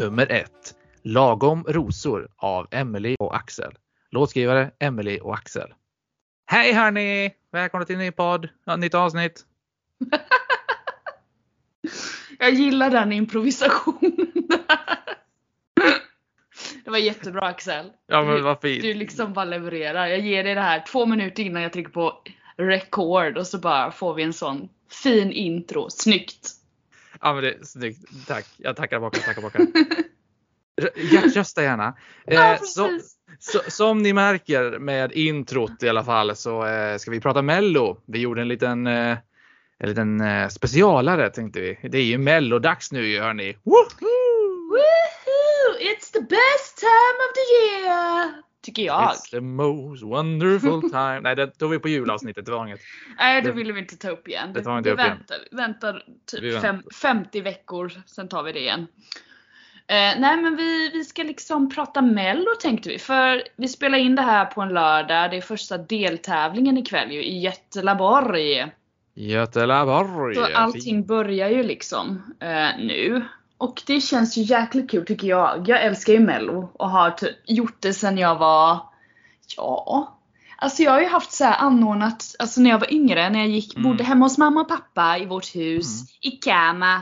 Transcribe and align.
Nummer 0.00 0.32
ett. 0.32 0.74
Lagom 1.02 1.64
rosor 1.68 2.28
av 2.36 2.66
Emily 2.70 3.16
och 3.18 3.36
Axel. 3.36 3.72
Låtskrivare 4.10 4.70
Emily 4.78 5.18
och 5.18 5.34
Axel. 5.34 5.74
Hej 6.46 6.72
hörni! 6.72 7.34
Välkomna 7.52 7.86
till 7.86 7.94
en 7.94 8.00
ny 8.00 8.10
podd. 8.10 8.48
Ja, 8.64 8.76
nytt 8.76 8.94
avsnitt. 8.94 9.44
Jag 12.38 12.50
gillar 12.50 12.90
den 12.90 13.12
improvisationen. 13.12 14.26
Det 16.84 16.90
var 16.90 16.98
jättebra 16.98 17.46
Axel. 17.46 17.92
Ja 18.06 18.24
men 18.24 18.42
vad 18.42 18.60
fint. 18.60 18.82
Du 18.82 18.94
liksom 18.94 19.32
bara 19.32 19.44
levererar. 19.44 20.06
Jag 20.06 20.20
ger 20.20 20.44
dig 20.44 20.54
det 20.54 20.60
här 20.60 20.84
två 20.86 21.06
minuter 21.06 21.42
innan 21.42 21.62
jag 21.62 21.72
trycker 21.72 21.92
på 21.92 22.22
record 22.56 23.38
och 23.38 23.46
så 23.46 23.58
bara 23.58 23.92
får 23.92 24.14
vi 24.14 24.22
en 24.22 24.32
sån 24.32 24.68
fin 24.90 25.32
intro. 25.32 25.90
Snyggt! 25.90 26.59
Ja 27.22 27.32
men 27.34 27.42
det 27.42 27.52
är 27.52 27.64
snyggt. 27.64 28.26
Tack. 28.26 28.46
Jag 28.56 28.76
tackar 28.76 29.00
baka, 29.00 29.18
tackar 29.20 29.42
baka. 29.42 29.58
R- 30.82 31.28
Rösta 31.34 31.62
gärna. 31.62 31.96
Ja, 32.26 32.52
Eh, 32.54 32.60
så, 32.62 32.98
så, 33.38 33.60
som 33.70 33.98
ni 34.02 34.12
märker 34.12 34.78
med 34.78 35.12
introt 35.12 35.82
i 35.82 35.88
alla 35.88 36.04
fall 36.04 36.36
så 36.36 36.66
eh, 36.66 36.96
ska 36.96 37.10
vi 37.10 37.20
prata 37.20 37.42
Mello. 37.42 37.96
Vi 38.06 38.18
gjorde 38.18 38.40
en 38.42 38.48
liten, 38.48 38.86
eh, 38.86 39.16
en 39.78 39.88
liten 39.88 40.20
eh, 40.20 40.48
specialare 40.48 41.30
tänkte 41.30 41.60
vi. 41.60 41.78
Det 41.88 41.98
är 41.98 42.04
ju 42.04 42.18
Mello-dags 42.18 42.92
nu 42.92 43.06
ju 43.08 43.20
hörni. 43.20 43.56
Woohoo! 43.64 44.70
Woohoo! 44.70 45.78
It's 45.80 46.12
the 46.12 46.20
best 46.20 46.78
time 46.78 47.18
of 47.26 47.34
the 47.34 47.54
year! 47.86 48.42
Tycker 48.62 48.82
jag. 48.82 49.10
It's 49.10 49.30
the 49.30 49.40
most 49.40 50.02
wonderful 50.02 50.80
time. 50.90 51.20
Nej, 51.20 51.36
det 51.36 51.46
tog 51.46 51.70
vi 51.70 51.78
på 51.78 51.88
julavsnittet. 51.88 52.46
Det 52.46 52.52
var 52.52 52.66
inget. 52.66 52.80
Nej, 53.18 53.42
det 53.42 53.52
ville 53.52 53.72
vi 53.72 53.80
inte 53.80 53.96
ta 53.96 54.10
upp 54.10 54.28
igen. 54.28 54.52
Det 54.52 54.62
tar 54.62 54.76
vi 54.76 54.82
vi 54.82 54.90
upp 54.90 54.98
igen. 54.98 55.16
väntar, 55.16 55.38
väntar 55.50 56.04
typ 56.26 56.42
väntar. 56.42 56.60
fem, 56.60 56.82
50 57.02 57.40
veckor, 57.40 57.92
sen 58.06 58.28
tar 58.28 58.42
vi 58.42 58.52
det 58.52 58.60
igen. 58.60 58.86
Eh, 59.90 60.20
nej 60.20 60.36
men 60.36 60.56
vi, 60.56 60.90
vi 60.92 61.04
ska 61.04 61.22
liksom 61.22 61.70
prata 61.70 62.02
mello 62.02 62.54
tänkte 62.60 62.88
vi. 62.88 62.98
För 62.98 63.42
vi 63.56 63.68
spelar 63.68 63.98
in 63.98 64.16
det 64.16 64.22
här 64.22 64.44
på 64.44 64.60
en 64.60 64.68
lördag. 64.68 65.30
Det 65.30 65.36
är 65.36 65.40
första 65.40 65.78
deltävlingen 65.78 66.78
ikväll 66.78 67.12
ju 67.12 67.24
i 67.24 67.40
Göteborg. 67.40 68.72
Göteborg. 69.14 70.34
Så 70.34 70.44
allting 70.54 71.06
börjar 71.06 71.48
ju 71.48 71.62
liksom 71.62 72.34
eh, 72.40 72.78
nu. 72.78 73.22
Och 73.60 73.82
det 73.86 74.00
känns 74.00 74.36
ju 74.38 74.42
jäkligt 74.42 74.90
kul 74.90 75.06
tycker 75.06 75.28
jag. 75.28 75.68
Jag 75.68 75.82
älskar 75.84 76.12
ju 76.12 76.20
mello 76.20 76.70
och 76.72 76.90
har 76.90 77.10
typ 77.10 77.36
gjort 77.46 77.76
det 77.80 77.94
sen 77.94 78.18
jag 78.18 78.38
var, 78.38 78.80
ja. 79.56 80.16
Alltså 80.56 80.82
jag 80.82 80.92
har 80.92 81.00
ju 81.00 81.06
haft 81.08 81.32
så 81.32 81.44
här 81.44 81.58
anordnat, 81.58 82.24
alltså 82.38 82.60
när 82.60 82.70
jag 82.70 82.78
var 82.78 82.92
yngre, 82.92 83.30
när 83.30 83.38
jag 83.38 83.48
gick, 83.48 83.76
Mm. 83.76 83.90
bodde 83.90 84.04
hemma 84.04 84.24
hos 84.24 84.38
mamma 84.38 84.60
och 84.60 84.68
pappa 84.68 85.18
i 85.18 85.26
vårt 85.26 85.54
hus, 85.56 86.18
i 86.20 86.30
Kama. 86.30 86.94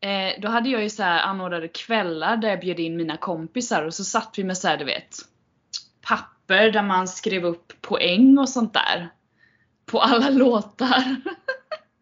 Eh, 0.00 0.40
då 0.42 0.48
hade 0.48 0.68
jag 0.68 0.82
ju 0.82 0.90
så 0.90 1.02
här 1.02 1.22
anordnade 1.22 1.68
kvällar 1.68 2.36
där 2.36 2.48
jag 2.48 2.60
bjöd 2.60 2.80
in 2.80 2.96
mina 2.96 3.16
kompisar 3.16 3.82
och 3.82 3.94
så 3.94 4.04
satt 4.04 4.34
vi 4.36 4.44
med 4.44 4.58
så 4.58 4.68
här, 4.68 4.76
du 4.76 4.84
vet, 4.84 5.16
papper 6.08 6.70
där 6.70 6.82
man 6.82 7.08
skrev 7.08 7.44
upp 7.44 7.72
poäng 7.80 8.38
och 8.38 8.48
sånt 8.48 8.74
där. 8.74 9.08
På 9.86 10.00
alla 10.00 10.30
låtar. 10.44 11.16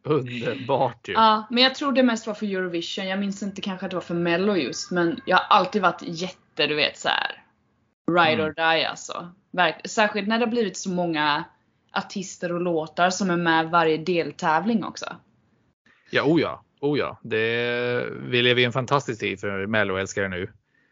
Underbart 0.04 1.08
ju. 1.08 1.12
Ja, 1.12 1.46
men 1.50 1.62
jag 1.62 1.74
tror 1.74 1.92
det 1.92 2.02
mest 2.02 2.26
var 2.26 2.34
för 2.34 2.46
Eurovision. 2.46 3.08
Jag 3.08 3.18
minns 3.18 3.42
inte 3.42 3.60
kanske 3.62 3.86
att 3.86 3.90
det 3.90 3.96
var 3.96 4.00
för 4.02 4.14
Mello 4.14 4.56
just, 4.56 4.90
men 4.90 5.20
jag 5.26 5.36
har 5.36 5.44
alltid 5.58 5.82
varit 5.82 6.02
jätte, 6.02 6.66
du 6.66 6.74
vet 6.74 6.98
så 6.98 7.08
här. 7.08 7.42
Ride 8.10 8.42
Mm. 8.42 8.46
or 8.46 8.54
die 8.54 8.86
alltså. 8.86 9.32
Särskilt 9.84 10.28
när 10.28 10.38
det 10.38 10.44
har 10.44 10.50
blivit 10.50 10.76
så 10.76 10.90
många 10.90 11.44
artister 11.92 12.52
och 12.52 12.60
låtar 12.60 13.10
som 13.10 13.30
är 13.30 13.36
med 13.36 13.70
varje 13.70 13.96
deltävling 13.96 14.84
också. 14.84 15.06
Ja, 16.10 16.22
oh 16.22 16.40
ja. 16.40 16.64
Oh 16.80 16.98
ja. 16.98 17.18
Det, 17.22 18.08
vi 18.26 18.42
lever 18.42 18.60
i 18.60 18.64
en 18.64 18.72
fantastisk 18.72 19.20
tid 19.20 19.40
för 19.40 19.66
Mello-älskare 19.66 20.28
nu. 20.28 20.50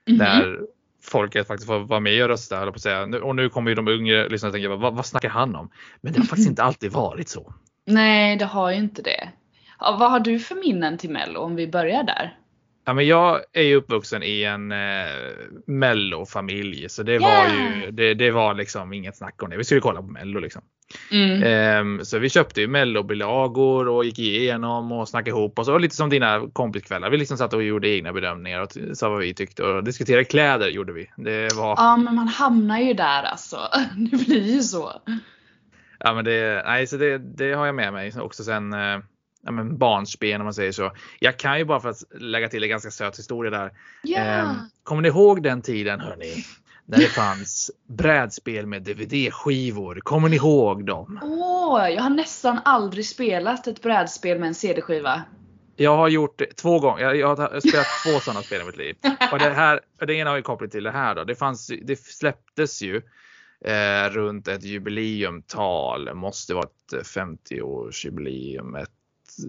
Mhm. 0.08 0.18
Där 0.18 0.60
folket 1.02 1.46
faktiskt 1.46 1.66
får 1.66 1.78
vara 1.78 2.00
med 2.00 2.22
och 2.22 2.28
rösta, 2.28 2.58
höll 2.58 2.68
på 2.70 2.74
att 2.74 2.82
säga. 2.82 3.02
Och 3.02 3.36
nu 3.36 3.48
kommer 3.48 3.70
ju 3.70 3.74
de 3.74 3.88
yngre 3.88 4.28
lyssnarna 4.28 4.52
tänka, 4.52 4.68
vad, 4.68 4.94
vad 4.94 5.06
snackar 5.06 5.28
han 5.28 5.56
om? 5.56 5.70
Men 6.00 6.12
det 6.12 6.18
har 6.18 6.26
faktiskt 6.26 6.48
inte 6.50 6.62
alltid 6.62 6.92
varit 6.92 7.28
så. 7.28 7.54
Nej, 7.90 8.36
det 8.36 8.44
har 8.44 8.70
ju 8.70 8.76
inte 8.76 9.02
det. 9.02 9.28
Ja, 9.80 9.96
vad 10.00 10.10
har 10.10 10.20
du 10.20 10.38
för 10.38 10.54
minnen 10.54 10.98
till 10.98 11.10
Mello 11.10 11.40
om 11.40 11.56
vi 11.56 11.66
börjar 11.66 12.02
där? 12.02 12.36
Ja, 12.84 12.94
men 12.94 13.06
jag 13.06 13.40
är 13.52 13.62
ju 13.62 13.74
uppvuxen 13.74 14.22
i 14.22 14.42
en 14.42 14.72
eh, 14.72 15.06
Mello-familj 15.66 16.88
så 16.88 17.02
det 17.02 17.18
var 17.18 17.28
Yeah. 17.28 17.80
ju 17.84 17.90
det, 17.90 18.14
det 18.14 18.30
var 18.30 18.54
liksom 18.54 18.92
inget 18.92 19.16
snack 19.16 19.42
om 19.42 19.50
det. 19.50 19.56
Vi 19.56 19.64
skulle 19.64 19.80
kolla 19.80 20.02
på 20.02 20.06
Mello 20.08 20.40
liksom. 20.40 20.62
Mm. 21.10 21.42
Ehm, 21.42 22.04
så 22.04 22.18
vi 22.18 22.28
köpte 22.30 22.60
ju 22.60 22.68
Mello-bilagor 22.68 23.88
och 23.88 24.04
gick 24.04 24.18
igenom 24.18 24.92
och 24.92 25.08
snackade 25.08 25.30
ihop 25.30 25.58
oss. 25.58 25.68
Och 25.68 25.80
lite 25.80 25.96
som 25.96 26.10
dina 26.10 26.48
kompiskvällar. 26.52 27.10
Vi 27.10 27.16
liksom 27.18 27.36
satt 27.36 27.52
och 27.54 27.62
gjorde 27.62 27.88
egna 27.88 28.12
bedömningar 28.12 28.60
och 28.60 28.68
sa 28.94 29.08
vad 29.08 29.18
vi 29.20 29.34
tyckte 29.34 29.62
och 29.62 29.84
diskuterade 29.84 30.24
kläder 30.24 30.68
gjorde 30.68 30.92
vi. 30.92 31.10
Det 31.16 31.52
var, 31.54 31.74
Ja, 31.78 31.96
men 31.96 32.14
man 32.14 32.28
hamnar 32.28 32.78
ju 32.78 32.94
där 32.94 33.22
alltså. 33.22 33.58
Det 33.96 34.16
blir 34.26 34.54
ju 34.54 34.60
så. 34.62 34.92
Ja 36.00 36.14
men 36.14 36.24
det, 36.24 36.62
nej 36.66 36.86
så 36.86 36.96
det, 36.96 37.18
det 37.18 37.52
har 37.52 37.66
jag 37.66 37.74
med 37.74 37.92
mig 37.92 38.12
också 38.20 38.44
sen 38.44 38.72
eh, 38.72 38.98
ja, 39.42 39.50
men 39.50 39.78
barnsben 39.78 40.40
om 40.40 40.44
man 40.44 40.54
säger 40.54 40.72
så. 40.72 40.92
Jag 41.18 41.38
kan 41.38 41.58
ju 41.58 41.64
bara 41.64 41.80
för 41.80 41.88
att 41.88 42.02
lägga 42.20 42.48
till 42.48 42.62
en 42.62 42.68
ganska 42.68 42.90
söt 42.90 43.18
historia 43.18 43.50
där. 43.50 43.72
Ehm, 44.16 44.54
kommer 44.82 45.02
ni 45.02 45.08
ihåg 45.08 45.42
den 45.42 45.62
tiden 45.62 46.00
hörni? 46.00 46.44
När 46.84 46.98
det 46.98 47.06
fanns 47.06 47.70
brädspel 47.88 48.66
med 48.66 48.82
DVD-skivor. 48.82 50.00
Kommer 50.02 50.28
ni 50.28 50.36
ihåg 50.36 50.86
dem? 50.86 51.20
Åh, 51.22 51.90
jag 51.90 52.02
har 52.02 52.10
nästan 52.10 52.60
aldrig 52.64 53.06
spelat 53.06 53.66
ett 53.66 53.82
brädspel 53.82 54.38
med 54.38 54.46
en 54.46 54.54
CD-skiva. 54.54 55.22
Jag 55.76 55.96
har 55.96 56.08
gjort 56.08 56.38
det 56.38 56.46
två 56.46 56.80
gånger. 56.80 57.02
Jag, 57.02 57.16
jag 57.16 57.36
har 57.36 57.60
spelat 57.60 57.86
två 58.06 58.20
sådana 58.20 58.42
spel 58.42 58.60
i 58.60 58.64
mitt 58.64 58.76
liv. 58.76 58.96
Och 59.32 59.38
det 59.38 59.50
här, 59.50 59.80
det 60.06 60.14
ena 60.14 60.30
har 60.30 60.36
ju 60.36 60.42
koppling 60.42 60.70
till 60.70 60.84
det 60.84 60.90
här 60.90 61.14
då. 61.14 61.24
Det, 61.24 61.34
fanns, 61.34 61.72
det 61.82 61.98
släpptes 61.98 62.82
ju 62.82 63.02
eh, 63.64 64.10
runt 64.10 64.48
ett 64.48 64.64
jubileumtal. 64.64 66.14
Måste 66.14 66.54
vara 66.54 66.64
ett 66.66 67.06
50-årsjubileum. 67.06 68.82
Ett, 68.82 68.90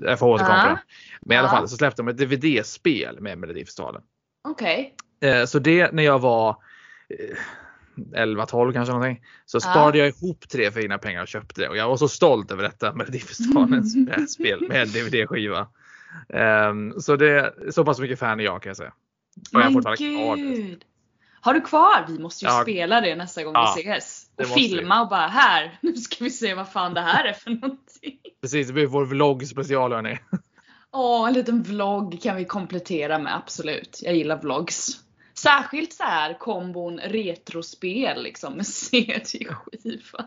jag 0.01 0.19
får 0.19 0.27
återkomma 0.27 0.57
Ja. 0.57 0.63
till 0.63 0.75
det. 0.75 0.81
Men 1.21 1.35
i 1.35 1.37
alla 1.39 1.47
Ja. 1.47 1.51
fall 1.51 1.69
så 1.69 1.77
släppte 1.77 2.01
de 2.01 2.07
ett 2.07 2.17
DVD-spel 2.17 3.19
med 3.21 3.37
Melodifestivalen. 3.37 4.01
Okej. 4.43 4.95
Eh, 5.21 5.45
så 5.45 5.59
det 5.59 5.91
när 5.91 6.03
jag 6.03 6.19
var 6.19 6.49
eh, 7.09 7.37
11-12 8.25 8.73
kanske 8.73 8.93
någonting. 8.93 9.23
Så 9.45 9.55
Ja. 9.55 9.59
sparade 9.59 9.97
jag 9.97 10.07
ihop 10.07 10.49
tre 10.49 10.71
fina 10.71 10.97
pengar 10.97 11.21
och 11.21 11.27
köpte 11.27 11.61
det. 11.61 11.69
Och 11.69 11.77
jag 11.77 11.87
var 11.89 11.97
så 11.97 12.07
stolt 12.07 12.51
över 12.51 12.63
detta 12.63 12.93
Melodifestivalens 12.93 13.95
brädspel 14.05 14.67
med 14.69 14.87
DVD-skiva. 14.87 15.67
Ehm, 16.29 16.93
så 16.99 17.15
det 17.15 17.31
är 17.39 17.71
så 17.71 17.85
pass 17.85 17.99
mycket 17.99 18.19
fan 18.19 18.39
är 18.39 18.43
jag 18.43 18.61
kan 18.61 18.69
jag 18.69 18.77
säga. 18.77 18.93
Och 19.53 19.59
jag 19.59 19.59
har 19.59 19.63
Men 19.71 19.73
fortfarande 19.73 20.41
gud! 20.41 20.83
Har 21.41 21.53
du 21.53 21.61
kvar? 21.61 22.05
Vi 22.07 22.19
måste 22.19 22.45
ju 22.45 22.51
Ja. 22.51 22.61
spela 22.61 23.01
det 23.01 23.15
nästa 23.15 23.43
gång 23.43 23.53
Ja, 23.53 23.73
vi 23.77 23.81
ses. 23.81 24.25
Och 24.35 24.41
måste 24.47 24.59
vi. 24.59 24.69
filma 24.69 25.01
och 25.01 25.09
bara 25.09 25.27
här, 25.27 25.77
nu 25.81 25.95
ska 25.95 26.23
vi 26.23 26.29
se 26.29 26.53
vad 26.53 26.69
fan 26.71 26.93
det 26.93 27.01
här 27.01 27.25
är 27.25 27.33
för 27.33 27.49
någonting. 27.49 28.17
Precis, 28.41 28.67
det 28.67 28.73
blir 28.73 28.85
vår 28.87 29.05
vlogg 29.05 29.47
special 29.47 29.93
hörni. 29.93 30.19
Åh, 30.91 31.27
en 31.27 31.33
liten 31.33 31.63
vlogg 31.63 32.21
kan 32.21 32.35
vi 32.35 32.45
komplettera 32.45 33.19
med, 33.19 33.35
absolut. 33.35 33.99
Jag 34.03 34.15
gillar 34.15 34.41
vlogs. 34.41 34.87
Särskilt 35.33 35.93
så 35.93 36.03
här 36.03 36.39
kombon 36.39 36.99
retrospel 36.99 38.23
liksom 38.23 38.53
med 38.53 38.67
CD-skiva. 39.31 40.25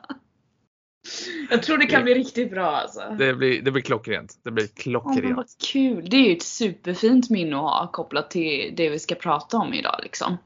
Jag 1.50 1.62
tror 1.62 1.78
det 1.78 1.86
kan 1.86 2.02
bli 2.04 2.14
riktigt 2.14 2.50
bra 2.50 2.66
alltså. 2.76 3.16
Det 3.18 3.34
blir, 3.34 3.62
det 3.62 3.70
blir 3.70 3.82
klockrent. 3.82 4.34
Det 4.44 4.50
blir 4.50 4.66
klockrent. 4.66 5.36
vad 5.36 5.46
kul! 5.72 6.06
Det 6.10 6.16
är 6.16 6.28
ju 6.28 6.36
ett 6.36 6.42
superfint 6.42 7.30
minne 7.30 7.56
att 7.56 7.62
ha 7.62 7.90
kopplat 7.92 8.30
till 8.30 8.72
det 8.76 8.88
vi 8.88 8.98
ska 8.98 9.14
prata 9.14 9.56
om 9.56 9.74
idag 9.74 10.00
liksom. 10.02 10.36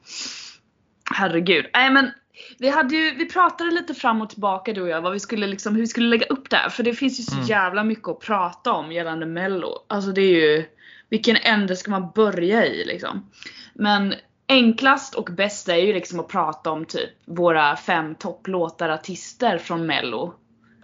Herregud. 1.10 1.66
Nej 1.74 1.90
men 1.90 2.10
vi, 2.58 2.68
hade 2.68 2.96
ju, 2.96 3.14
vi 3.14 3.26
pratade 3.26 3.70
lite 3.70 3.94
fram 3.94 4.22
och 4.22 4.30
tillbaka 4.30 4.72
du 4.72 4.82
och 4.82 4.88
jag 4.88 5.00
vad 5.00 5.12
vi 5.12 5.20
skulle 5.20 5.46
liksom, 5.46 5.74
hur 5.74 5.80
vi 5.80 5.86
skulle 5.86 6.08
lägga 6.08 6.26
upp 6.26 6.50
det 6.50 6.56
här. 6.56 6.68
För 6.68 6.82
det 6.82 6.94
finns 6.94 7.20
ju 7.20 7.22
så 7.22 7.34
Mm. 7.34 7.46
jävla 7.46 7.84
mycket 7.84 8.08
att 8.08 8.20
prata 8.20 8.72
om 8.72 8.92
gällande 8.92 9.26
mello. 9.26 9.84
Alltså 9.86 10.12
det 10.12 10.20
är 10.22 10.34
ju, 10.34 10.64
vilken 11.08 11.36
ände 11.36 11.76
ska 11.76 11.90
man 11.90 12.10
börja 12.14 12.66
i 12.66 12.84
liksom? 12.84 13.30
Men 13.74 14.14
enklast 14.48 15.14
och 15.14 15.28
bäst 15.32 15.68
är 15.68 15.76
ju 15.76 15.92
liksom 15.92 16.20
att 16.20 16.28
prata 16.28 16.70
om 16.70 16.84
typ 16.84 17.10
våra 17.26 17.76
fem 17.76 18.14
topplåtar 18.14 18.88
artister 18.88 19.58
från 19.58 19.86
mello 19.86 20.34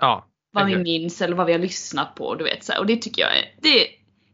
Ja, 0.00 0.26
vad 0.52 0.66
vi 0.66 0.76
minns 0.76 1.22
eller 1.22 1.36
vad 1.36 1.46
vi 1.46 1.52
har 1.52 1.60
lyssnat 1.60 2.14
på. 2.14 2.34
Du 2.34 2.44
vet, 2.44 2.64
så 2.64 2.72
här. 2.72 2.80
Och 2.80 2.86
det 2.86 2.96
tycker 2.96 3.22
jag 3.22 3.36
är, 3.36 3.54
det, 3.60 3.86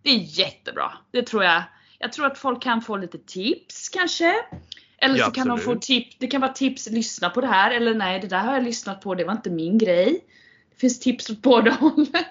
det 0.02 0.10
är 0.10 0.38
jättebra. 0.38 0.92
Det 1.10 1.22
tror 1.22 1.44
jag. 1.44 1.62
Jag 1.98 2.12
tror 2.12 2.26
att 2.26 2.38
folk 2.38 2.62
kan 2.62 2.82
få 2.82 2.96
lite 2.96 3.18
tips 3.18 3.88
kanske. 3.88 4.34
Eller 5.00 5.18
Ja, 5.18 5.24
så 5.24 5.30
kan 5.30 5.48
de 5.48 5.58
få 5.58 5.74
tips. 5.74 6.16
Det 6.18 6.26
kan 6.26 6.40
vara 6.40 6.52
tips, 6.52 6.90
lyssna 6.90 7.30
på 7.30 7.40
det 7.40 7.46
här. 7.46 7.70
Eller 7.70 7.94
nej, 7.94 8.20
det 8.20 8.26
där 8.26 8.40
har 8.40 8.54
jag 8.54 8.64
lyssnat 8.64 9.00
på, 9.00 9.14
det 9.14 9.24
var 9.24 9.32
inte 9.32 9.50
min 9.50 9.78
grej. 9.78 10.24
Det 10.70 10.76
finns 10.76 11.00
tips 11.00 11.30
åt 11.30 11.42
båda 11.42 11.70
hållen. 11.70 12.24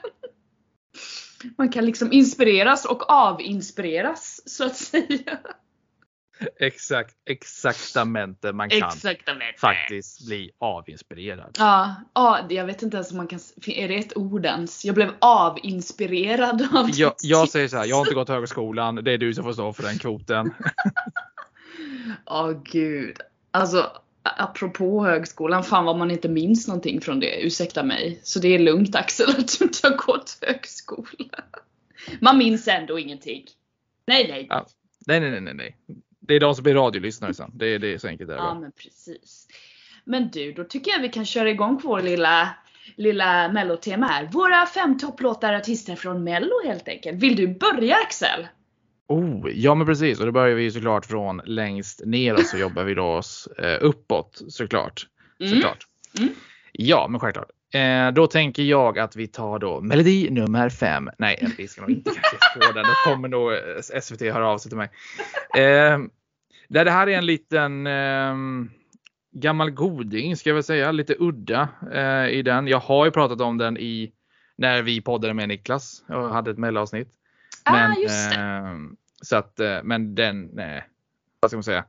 Man 1.57 1.69
kan 1.69 1.85
liksom 1.85 2.11
inspireras 2.13 2.85
och 2.85 3.09
avinspireras 3.09 4.41
så 4.45 4.65
att 4.65 4.75
säga. 4.75 5.39
Exakt, 6.59 7.15
exaktamente 7.25 8.53
man 8.53 8.69
kan 8.69 8.89
Exaktamente. 8.89 9.59
faktiskt 9.59 10.27
bli 10.27 10.51
avinspirerad. 10.57 11.55
Ja, 11.59 11.95
ja, 12.13 12.45
jag 12.49 12.65
vet 12.65 12.81
inte 12.81 12.97
ens 12.97 13.11
om 13.11 13.17
man 13.17 13.27
kan, 13.27 13.39
är 13.67 13.87
det 13.87 13.95
ett 13.95 14.17
ord 14.17 14.45
ens? 14.45 14.85
Jag 14.85 14.95
blev 14.95 15.13
avinspirerad 15.19 16.67
av 16.75 16.89
Jag, 16.93 17.13
jag 17.23 17.49
säger 17.49 17.67
så 17.67 17.77
här, 17.77 17.85
jag 17.85 17.95
har 17.95 18.01
inte 18.01 18.15
gått 18.15 18.29
högskolan, 18.29 18.95
det 18.95 19.11
är 19.11 19.17
du 19.17 19.33
som 19.33 19.43
får 19.43 19.53
stå 19.53 19.73
för 19.73 19.83
den 19.83 19.97
kvoten. 19.97 20.53
Åh 22.25 22.51
gud. 22.63 23.17
Alltså 23.51 23.91
apropå 24.23 25.05
högskolan, 25.05 25.63
fan 25.63 25.85
vad 25.85 25.97
man 25.97 26.11
inte 26.11 26.29
minns 26.29 26.67
någonting 26.67 27.01
från 27.01 27.19
det. 27.19 27.41
Ursäkta 27.45 27.83
mig. 27.83 28.19
Så 28.23 28.39
det 28.39 28.55
är 28.55 28.59
lugnt 28.59 28.95
Axel 28.95 29.29
att 29.37 29.59
du 29.59 29.65
inte 29.65 29.87
har 29.87 29.95
gått 29.97 30.37
högskola. 30.41 31.43
Man 32.21 32.37
minns 32.37 32.67
ändå 32.67 32.99
ingenting. 32.99 33.45
Nej 34.07 34.27
nej. 34.29 34.47
Ja. 34.49 34.65
Nej, 35.07 35.19
nej, 35.19 35.31
nej, 35.31 35.41
nej, 35.41 35.53
nej. 35.53 35.77
Det 36.19 36.33
är 36.35 36.39
de 36.39 36.55
som 36.55 36.63
blir 36.63 36.73
radiolyssnare 36.73 37.33
sen. 37.33 37.51
Det 37.53 37.65
är, 37.67 37.79
det 37.79 37.93
är 37.93 37.97
så 37.97 38.07
enkelt 38.07 38.29
det 38.29 38.35
Ja 38.35 38.41
bara. 38.41 38.59
men 38.59 38.71
precis. 38.71 39.47
Men 40.03 40.29
du, 40.29 40.51
då 40.51 40.63
tycker 40.63 40.91
jag 40.91 40.99
vi 41.01 41.09
kan 41.09 41.25
köra 41.25 41.49
igång 41.49 41.79
vår 41.83 42.01
lilla, 42.01 42.49
lilla 42.95 43.51
mellotema 43.51 44.07
här. 44.07 44.25
Våra 44.25 44.65
fem 44.65 44.97
topplåtar 44.97 45.53
artister 45.53 45.95
från 45.95 46.23
mello 46.23 46.53
helt 46.65 46.87
enkelt. 46.87 47.23
Vill 47.23 47.35
du 47.35 47.47
börja 47.47 47.95
Axel? 47.95 48.47
Oh, 49.09 49.49
ja 49.51 49.75
men 49.75 49.87
precis 49.87 50.19
och 50.19 50.25
då 50.25 50.31
börjar 50.31 50.55
vi 50.55 50.63
ju 50.63 50.71
såklart 50.71 51.05
från 51.05 51.41
längst 51.45 52.05
ner 52.05 52.33
och 52.33 52.39
så 52.39 52.57
jobbar 52.57 52.83
vi 52.83 52.93
då 52.93 53.05
oss 53.05 53.47
eh, 53.47 53.77
uppåt 53.81 54.41
såklart. 54.49 55.07
Mm. 55.39 55.53
såklart. 55.53 55.87
Mm. 56.19 56.33
Ja 56.71 57.07
men 57.09 57.19
självklart. 57.19 57.49
Eh, 57.73 58.11
då 58.11 58.27
tänker 58.27 58.63
jag 58.63 58.99
att 58.99 59.15
vi 59.15 59.27
tar 59.27 59.59
då 59.59 59.81
melodi 59.81 60.29
nummer 60.29 60.69
fem. 60.69 61.09
Nej 61.17 61.47
vi 61.57 61.67
ska 61.67 61.81
nog 61.81 61.91
inte 61.91 62.11
kanske 62.11 62.67
få 62.67 62.73
den. 62.73 62.83
Då 62.83 63.11
kommer 63.11 63.27
nog 63.27 63.51
eh, 63.51 64.01
SVT 64.01 64.21
höra 64.21 64.47
av 64.47 64.57
sig 64.57 64.69
till 64.69 64.77
mig. 64.77 64.89
Eh, 65.57 65.99
det 66.67 66.91
här 66.91 67.07
är 67.07 67.17
en 67.17 67.25
liten 67.25 67.87
eh, 67.87 68.35
gammal 69.31 69.71
goding 69.71 70.37
ska 70.37 70.49
jag 70.49 70.55
väl 70.55 70.63
säga. 70.63 70.91
Lite 70.91 71.15
udda 71.19 71.69
eh, 71.93 72.27
i 72.37 72.41
den. 72.41 72.67
Jag 72.67 72.79
har 72.79 73.05
ju 73.05 73.11
pratat 73.11 73.41
om 73.41 73.57
den 73.57 73.77
i 73.77 74.11
när 74.57 74.81
vi 74.81 75.01
poddade 75.01 75.33
med 75.33 75.47
Niklas 75.47 76.03
och 76.07 76.29
hade 76.29 76.51
ett 76.51 76.57
mellanavsnitt. 76.57 77.18
Ah 77.73 77.95
just 78.01 78.29
det. 78.31 78.35
eh, 78.39 78.75
så 79.21 79.35
att, 79.35 79.59
eh, 79.59 79.79
men 79.83 80.15
den, 80.15 80.59
eh, 80.59 80.83
vad 81.39 81.51
ska 81.51 81.57
man 81.57 81.63
säga? 81.63 81.85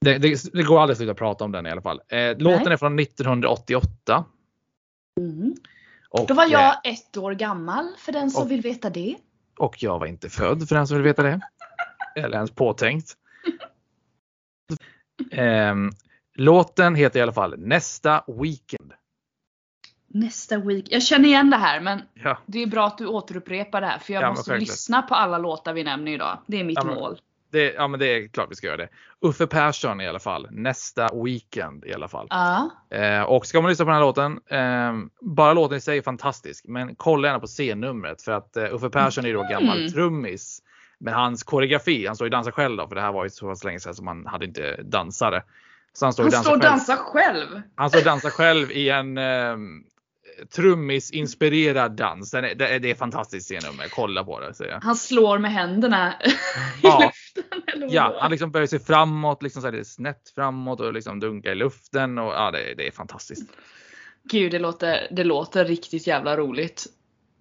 Det, 0.00 0.18
det, 0.18 0.52
det 0.52 0.62
går 0.62 0.80
aldrig 0.80 0.94
att 0.94 0.98
sluta 0.98 1.14
prata 1.14 1.44
om 1.44 1.52
den 1.52 1.66
i 1.66 1.70
alla 1.70 1.82
fall. 1.82 2.00
Eh, 2.08 2.38
låten 2.38 2.72
är 2.72 2.76
från 2.76 2.98
1988. 2.98 4.24
Mm. 5.20 5.54
Och, 6.10 6.26
Då 6.28 6.34
var 6.34 6.46
jag 6.46 6.74
ett 6.84 7.16
år 7.16 7.32
gammal 7.32 7.88
för 7.98 8.12
den 8.12 8.30
som 8.30 8.42
Och- 8.42 8.50
vill 8.50 8.60
veta 8.60 8.90
det. 8.90 9.16
och 9.58 9.82
jag 9.82 9.98
var 9.98 10.06
inte 10.06 10.28
född 10.30 10.68
för 10.68 10.74
den 10.76 10.86
som 10.86 10.96
vill 10.96 11.04
veta 11.04 11.22
det. 11.22 11.40
Eller 12.16 12.36
ens 12.36 12.50
påtänkt. 12.50 13.14
Ehm, 15.32 15.90
låten 16.34 16.94
heter 16.94 17.18
i 17.20 17.22
alla 17.22 17.32
fall 17.32 17.54
Nästa 17.58 18.24
Weekend. 18.26 18.92
Nästa 20.20 20.58
week. 20.58 20.84
Jag 20.90 21.02
känner 21.02 21.28
igen 21.28 21.50
det 21.50 21.56
här 21.56 21.80
men 21.80 22.02
Ja, 22.14 22.38
det 22.46 22.62
är 22.62 22.66
bra 22.66 22.86
att 22.86 22.98
du 22.98 23.06
återupprepar 23.06 23.80
det 23.80 23.86
här 23.86 23.98
för 23.98 24.12
jag 24.12 24.22
Ja, 24.22 24.30
måste 24.30 24.56
lyssna 24.58 25.02
på 25.02 25.14
alla 25.14 25.38
låtar 25.38 25.72
vi 25.72 25.84
nämner 25.84 26.12
idag. 26.12 26.38
Det 26.46 26.60
är 26.60 26.64
mitt 26.64 26.78
Ja, 26.78 26.84
men- 26.84 26.94
mål. 26.94 27.18
det, 27.52 27.72
ja 27.72 27.88
men 27.88 28.00
det 28.00 28.06
är 28.06 28.28
klart 28.28 28.50
vi 28.50 28.54
ska 28.54 28.66
göra 28.66 28.76
det. 28.76 28.88
Uffe 29.20 29.46
Persson 29.46 30.00
i 30.00 30.08
alla 30.08 30.18
fall. 30.18 30.48
Nästa 30.50 31.08
Weekend 31.24 31.84
i 31.84 31.94
alla 31.94 32.08
fall. 32.08 32.26
Ja. 32.30 32.70
Eh, 32.90 33.22
och 33.22 33.46
ska 33.46 33.60
man 33.60 33.68
lyssna 33.70 33.84
på 33.84 33.90
den 33.90 33.94
här 33.94 34.00
låten, 34.06 34.40
eh, 34.50 35.06
bara 35.20 35.52
låten 35.52 35.76
i 35.76 35.80
sig 35.80 35.98
är 35.98 36.02
fantastisk, 36.02 36.64
men 36.68 36.94
kolla 36.96 37.28
gärna 37.28 37.40
på 37.40 37.46
C-numret 37.46 38.22
för 38.22 38.32
att 38.32 38.56
eh, 38.56 38.74
Uffe 38.74 38.90
Persson 38.90 39.26
är 39.26 39.34
då 39.34 39.42
gammal 39.42 39.78
Mm. 39.78 39.92
trummis. 39.92 40.62
Men 40.98 41.14
hans 41.14 41.42
koreografi, 41.42 42.06
han 42.06 42.16
står 42.16 42.24
ju 42.24 42.28
och 42.28 42.30
dansar 42.30 42.50
själv 42.50 42.76
då, 42.76 42.88
för 42.88 42.94
det 42.94 43.00
här 43.00 43.12
var 43.12 43.24
ju 43.24 43.30
så 43.30 43.48
pass 43.48 43.64
länge 43.64 43.80
sedan 43.80 43.94
som 43.94 44.06
han 44.06 44.26
hade 44.26 44.44
inte 44.44 44.82
dansare. 44.82 45.42
Så 45.92 46.06
han 46.06 46.12
står 46.12 46.24
och 46.24 46.58
dansar 46.60 46.96
själv. 46.96 47.46
själv. 47.48 47.62
Han 47.74 47.88
står 47.90 47.98
och 47.98 48.04
dansar 48.04 48.30
själv 48.30 48.70
i 48.70 48.88
en 48.90 49.18
eh, 49.18 49.56
trummis-inspirerad 50.56 51.96
dans. 51.96 52.30
Den 52.30 52.44
är, 52.44 52.54
det, 52.54 52.90
är, 52.90 52.94
fantastiskt 52.94 53.48
C-nummer, 53.48 53.86
kolla 53.90 54.24
på 54.24 54.40
det 54.40 54.54
säger 54.54 54.72
jag. 54.72 54.80
Han 54.80 54.96
slår 54.96 55.38
med 55.38 55.52
händerna 55.52 56.14
i 56.24 56.30
Ja. 56.82 56.98
luften. 57.00 57.62
Eller 57.74 57.94
Ja, 57.94 58.16
han 58.20 58.30
liksom 58.30 58.50
böjer 58.50 58.66
sig 58.66 58.78
framåt, 58.78 59.42
liksom 59.42 59.62
så 59.62 59.68
här, 59.68 59.72
det 59.72 59.78
är 59.78 59.84
snett 59.84 60.32
framåt 60.34 60.80
och 60.80 60.92
liksom 60.92 61.20
dunkar 61.20 61.50
i 61.50 61.54
luften 61.54 62.18
och 62.18 62.32
ja, 62.32 62.50
det, 62.50 62.74
det 62.76 62.86
är 62.86 62.92
fantastiskt. 62.92 63.50
Gud, 64.30 64.52
det 64.52 64.58
låter, 64.58 65.08
det 65.10 65.24
låter 65.24 65.64
riktigt 65.64 66.06
jävla 66.06 66.36
roligt. 66.36 66.86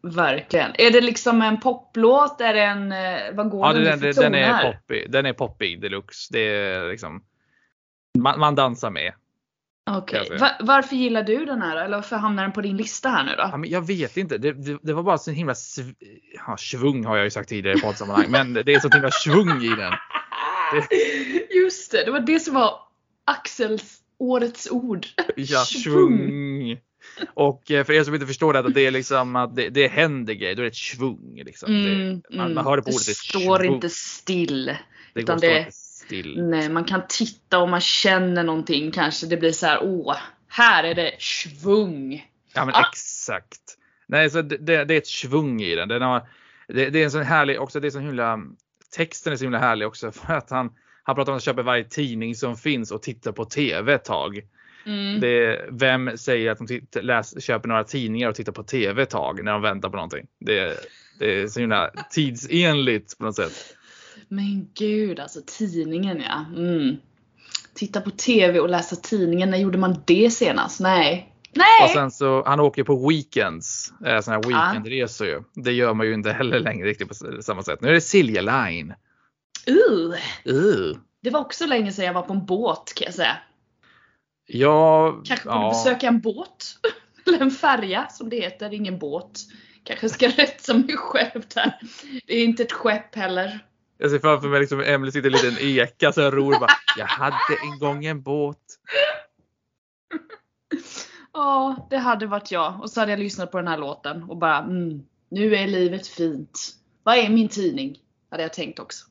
Verkligen. 0.03 0.71
Är 0.77 0.91
det 0.91 1.01
liksom 1.01 1.41
en 1.41 1.59
poplåt? 1.59 2.41
Är 2.41 2.53
det 2.53 2.61
en, 2.63 2.91
eh, 2.91 3.33
vad 3.33 3.49
går 3.49 3.65
Ja, 3.67 3.73
den 3.73 3.83
den, 3.83 3.99
den, 3.99 4.13
den 4.15 4.35
är 4.35 4.71
poppig. 4.71 5.11
Den 5.11 5.25
är 5.25 5.33
poppig 5.33 5.81
deluxe. 5.81 6.33
Det 6.33 6.39
är 6.39 6.89
liksom. 6.89 7.23
Man, 8.17 8.39
man 8.39 8.55
dansar 8.55 8.89
med. 8.89 9.13
Okej. 9.89 10.19
kan 10.27 10.31
jag 10.31 10.39
Va- 10.39 10.55
varför 10.59 10.95
gillar 10.95 11.23
du 11.23 11.45
den 11.45 11.61
här? 11.61 11.77
Eller 11.77 11.97
varför 11.97 12.15
hamnar 12.15 12.43
den 12.43 12.51
på 12.51 12.61
din 12.61 12.77
lista 12.77 13.09
här 13.09 13.23
nu 13.23 13.31
Ja, 13.37 13.49
då? 13.51 13.57
men 13.57 13.69
jag 13.69 13.87
vet 13.87 14.17
inte. 14.17 14.37
Det, 14.37 14.51
det, 14.53 14.77
det 14.83 14.93
var 14.93 15.03
bara 15.03 15.17
så 15.17 15.31
himla 15.31 15.53
sv- 15.53 15.95
ja, 16.47 16.57
svung 16.57 17.05
har 17.05 17.15
jag 17.17 17.23
ju 17.23 17.29
sagt 17.31 17.49
tidigare 17.49 17.77
i 17.77 17.81
poddsammanhang. 17.81 18.31
Men 18.31 18.53
det 18.53 18.73
är 18.73 18.79
så 18.79 18.89
himla 18.89 19.11
svung 19.11 19.63
i 19.63 19.69
den. 19.75 19.93
Just 21.63 21.91
det, 21.91 22.05
det 22.05 22.11
var 22.11 22.19
det 22.19 22.39
som 22.39 22.53
var 22.53 22.79
Axels 23.25 23.99
årets 24.17 24.67
ord. 24.71 25.05
Ja, 25.35 25.59
Svung. 25.59 26.77
Och 27.33 27.71
eh, 27.71 27.85
för 27.85 27.93
er 27.93 28.03
som 28.03 28.13
inte 28.13 28.27
förstår 28.27 28.53
det, 28.53 28.61
det 28.73 28.81
är 28.85 28.91
liksom 28.91 29.35
att 29.35 29.55
det, 29.55 29.69
det 29.69 29.87
händer 29.87 30.33
grejer. 30.33 30.55
Då 30.55 30.61
är 30.61 30.63
det 30.63 30.69
ett 30.69 30.75
svung. 30.75 31.41
Liksom. 31.45 31.71
Mm, 31.71 32.21
det, 32.29 32.37
man, 32.37 32.45
mm. 32.45 32.55
man 32.55 32.65
hör 32.65 32.77
det 32.77 32.83
på 32.83 32.89
det 32.89 32.95
ordet. 32.95 33.07
är 33.07 33.13
står 33.13 33.59
svung. 33.59 33.73
inte 33.75 33.89
still. 33.89 34.65
Det 34.65 35.21
utan 35.21 35.35
går 35.39 35.41
det- 35.47 35.53
det... 35.53 35.71
still. 36.05 36.43
Nej, 36.43 36.69
man 36.69 36.83
kan 36.83 37.01
titta 37.09 37.59
och 37.59 37.69
man 37.69 37.81
känner 37.81 38.43
någonting 38.43 38.91
kanske. 38.91 39.27
Det 39.27 39.37
blir 39.37 39.51
så 39.51 39.65
här, 39.65 39.79
åh, 39.81 40.15
här 40.47 40.83
är 40.83 40.95
det 40.95 41.15
svung. 41.19 42.29
Ja 42.53 42.65
men 42.65 42.75
Ah. 42.75 42.89
exakt. 42.89 43.61
Nej, 44.07 44.29
så 44.29 44.41
det, 44.41 44.57
det, 44.57 44.85
det 44.85 44.93
är 44.93 44.97
ett 44.97 45.07
svung 45.07 45.61
i 45.61 45.75
den. 45.75 45.87
den 45.87 46.01
har, 46.01 46.27
det, 46.67 46.89
det 46.89 46.99
är 46.99 47.03
en 47.03 47.11
sån 47.11 47.23
härlig, 47.23 47.61
också 47.61 47.79
det 47.79 47.87
är 47.87 47.91
så 47.91 47.99
himla, 47.99 48.39
texten 48.95 49.33
är 49.33 49.37
så 49.37 49.43
himla 49.43 49.59
härlig 49.59 49.87
också 49.87 50.11
för 50.11 50.33
att 50.33 50.49
han, 50.49 50.71
han 51.03 51.15
pratar 51.15 51.31
om 51.31 51.37
att 51.37 51.43
köpa 51.43 51.61
varje 51.61 51.83
tidning 51.83 52.35
som 52.35 52.55
finns 52.57 52.91
och 52.91 53.01
titta 53.01 53.33
på 53.33 53.45
TV 53.45 53.93
ett 53.93 54.05
tag. 54.05 54.41
Mm. 54.85 55.19
Det, 55.19 55.65
vem 55.71 56.17
säger 56.17 56.51
att 56.51 56.57
de 56.57 56.67
titt, 56.67 56.97
läs, 57.01 57.43
köper 57.43 57.67
några 57.67 57.83
tidningar 57.83 58.29
och 58.29 58.35
tittar 58.35 58.51
på 58.51 58.63
TV 58.63 59.03
ett 59.03 59.09
tag 59.09 59.43
när 59.43 59.51
de 59.51 59.61
väntar 59.61 59.89
på 59.89 59.95
någonting? 59.95 60.27
Det, 60.39 60.77
det 61.19 61.41
är 61.41 61.47
så 61.47 61.59
himla 61.59 61.91
tidsenligt 62.11 63.17
på 63.17 63.25
något 63.25 63.35
sätt. 63.35 63.74
Men 64.27 64.67
gud 64.73 65.19
alltså 65.19 65.39
tidningen 65.45 66.21
ja. 66.27 66.45
Mm. 66.57 66.97
Titta 67.73 68.01
på 68.01 68.09
TV 68.09 68.59
och 68.59 68.69
läsa 68.69 68.95
tidningen. 68.95 69.51
När 69.51 69.57
gjorde 69.57 69.77
man 69.77 70.03
det 70.05 70.29
senast? 70.29 70.79
Nej. 70.79 71.31
Nej! 71.55 71.83
Och 71.83 71.89
sen 71.89 72.11
så, 72.11 72.43
han 72.45 72.59
åker 72.59 72.83
på 72.83 73.09
weekends, 73.09 73.93
eh, 74.05 74.21
såna 74.21 74.37
här 74.37 74.43
weekendresor 74.43 75.27
ju. 75.27 75.43
Det 75.53 75.71
gör 75.71 75.93
man 75.93 76.05
ju 76.05 76.13
inte 76.13 76.31
heller 76.31 76.59
längre 76.59 76.87
riktigt 76.87 77.07
på 77.07 77.41
samma 77.41 77.63
sätt. 77.63 77.81
Nu 77.81 77.87
är 77.89 77.93
det 77.93 78.01
Silja 78.01 78.41
Line. 78.41 78.93
Uh, 79.69 80.15
Uh. 80.53 80.97
det 81.21 81.29
var 81.29 81.39
också 81.39 81.65
länge 81.65 81.91
sedan 81.91 82.05
jag 82.05 82.13
var 82.13 82.21
på 82.21 82.33
en 82.33 82.45
båt 82.45 82.93
kan 82.95 83.05
jag 83.05 83.13
säga. 83.13 83.37
Ja, 84.47 85.21
Kanske 85.25 85.45
borde 85.45 85.59
ja. 85.59 85.69
besöka 85.69 86.07
en 86.07 86.21
båt. 86.21 86.77
Eller 87.27 87.41
en 87.41 87.51
färja 87.51 88.07
som 88.07 88.29
det 88.29 88.39
heter, 88.39 88.73
ingen 88.73 88.99
båt. 88.99 89.39
Kanske 89.83 90.09
ska 90.09 90.27
rätta 90.37 90.73
mig 90.73 90.97
själv 90.97 91.45
där. 91.53 91.79
Det 92.27 92.33
är 92.33 92.43
inte 92.43 92.63
ett 92.63 92.71
skepp 92.71 93.15
heller. 93.15 93.65
Jag 93.97 94.11
ser 94.11 94.19
framför 94.19 94.47
mig 94.47 94.59
liksom 94.59 94.81
Emily 94.81 95.11
sitter 95.11 95.29
i 95.29 95.33
en 95.33 95.53
liten 95.53 95.67
eka 95.67 96.11
så 96.11 96.21
jag 96.21 96.33
ror 96.37 96.59
bara. 96.59 96.71
Jag 96.97 97.05
hade 97.05 97.35
en 97.63 97.79
gång 97.79 98.05
en 98.05 98.21
båt. 98.21 98.57
Ja, 101.33 101.87
det 101.89 101.97
hade 101.97 102.27
varit 102.27 102.51
jag. 102.51 102.81
Och 102.81 102.89
så 102.89 102.99
hade 102.99 103.11
jag 103.11 103.19
lyssnat 103.19 103.51
på 103.51 103.57
den 103.57 103.67
här 103.67 103.77
låten 103.77 104.23
och 104.23 104.37
bara 104.37 104.57
mm, 104.57 105.03
nu 105.29 105.55
är 105.55 105.67
livet 105.67 106.07
fint. 106.07 106.75
Vad 107.03 107.17
är 107.17 107.29
min 107.29 107.49
tidning? 107.49 107.97
Hade 108.31 108.43
jag 108.43 108.53
tänkt 108.53 108.79
också. 108.79 109.05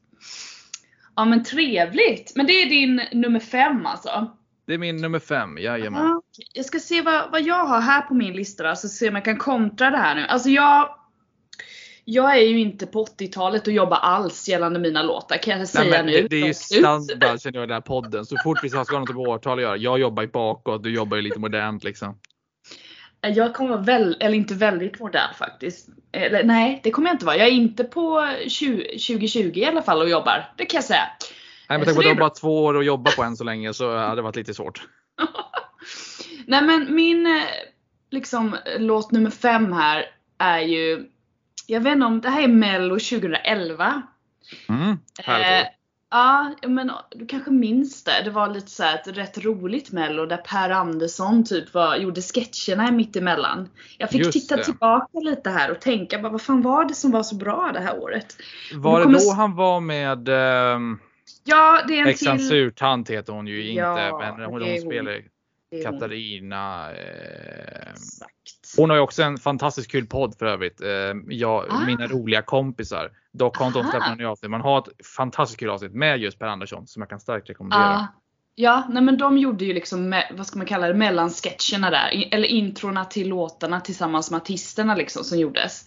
Ja 1.17 1.25
men 1.25 1.45
trevligt. 1.45 2.33
Men 2.37 2.47
det 2.47 2.53
är 2.53 2.67
din 2.67 3.03
nummer 3.13 3.41
fem 3.41 3.87
alltså. 3.87 4.37
Det 4.67 4.75
är 4.75 4.79
min 4.79 4.97
nummer 4.97 5.19
fem, 5.19 5.59
jajamän. 5.59 6.03
Ja, 6.03 6.17
okej. 6.17 6.47
Jag 6.55 6.65
ska 6.65 6.79
se 6.79 7.03
vad, 7.03 7.31
vad 7.31 7.43
jag 7.43 7.65
har 7.65 7.81
här 7.81 8.03
på 8.03 8.15
min 8.15 8.33
lista 8.33 8.69
då, 8.69 8.77
så 8.77 8.89
se 8.89 9.09
om 9.09 9.15
jag 9.15 9.25
kan 9.25 9.39
kontra 9.39 9.91
det 9.91 9.99
här 9.99 10.15
nu. 10.15 10.27
Alltså 10.27 10.49
jag 10.49 10.99
jag 12.05 12.39
är 12.39 12.43
ju 12.43 12.61
inte 12.61 12.87
på 12.87 13.05
80-talet 13.05 13.67
och 13.67 13.73
jobbar 13.73 13.97
alls 13.97 14.49
gällande 14.49 14.79
mina 14.79 15.03
låtar 15.03 15.37
kan 15.37 15.51
jag 15.51 15.59
Nej, 15.59 15.67
säga 15.67 16.03
nu. 16.03 16.13
det, 16.13 16.29
det 16.29 16.37
är 16.37 16.47
ju 16.47 16.55
standard 16.55 17.41
känner 17.41 17.59
jag 17.59 17.65
i 17.65 17.67
den 17.67 17.75
här 17.75 17.81
podden. 17.81 18.25
Så 18.25 18.37
fort 18.45 18.59
vi 18.63 18.69
ska 18.69 18.79
ha 18.79 19.01
något 19.01 19.09
med 19.09 19.29
årtal 19.29 19.59
att 19.59 19.63
göra. 19.63 19.77
Jag 19.77 19.99
jobbar 19.99 20.23
ju 20.23 20.29
bakåt, 20.29 20.83
du 20.83 20.95
jobbar 20.95 21.17
ju 21.17 21.23
lite 21.23 21.39
modernt 21.39 21.85
liksom. 21.85 22.19
Jag 23.21 23.55
kommer 23.55 23.71
vara 23.71 23.81
väl, 23.81 24.17
eller 24.21 24.37
inte 24.37 24.55
väldigt 24.55 25.01
modern 25.01 25.35
faktiskt. 25.39 25.89
Eller, 26.13 26.45
nej, 26.45 26.81
det 26.83 26.91
kommer 26.91 27.09
jag 27.09 27.15
inte 27.15 27.27
vara. 27.27 27.37
Jag 27.37 27.47
är 27.47 27.53
inte 27.53 27.85
på 27.85 28.35
20, 28.49 28.83
2020 28.83 29.53
i 29.55 29.65
alla 29.65 29.83
fall 29.83 30.03
och 30.03 30.09
jobbar. 30.09 30.53
Det 30.57 30.67
kan 30.67 30.79
jag 30.79 30.85
säga. 30.85 31.07
Nej 31.69 31.79
men 31.79 31.85
tänk 31.85 31.97
på 31.97 32.01
att 32.01 32.05
du 32.05 32.09
har 32.09 32.17
bara 32.17 32.31
två 32.31 32.65
år 32.65 32.79
att 32.79 32.85
jobba 32.85 33.11
på 33.11 33.23
än 33.23 33.37
så 33.37 33.45
länge 33.45 33.75
så 33.75 33.97
hade 33.97 34.17
det 34.17 34.23
varit 34.23 34.37
lite 34.37 34.55
svårt. 34.55 34.83
Nej 36.47 36.63
men 36.63 36.95
min 36.95 37.27
eh, 37.27 37.43
liksom 38.11 38.57
låt 38.79 39.13
nummer 39.13 39.31
fem 39.31 39.73
här 39.73 40.07
är 40.39 40.61
ju 40.61 41.07
Jag 41.67 41.81
vet 41.81 41.93
inte 41.93 42.07
om 42.07 42.21
det 42.21 42.31
här 42.31 42.43
är 42.43 42.49
mello 42.49 42.95
2011. 42.95 44.03
Mm, 44.69 44.99
Eh. 45.27 45.67
Ja, 46.11 46.55
men 46.67 46.91
du 47.11 47.27
kanske 47.27 47.51
minns 47.51 48.05
det. 48.05 48.23
Det 48.25 48.31
var 48.31 48.49
lite 48.49 48.71
så 48.71 48.83
här 48.83 48.95
ett 48.95 49.09
rätt 49.17 49.45
roligt 49.45 49.93
mello 49.93 50.27
där 50.27 50.37
Per 50.37 50.71
Andersson 50.71 51.45
typ 51.45 51.75
var, 51.75 51.97
gjorde 51.97 52.21
sketcherna 52.23 52.91
mitt 52.93 53.17
emellan. 53.17 53.69
Jag 53.99 54.11
fick 54.11 54.21
Just 54.21 54.33
titta 54.33 54.57
det. 54.57 54.65
tillbaka 54.65 55.19
lite 55.21 55.51
här 55.51 55.71
och 55.71 55.81
tänka, 55.81 56.19
bara, 56.19 56.33
vad 56.33 56.43
fan 56.43 56.63
var 56.63 56.85
det 56.85 56.95
som 56.95 57.11
var 57.11 57.23
så 57.23 57.35
bra 57.35 57.71
det 57.75 57.81
här 57.81 57.99
året? 57.99 58.37
Var 58.75 58.99
det 58.99 59.05
kommer 59.05 59.19
då 59.19 59.33
han 59.33 59.57
var 59.57 59.81
med 59.81 60.29
ehm, 60.29 60.99
Ja, 61.45 61.81
det 61.89 61.99
är 61.99 62.07
en 62.07 62.15
till. 62.39 62.49
Surtant 62.49 63.11
heter 63.11 63.33
hon 63.33 63.47
ju 63.47 63.69
inte, 63.69 63.81
Ja, 63.83 64.19
men 64.37 64.45
hon, 64.51 64.63
hon 64.63 64.81
spelar. 64.81 65.21
Katarina. 65.83 66.93
Eh, 66.93 67.93
hon 68.77 68.91
har 68.91 68.97
ju 68.97 69.03
också 69.03 69.23
en 69.23 69.39
fantastiskt 69.39 69.91
kul 69.91 70.07
podd 70.07 70.35
för 70.39 70.47
övrigt. 70.47 70.81
Eh, 70.81 70.89
jag, 71.29 71.67
Ah. 71.71 71.81
Mina 71.87 72.07
roliga 72.07 72.43
kompisar. 72.43 73.11
Dock 73.33 73.57
har 73.57 73.67
inte 73.67 73.79
hon 73.79 73.87
något 73.87 74.19
nytt 74.19 74.27
avsnitt. 74.27 74.51
Man 74.51 74.61
har 74.61 74.79
ett 74.79 75.07
fantastiskt 75.17 75.61
kul 75.61 75.71
avsnitt 75.71 75.95
med 75.95 76.19
just 76.19 76.39
Per 76.39 76.47
Andersson 76.47 76.87
som 76.87 77.03
jag 77.03 77.09
kan 77.11 77.21
starkt 77.21 77.51
rekommendera. 77.51 77.83
Ja, 77.83 78.07
ja 78.55 78.87
nej 78.91 79.03
men 79.03 79.19
de 79.19 79.39
gjorde 79.39 79.65
ju 79.65 79.73
liksom, 79.75 80.23
vad 80.33 80.47
ska 80.47 80.59
man 80.59 80.67
kalla 80.67 80.89
det, 80.89 80.95
mellansketcherna 80.95 81.91
där. 81.91 82.15
I- 82.15 82.29
Eller 82.33 82.49
introna 82.49 83.05
till 83.05 83.29
låtarna 83.29 83.81
tillsammans 83.81 84.31
med 84.31 84.37
artisterna 84.41 84.95
liksom 84.95 85.25
som 85.25 85.39
gjordes. 85.39 85.87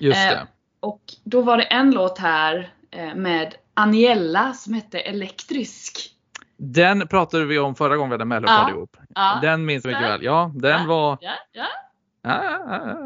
Just 0.00 0.18
Eh, 0.18 0.30
det. 0.30 0.46
Och 0.80 1.02
då 1.24 1.40
var 1.42 1.56
det 1.56 1.62
en 1.62 1.90
låt 1.90 2.18
här 2.18 2.72
eh, 2.90 3.14
med 3.14 3.54
Aniella 3.74 4.52
som 4.52 4.74
hette 4.74 4.98
Elektrisk. 5.00 6.10
Den 6.56 7.08
pratade 7.08 7.44
vi 7.44 7.58
om 7.58 7.74
förra 7.74 7.96
gången 7.96 8.10
vi 8.10 8.14
hade 8.14 8.24
Mellopodd 8.24 8.54
Ja. 8.56 8.70
ihop. 8.70 8.96
Ja, 9.14 9.38
Den 9.42 9.64
minns 9.64 9.84
jag 9.84 9.90
mycket 9.92 10.08
väl. 10.10 10.22
Ja, 10.24 10.52
den 10.54 10.80
Ja. 10.80 10.86
var... 10.88 11.18
ja, 11.20 11.32
ja. 11.52 11.66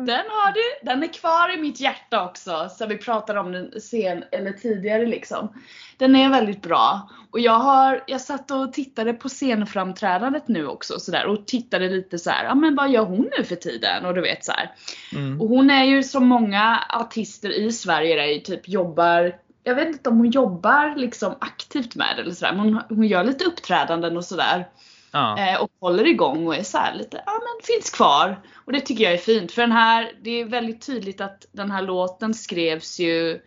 Den 0.06 0.24
har 0.30 0.52
du. 0.52 0.86
Den 0.90 1.02
är 1.02 1.12
kvar 1.12 1.54
i 1.54 1.60
mitt 1.60 1.80
hjärta 1.80 2.24
också. 2.24 2.68
Så 2.70 2.86
vi 2.86 2.96
pratade 2.98 3.40
om 3.40 3.52
den 3.52 3.80
sen 3.80 4.24
eller 4.32 4.52
tidigare 4.52 5.06
liksom. 5.06 5.52
Den 5.96 6.16
är 6.16 6.30
väldigt 6.30 6.62
bra. 6.62 7.10
Och 7.30 7.40
jag 7.40 7.58
har, 7.58 8.04
jag 8.06 8.20
satt 8.20 8.50
och 8.50 8.72
tittade 8.72 9.12
på 9.12 9.28
scenframträdandet 9.28 10.48
nu 10.48 10.66
också 10.66 10.98
sådär 11.00 11.26
och 11.26 11.46
tittade 11.46 11.88
lite 11.88 12.18
så 12.18 12.30
här, 12.30 12.44
ja 12.44 12.54
men 12.54 12.76
vad 12.76 12.90
gör 12.90 13.04
hon 13.04 13.30
nu 13.38 13.44
för 13.44 13.56
tiden? 13.56 14.04
Och 14.06 14.14
du 14.14 14.20
vet 14.20 14.44
så 14.44 14.52
här. 14.52 14.70
Mm. 15.16 15.40
Och 15.40 15.48
hon 15.48 15.70
är 15.70 15.84
ju 15.84 16.02
som 16.02 16.26
många 16.26 16.84
artister 16.88 17.50
i 17.50 17.72
Sverige 17.72 18.16
där 18.16 18.24
ju 18.26 18.38
typ 18.40 18.68
jobbar 18.68 19.34
jag 19.64 19.74
vet 19.74 19.88
inte 19.88 20.10
om 20.10 20.16
hon 20.18 20.30
jobbar 20.30 20.96
liksom 20.96 21.34
aktivt 21.40 21.94
med 21.94 22.16
det 22.16 22.22
eller 22.22 22.34
sådär, 22.34 22.52
men 22.52 22.60
hon, 22.74 22.82
hon 22.88 23.06
gör 23.06 23.24
lite 23.24 23.44
uppträdanden 23.44 24.16
och 24.16 24.24
sådär. 24.24 24.68
Ja. 25.12 25.38
Eh, 25.38 25.60
och 25.62 25.70
håller 25.80 26.06
igång 26.06 26.46
och 26.46 26.56
är 26.56 26.62
så 26.62 26.78
här 26.78 26.94
lite, 26.94 27.22
ja 27.26 27.32
men 27.32 27.66
finns 27.76 27.90
kvar. 27.90 28.40
Och 28.64 28.72
det 28.72 28.80
tycker 28.80 29.04
jag 29.04 29.12
är 29.12 29.18
fint. 29.18 29.52
För 29.52 29.62
den 29.62 29.72
här, 29.72 30.12
det 30.22 30.30
är 30.30 30.44
väldigt 30.44 30.86
tydligt 30.86 31.20
att 31.20 31.46
den 31.52 31.70
här 31.70 31.82
låten 31.82 32.34
skrevs 32.34 33.00
ju 33.00 33.40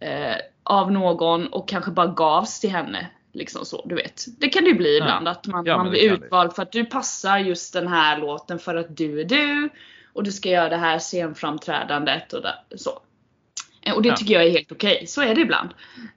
eh, 0.00 0.36
av 0.62 0.92
någon 0.92 1.46
och 1.46 1.68
kanske 1.68 1.90
bara 1.90 2.06
gavs 2.06 2.60
till 2.60 2.70
henne. 2.70 3.06
Liksom 3.32 3.64
så, 3.64 3.82
du 3.86 3.94
vet. 3.94 4.24
Det 4.38 4.48
kan 4.48 4.64
det 4.64 4.70
ju 4.70 4.76
bli 4.76 4.96
ibland 4.96 5.28
att 5.28 5.46
man, 5.46 5.64
Ja, 5.66 5.76
man 5.76 5.90
blir 5.90 6.10
det. 6.10 6.16
utvald 6.16 6.54
för 6.54 6.62
att 6.62 6.72
du 6.72 6.84
passar 6.84 7.38
just 7.38 7.72
den 7.72 7.88
här 7.88 8.18
låten 8.18 8.58
för 8.58 8.74
att 8.74 8.96
du 8.96 9.20
är 9.20 9.24
du. 9.24 9.68
Och 10.12 10.22
du 10.24 10.32
ska 10.32 10.48
göra 10.48 10.68
det 10.68 10.76
här 10.76 10.98
scenframträdandet 10.98 12.32
och 12.32 12.42
där, 12.42 12.54
så. 12.76 12.90
Eh, 13.86 13.94
Och 13.94 14.02
det 14.02 14.08
Ja. 14.08 14.16
tycker 14.16 14.34
jag 14.34 14.44
är 14.44 14.50
helt 14.50 14.72
okej. 14.72 15.06
Så 15.06 15.22
är 15.22 15.34
det 15.34 15.40
ibland. 15.40 15.70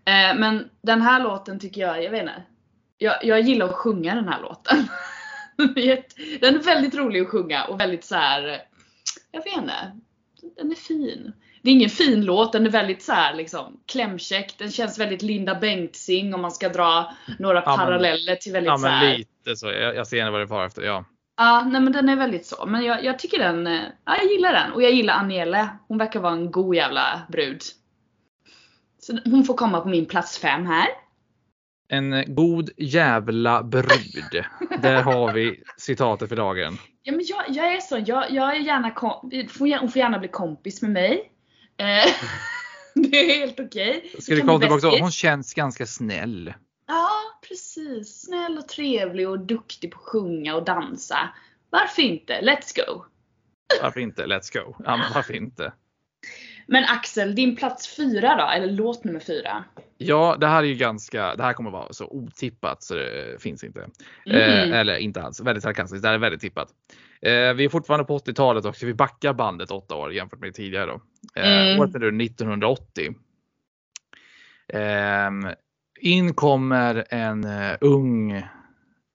Eh, 0.06 0.38
men 0.40 0.70
den 0.82 1.02
här 1.02 1.24
låten 1.24 1.60
tycker 1.60 1.82
jag, 1.82 2.04
jag 2.04 2.12
vet 2.12 2.22
inte. 2.22 2.44
Jag, 2.98 3.24
jag 3.26 3.42
gillar 3.42 3.66
att 3.66 3.76
sjunga 3.76 4.16
den 4.16 4.28
här 4.28 4.42
låten. 4.42 4.88
Den 6.42 6.56
är 6.56 6.64
väldigt 6.64 6.96
rolig 6.96 7.22
att 7.22 7.28
sjunga 7.28 7.64
och 7.66 7.80
väldigt 7.80 8.04
så 8.06 8.16
här. 8.16 8.62
Jag 9.32 9.44
vet 9.44 9.58
inte. 9.58 9.92
Den 10.58 10.72
är 10.72 10.76
fin. 10.76 11.34
Det 11.62 11.70
är 11.70 11.74
ingen 11.74 11.90
fin 11.90 12.26
låt, 12.26 12.54
den 12.54 12.66
är 12.66 12.70
väldigt 12.70 13.04
så 13.04 13.12
här 13.14 13.34
liksom 13.34 13.80
klämkäck. 13.86 14.56
Den 14.58 14.72
känns 14.72 15.00
väldigt 15.00 15.22
Linda 15.22 15.56
Bengtzing 15.56 16.34
om 16.34 16.42
man 16.42 16.52
ska 16.52 16.70
dra 16.70 17.14
några 17.40 17.64
Ja, 17.66 17.78
paralleller 17.78 18.36
till 18.36 18.52
väldigt 18.54 18.68
ja 18.70 18.78
så 18.78 18.88
här. 18.88 19.18
lite 19.18 19.56
så. 19.56 19.68
Jag, 19.72 19.96
jag 19.96 20.08
ser 20.08 20.32
vad 20.32 20.42
det 20.42 20.46
var 20.46 20.66
efter. 20.66 20.82
Ja. 20.82 21.06
Ja, 21.38 21.64
nej 21.64 21.82
men 21.82 21.94
den 21.94 22.10
är 22.10 22.16
väldigt 22.16 22.46
så. 22.46 22.66
Men 22.66 22.84
jag, 22.84 23.04
jag 23.04 23.20
tycker 23.20 23.40
den, 23.40 23.68
eh, 23.68 23.82
ja 24.06 24.16
jag 24.18 24.32
gillar 24.32 24.54
den. 24.54 24.72
Och 24.74 24.84
jag 24.84 24.92
gillar 24.92 25.14
Aniele. 25.14 25.70
Hon 25.88 25.98
verkar 25.98 26.20
vara 26.20 26.34
en 26.34 26.52
god 26.52 26.76
jävla 26.76 27.22
brud. 27.30 27.62
Så 29.00 29.18
hon 29.26 29.44
får 29.44 29.54
komma 29.54 29.82
på 29.82 29.90
min 29.90 30.06
plats 30.06 30.38
fem 30.38 30.66
här. 30.66 30.88
En 31.90 32.36
god 32.36 32.70
jävla 32.78 33.64
brud. 33.64 34.46
Där 34.82 35.02
har 35.02 35.34
vi 35.34 35.64
citatet 35.78 36.30
för 36.30 36.36
dagen. 36.36 36.78
Ja 37.04 37.12
men 37.12 37.26
jag, 37.28 37.44
jag 37.50 37.74
är 37.74 37.80
sån, 37.80 38.06
jag, 38.06 38.32
jag 38.32 38.56
är 38.56 38.60
gärna 38.60 38.92
kom, 38.92 39.32
får, 39.50 39.68
gär- 39.68 39.80
hon 39.80 39.92
får 39.92 40.00
gärna 40.00 40.20
bli 40.20 40.28
kompis 40.28 40.82
med 40.82 40.92
mig. 40.92 41.32
Eh, 41.78 42.12
det 43.10 43.18
är 43.18 43.40
helt 43.40 43.60
okej. 43.60 44.12
Ska 44.20 44.36
vi 44.36 44.42
bli 44.44 44.60
tillbaka. 44.60 44.88
Hon 45.02 45.12
känns 45.12 45.54
ganska 45.54 45.86
snäll. 45.86 46.54
Ja 46.88 47.10
precis. 47.48 48.22
Snäll 48.22 48.58
och 48.58 48.68
trevlig 48.68 49.30
och 49.30 49.40
duktig 49.40 49.92
på 49.92 50.00
att 50.00 50.06
sjunga 50.06 50.56
och 50.56 50.66
dansa. 50.66 51.30
Varför 51.70 52.02
inte? 52.02 52.42
Let's 52.42 52.86
go! 52.86 53.04
Varför 53.82 54.00
inte? 54.00 54.26
Let's 54.26 54.54
go. 54.54 54.76
Ja, 54.86 54.98
men 54.98 55.14
varför 55.14 55.34
inte? 55.34 55.74
Men 56.68 56.84
Axel, 56.84 57.36
din 57.36 57.56
plats 57.56 57.96
fyra 57.96 58.36
då? 58.36 58.44
Eller 58.44 58.72
låt 58.72 59.04
nummer 59.04 59.20
fyra? 59.20 59.64
Ja, 59.98 60.38
det 60.40 60.48
här 60.48 60.64
är 60.64 60.68
ju 60.68 60.76
ganska, 60.76 61.36
det 61.36 61.44
här 61.44 61.54
kommer 61.54 61.72
vara 61.72 61.94
så 61.94 62.08
otippat 62.08 62.84
så 62.84 62.96
det 62.96 63.42
finns 63.42 63.64
inte. 63.64 63.90
Mm. 64.26 64.72
Eh, 64.72 64.80
eller 64.80 64.98
inte 64.98 65.22
alls, 65.22 65.42
väldigt 65.42 65.64
sarkastiskt. 65.64 66.02
Det 66.02 66.08
här 66.08 66.16
är 66.16 66.20
väldigt 66.20 66.42
tippat. 66.42 66.70
Eh, 67.22 67.54
vi 67.54 67.66
är 67.66 67.70
fortfarande 67.70 68.06
på 68.06 68.18
80-talet 68.18 68.66
och 68.66 68.76
vi 68.82 68.94
backar 68.94 69.34
bandet 69.34 69.72
åtta 69.72 69.96
år 69.96 70.14
jämfört 70.14 70.40
med 70.40 70.54
tidigare 70.54 70.86
då. 70.86 71.02
Eh, 71.42 71.68
Mm. 71.68 71.80
Året 71.80 71.96
är 71.96 72.00
nu 72.00 72.26
1980. 72.26 73.16
In 76.00 76.34
kommer 76.34 77.06
en 77.10 77.44
eh, 77.44 77.78
ung 77.82 78.44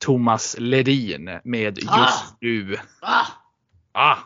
Thomas 0.05 0.57
Ledin 0.59 1.31
med 1.45 1.79
Just 1.79 1.91
Ah. 1.93 2.37
du. 2.41 2.77
Ah, 3.01 3.27
Ah! 3.93 4.19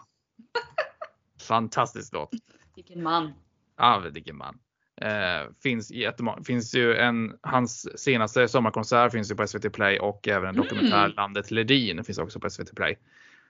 Fantastisk 1.48 2.12
låt. 2.12 2.30
vilken 2.74 3.02
man. 3.02 3.32
Ja, 3.78 4.02
vilken 4.12 4.36
man. 4.36 4.58
Eh, 5.00 5.48
finns, 5.62 5.90
jättemånga, 5.90 6.42
finns 6.42 6.74
ju 6.74 6.96
en, 6.96 7.38
hans 7.42 8.00
senaste 8.02 8.48
sommarkonsert 8.48 9.12
finns 9.12 9.30
ju 9.30 9.34
på 9.34 9.46
SVT 9.46 9.70
Play 9.72 9.98
och 9.98 10.28
även 10.28 10.48
en 10.48 10.56
dokumentär 10.56 11.04
Mm. 11.04 11.12
Landet 11.16 11.50
Ledin 11.50 12.04
finns 12.04 12.18
också 12.18 12.40
på 12.40 12.50
SVT 12.50 12.74
Play. 12.76 12.98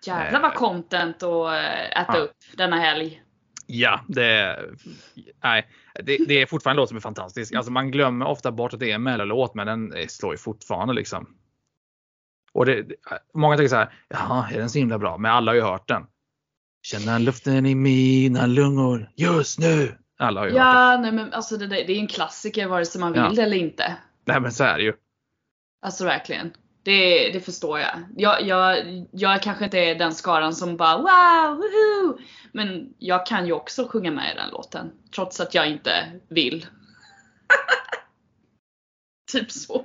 Jävlar 0.07 0.41
vad 0.41 0.51
Eh. 0.51 0.57
content 0.57 1.23
att 1.23 1.47
eh, 1.55 2.01
äta 2.03 2.17
Ja. 2.17 2.19
upp 2.19 2.37
denna 2.57 2.77
helg. 2.77 3.23
Ja, 3.67 4.01
det, 4.09 4.59
nej, 5.43 5.67
det, 5.95 6.19
det 6.29 6.43
är 6.43 6.47
fortfarande 6.47 6.79
en 6.79 6.83
låt 6.83 6.89
som 6.89 6.97
är 6.97 7.01
fantastisk. 7.01 7.55
Alltså 7.55 7.73
man 7.73 7.91
glömmer 7.91 8.27
ofta 8.27 8.53
bort 8.53 8.75
att 8.75 8.81
det 8.81 8.91
är 8.91 8.95
en 8.95 9.03
mellolåt 9.03 9.55
men 9.55 9.67
den 9.67 10.09
slår 10.09 10.35
ju 10.35 10.39
fortfarande 10.39 10.95
liksom. 10.95 11.37
Och 12.53 12.67
det, 12.67 12.87
många 13.35 13.57
tänker 13.57 13.69
så 13.69 13.77
här, 13.77 13.93
jaha, 14.09 14.49
är 14.53 14.59
den 14.59 14.71
så 14.71 14.79
himla 14.79 14.99
bra? 14.99 15.19
Men 15.19 15.33
alla 15.33 15.51
har 15.51 15.57
ju 15.57 15.63
hört 15.63 15.89
den. 15.89 16.03
Känna 16.83 17.19
luften 17.19 17.67
i 17.67 17.75
mina 17.75 18.47
lungor 18.47 19.11
just 19.17 19.59
nu. 19.59 19.99
Alla 20.19 20.41
har 20.41 20.47
ju 20.47 20.53
hört 20.53 20.59
den. 20.61 20.67
Ja, 20.67 20.99
nej 20.99 21.13
men 21.13 21.33
alltså 21.33 21.57
det, 21.57 21.67
det 21.67 21.93
är 21.93 21.99
en 22.01 22.07
klassiker 22.07 22.67
vare 22.69 22.85
sig 22.87 23.01
man 23.01 23.13
vill 23.13 23.23
Ja. 23.23 23.33
det 23.35 23.43
eller 23.43 23.57
inte. 23.57 23.97
Nej 24.25 24.41
men 24.41 24.53
så 24.53 24.65
är 24.65 24.77
det 24.77 24.83
ju. 24.85 24.93
Alltså 25.83 26.05
verkligen. 26.05 26.53
Det, 26.87 27.31
det 27.33 27.41
förstår 27.41 27.79
jag. 27.79 28.05
Jag, 28.17 28.43
jag. 28.43 28.87
jag 29.11 29.43
kanske 29.43 29.65
inte 29.65 29.79
är 29.79 29.95
den 29.95 30.15
skaran 30.15 30.55
som 30.55 30.77
bara 30.77 30.97
wow, 30.97 31.57
woohoo! 31.57 32.19
Men 32.53 32.95
jag 32.99 33.27
kan 33.27 33.47
ju 33.47 33.53
också 33.53 33.89
sjunga 33.89 34.11
med 34.11 34.33
i 34.33 34.37
den 34.37 34.51
låten. 34.51 34.93
Trots 35.15 35.41
att 35.41 35.55
jag 35.55 35.69
inte 35.69 36.21
vill. 36.29 36.67
typ 39.33 39.51
så. 39.51 39.85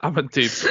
Ja 0.00 0.10
men 0.10 0.28
typ 0.28 0.50
så. 0.50 0.68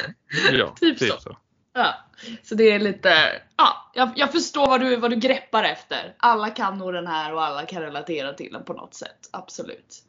Ja, 0.52 0.74
Typ 0.80 0.98
så. 0.98 1.36
Ja. 1.72 1.94
Så 2.42 2.54
det 2.54 2.70
är 2.70 2.78
lite, 2.78 3.42
ja, 3.56 3.90
jag, 3.94 4.10
jag 4.16 4.32
förstår 4.32 4.66
vad 4.66 4.80
du, 4.80 4.96
vad 4.96 5.10
du 5.10 5.16
greppar 5.16 5.64
efter. 5.64 6.14
Alla 6.18 6.50
kan 6.50 6.78
nog 6.78 6.92
den 6.92 7.06
här 7.06 7.34
och 7.34 7.44
alla 7.44 7.66
kan 7.66 7.82
relatera 7.82 8.32
till 8.32 8.52
den 8.52 8.64
på 8.64 8.72
något 8.72 8.94
sätt. 8.94 9.28
Absolut. 9.30 10.02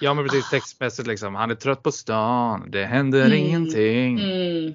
Ja 0.00 0.14
men 0.14 0.24
precis 0.24 0.50
textmässigt 0.50 1.08
liksom. 1.08 1.34
Han 1.34 1.50
är 1.50 1.54
trött 1.54 1.82
på 1.82 1.92
stan. 1.92 2.70
Det 2.70 2.84
händer 2.84 3.26
Mm. 3.26 3.38
ingenting. 3.38 4.18
Mm. 4.20 4.74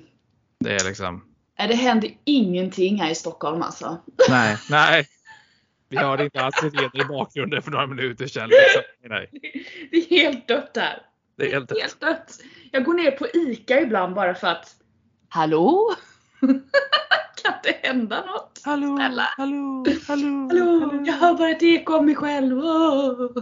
Det 0.60 0.76
är 0.76 0.84
liksom. 0.88 1.26
Nej, 1.60 1.68
det 1.68 1.76
händer 1.76 2.10
ingenting 2.24 3.02
här 3.02 3.12
i 3.12 3.16
Stockholm 3.16 3.62
alltså. 3.62 3.98
Nej, 4.30 4.58
nej. 4.70 5.08
Vi 5.90 5.98
hörde 5.98 6.24
inte 6.24 6.42
alls 6.44 6.56
det 6.62 7.00
i 7.02 7.06
bakgrunden 7.06 7.62
för 7.62 7.72
några 7.72 7.88
minuter 7.88 8.28
sedan. 8.28 8.50
Liksom. 8.50 8.82
Nej, 9.10 9.30
Det 9.92 9.98
är 9.98 10.10
helt 10.24 10.48
dött 10.48 10.72
här. 10.76 11.02
det 11.38 11.48
är 11.48 11.52
helt 11.52 11.72
Helt 11.82 12.00
dött. 12.00 12.40
Jag 12.72 12.84
går 12.86 12.94
ner 12.94 13.12
på 13.12 13.28
ICA 13.34 13.82
ibland 13.82 14.16
bara 14.16 14.36
för 14.36 14.48
att 14.48 14.76
Hallå? 15.30 15.96
kan 17.44 17.54
det 17.64 17.88
hända 17.88 18.26
något? 18.26 18.62
Hallå, 18.64 18.98
Snälla. 18.98 19.24
hallå, 19.38 19.86
hallå, 20.08 20.50
Hallå, 20.52 21.04
jag 21.06 21.14
hör 21.14 21.34
bara 21.34 21.50
ett 21.50 21.64
eko 21.64 21.94
av 21.94 22.06
mig 22.06 22.16
själv. 22.16 22.58
Åh. 22.66 23.28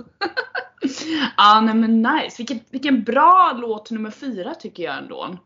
ah, 1.38 1.62
nej 1.62 1.75
men 1.75 2.01
nice. 2.01 2.36
Vilken, 2.38 2.59
vilken 2.69 3.03
bra 3.03 3.57
låt 3.62 3.91
nummer 3.91 4.12
fyra 4.12 4.55
tycker 4.55 4.83
jag 4.83 4.98
ändå. 4.98 5.38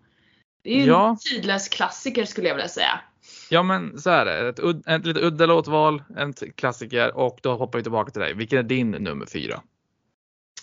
Det 0.63 0.69
är 0.69 0.75
ju 0.75 0.81
en 0.81 0.87
Ja. 0.87 1.17
tidlös 1.29 1.69
klassiker 1.69 2.25
skulle 2.25 2.47
jag 2.47 2.55
vilja 2.55 2.69
säga. 2.69 2.99
Ja 3.49 3.63
men 3.63 3.99
så 3.99 4.09
är 4.09 4.25
det. 4.25 4.49
Ett, 4.49 4.59
ud, 4.59 4.83
ett 4.87 5.05
lite 5.05 5.19
udda 5.19 5.45
låtval, 5.45 6.03
en 6.17 6.33
klassiker 6.33 7.17
och 7.17 7.39
då 7.41 7.55
hoppar 7.55 7.79
vi 7.79 7.83
tillbaka 7.83 8.11
till 8.11 8.21
dig. 8.21 8.33
Vilken 8.33 8.59
är 8.59 8.63
din 8.63 8.91
nummer 8.91 9.25
fyra? 9.25 9.61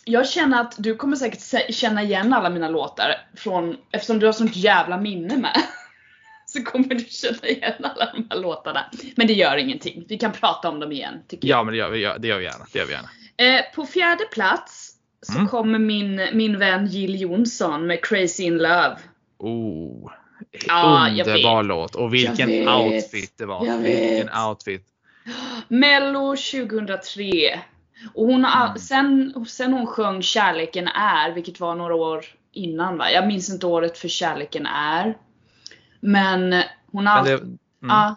jag 0.04 0.28
känner 0.28 0.60
att 0.60 0.74
du 0.78 0.96
kommer 0.96 1.16
säkert 1.16 1.74
känna 1.74 2.02
igen 2.02 2.32
alla 2.32 2.50
mina 2.50 2.68
låtar 2.68 3.16
från, 3.36 3.76
eftersom 3.90 4.18
du 4.18 4.26
har 4.26 4.32
sånt 4.32 4.56
jävla 4.56 5.00
minne 5.00 5.36
med. 5.36 5.56
Så 6.46 6.62
kommer 6.62 6.88
du 6.88 7.04
känna 7.04 7.48
igen 7.48 7.74
alla 7.82 8.12
de 8.12 8.26
här 8.30 8.40
låtarna. 8.40 8.90
Men 9.16 9.26
det 9.26 9.32
gör 9.32 9.56
ingenting. 9.56 10.04
Vi 10.08 10.18
kan 10.18 10.32
prata 10.32 10.68
om 10.68 10.80
dem 10.80 10.92
igen, 10.92 11.14
tycker 11.28 11.48
jag. 11.48 11.58
Ja, 11.58 11.64
men 11.64 11.72
det 11.72 11.78
gör 11.78 11.90
vi, 11.90 12.12
det 12.18 12.28
gör 12.28 12.38
vi 12.38 12.44
gärna. 12.44 12.66
Det 12.72 12.78
gör 12.78 12.86
vi 12.86 12.92
gärna. 12.92 13.08
Eh, 13.40 13.74
på 13.74 13.86
fjärde 13.86 14.24
plats 14.24 14.90
så 15.22 15.32
Mm. 15.38 15.48
kommer 15.48 15.78
min, 15.78 16.20
min 16.32 16.58
vän 16.58 16.86
Jill 16.86 17.20
Johnson 17.20 17.86
med 17.86 18.04
Crazy 18.04 18.42
in 18.44 18.58
Love. 18.58 18.96
Oh, 19.38 20.12
Ja, 20.66 21.08
underbar 21.10 21.62
låt. 21.62 21.94
Och 21.94 22.14
vilken 22.14 22.68
outfit 22.68 23.32
det 23.38 23.46
var. 23.46 23.78
Vilken 23.78 24.28
outfit. 24.48 24.86
Mello 25.68 26.36
2003. 26.36 27.60
Och 28.14 28.26
hon 28.26 28.44
har, 28.44 28.66
Mm. 28.66 28.78
sen, 28.78 29.44
sen 29.46 29.72
hon 29.72 29.86
sjöng 29.86 30.22
Kärleken 30.22 30.88
är, 30.88 31.32
vilket 31.32 31.60
var 31.60 31.74
några 31.74 31.94
år 31.94 32.24
innan 32.52 32.98
va? 32.98 33.10
Jag 33.10 33.26
minns 33.26 33.50
inte 33.50 33.66
året 33.66 33.98
för 33.98 34.08
Kärleken 34.08 34.66
är. 34.66 35.18
Men 36.00 36.62
hon 36.92 37.06
har 37.06 37.22
Men 37.22 37.24
det, 37.24 37.38
mm. 37.42 37.58
ja, 37.80 38.16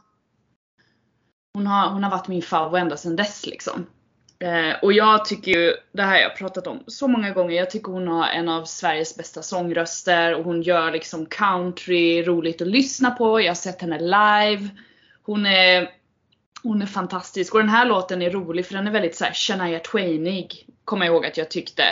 hon, 1.53 1.67
har, 1.67 1.89
hon 1.89 2.03
har 2.03 2.11
varit 2.11 2.27
min 2.27 2.41
favorit 2.41 2.81
ända 2.81 2.97
sedan 2.97 3.15
dess 3.15 3.45
liksom. 3.45 3.85
Eh, 4.43 4.75
och 4.81 4.93
jag 4.93 5.25
tycker 5.25 5.51
ju, 5.51 5.73
det 5.91 6.01
här 6.01 6.11
har 6.11 6.19
jag 6.19 6.37
pratat 6.37 6.67
om 6.67 6.83
så 6.87 7.07
många 7.07 7.31
gånger, 7.31 7.55
jag 7.55 7.69
tycker 7.69 7.91
hon 7.91 8.07
har 8.07 8.27
en 8.27 8.49
av 8.49 8.65
Sveriges 8.65 9.17
bästa 9.17 9.41
sångröster 9.41 10.35
och 10.35 10.43
hon 10.43 10.61
gör 10.61 10.91
liksom 10.91 11.25
country 11.25 12.23
roligt 12.23 12.61
att 12.61 12.67
lyssna 12.67 13.11
på. 13.11 13.41
Jag 13.41 13.49
har 13.49 13.55
sett 13.55 13.81
henne 13.81 13.99
live. 13.99 14.69
Hon 15.23 15.45
är, 15.45 15.89
hon 16.63 16.81
är 16.81 16.85
fantastisk 16.85 17.53
och 17.53 17.59
den 17.59 17.69
här 17.69 17.85
låten 17.85 18.21
är 18.21 18.29
rolig 18.29 18.65
för 18.65 18.73
den 18.73 18.87
är 18.87 18.91
väldigt 18.91 19.15
så 19.15 19.25
här 19.25 19.33
Shania 19.33 19.79
Twainig. 19.79 20.67
Kommer 20.85 21.05
jag 21.05 21.13
ihåg 21.13 21.25
att 21.25 21.37
jag 21.37 21.51
tyckte 21.51 21.83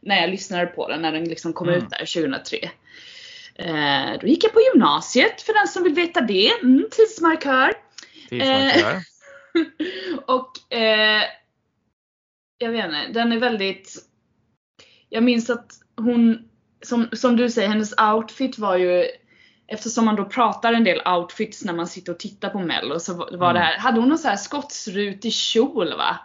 när 0.00 0.20
jag 0.20 0.30
lyssnade 0.30 0.66
på 0.66 0.88
den 0.88 1.02
när 1.02 1.12
den 1.12 1.24
liksom 1.24 1.52
kom 1.52 1.68
Mm. 1.68 1.78
ut 1.78 1.90
där 1.90 1.98
2003. 1.98 2.70
Eh, 3.54 4.20
då 4.20 4.26
gick 4.26 4.44
jag 4.44 4.52
på 4.52 4.60
gymnasiet 4.60 5.42
för 5.42 5.52
den 5.52 5.68
som 5.68 5.82
vill 5.82 5.94
veta 5.94 6.20
det. 6.20 6.50
Mm, 6.62 6.88
tidsmarkör. 6.90 7.72
Tidsmarkör. 8.28 9.02
och 10.26 10.74
eh, 10.76 11.22
jag 12.58 12.70
vet 12.70 12.84
inte, 12.84 13.08
den 13.20 13.32
är 13.32 13.38
väldigt... 13.38 13.96
Jag 15.08 15.22
minns 15.22 15.50
att 15.50 15.66
hon, 15.96 16.48
som, 16.82 17.08
som 17.12 17.36
du 17.36 17.50
säger, 17.50 17.68
hennes 17.68 17.94
outfit 18.14 18.58
var 18.58 18.76
ju 18.76 19.04
Eftersom 19.66 20.04
man 20.04 20.16
då 20.16 20.24
pratar 20.24 20.72
en 20.72 20.84
del 20.84 21.00
outfits 21.08 21.64
när 21.64 21.72
man 21.72 21.86
sitter 21.86 22.12
och 22.12 22.18
tittar 22.18 22.48
på 22.50 22.58
mello 22.58 23.00
så 23.00 23.14
var 23.14 23.36
var 23.36 23.52
det 23.54 23.60
Mm. 23.60 23.62
här, 23.62 23.78
hade 23.78 24.00
hon 24.00 24.08
någon 24.08 24.18
så 24.18 24.28
här 24.28 24.36
skottsrutig 24.36 25.32
kjol 25.32 25.88
va? 25.96 26.18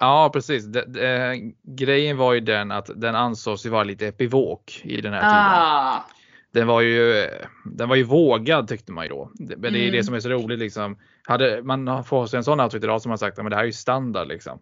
Ja, 0.00 0.30
precis. 0.32 0.64
Det, 0.64 0.84
det, 0.86 1.36
grejen 1.62 2.16
var 2.16 2.32
ju 2.32 2.40
den 2.40 2.70
att 2.70 2.90
den 2.96 3.14
ansågs 3.14 3.66
ju 3.66 3.70
vara 3.70 3.84
lite 3.84 4.06
epivok 4.06 4.80
i 4.84 5.00
den 5.00 5.12
här 5.12 5.20
tiden. 5.20 5.34
Ah, 5.36 6.04
Den 6.52 6.66
var 6.66 6.80
ju, 6.80 7.28
den 7.64 7.88
var 7.88 7.96
ju 7.96 8.02
vågad 8.02 8.68
tyckte 8.68 8.92
man 8.92 9.04
ju 9.04 9.08
då. 9.08 9.30
Men 9.38 9.60
det 9.60 9.78
är 9.78 9.82
Mm. 9.82 9.92
det 9.92 10.04
som 10.04 10.14
är 10.14 10.20
så 10.20 10.28
roligt 10.28 10.58
liksom. 10.58 10.98
Hade 11.24 11.62
man 11.62 12.04
fått 12.04 12.30
sig 12.30 12.36
en 12.36 12.44
sån 12.44 12.60
outfit 12.60 12.84
idag 12.84 13.02
som 13.02 13.08
man 13.08 13.18
sagt 13.18 13.38
att 13.38 13.50
det 13.50 13.56
här 13.56 13.62
är 13.62 13.66
ju 13.66 13.72
standard 13.72 14.28
liksom. 14.28 14.58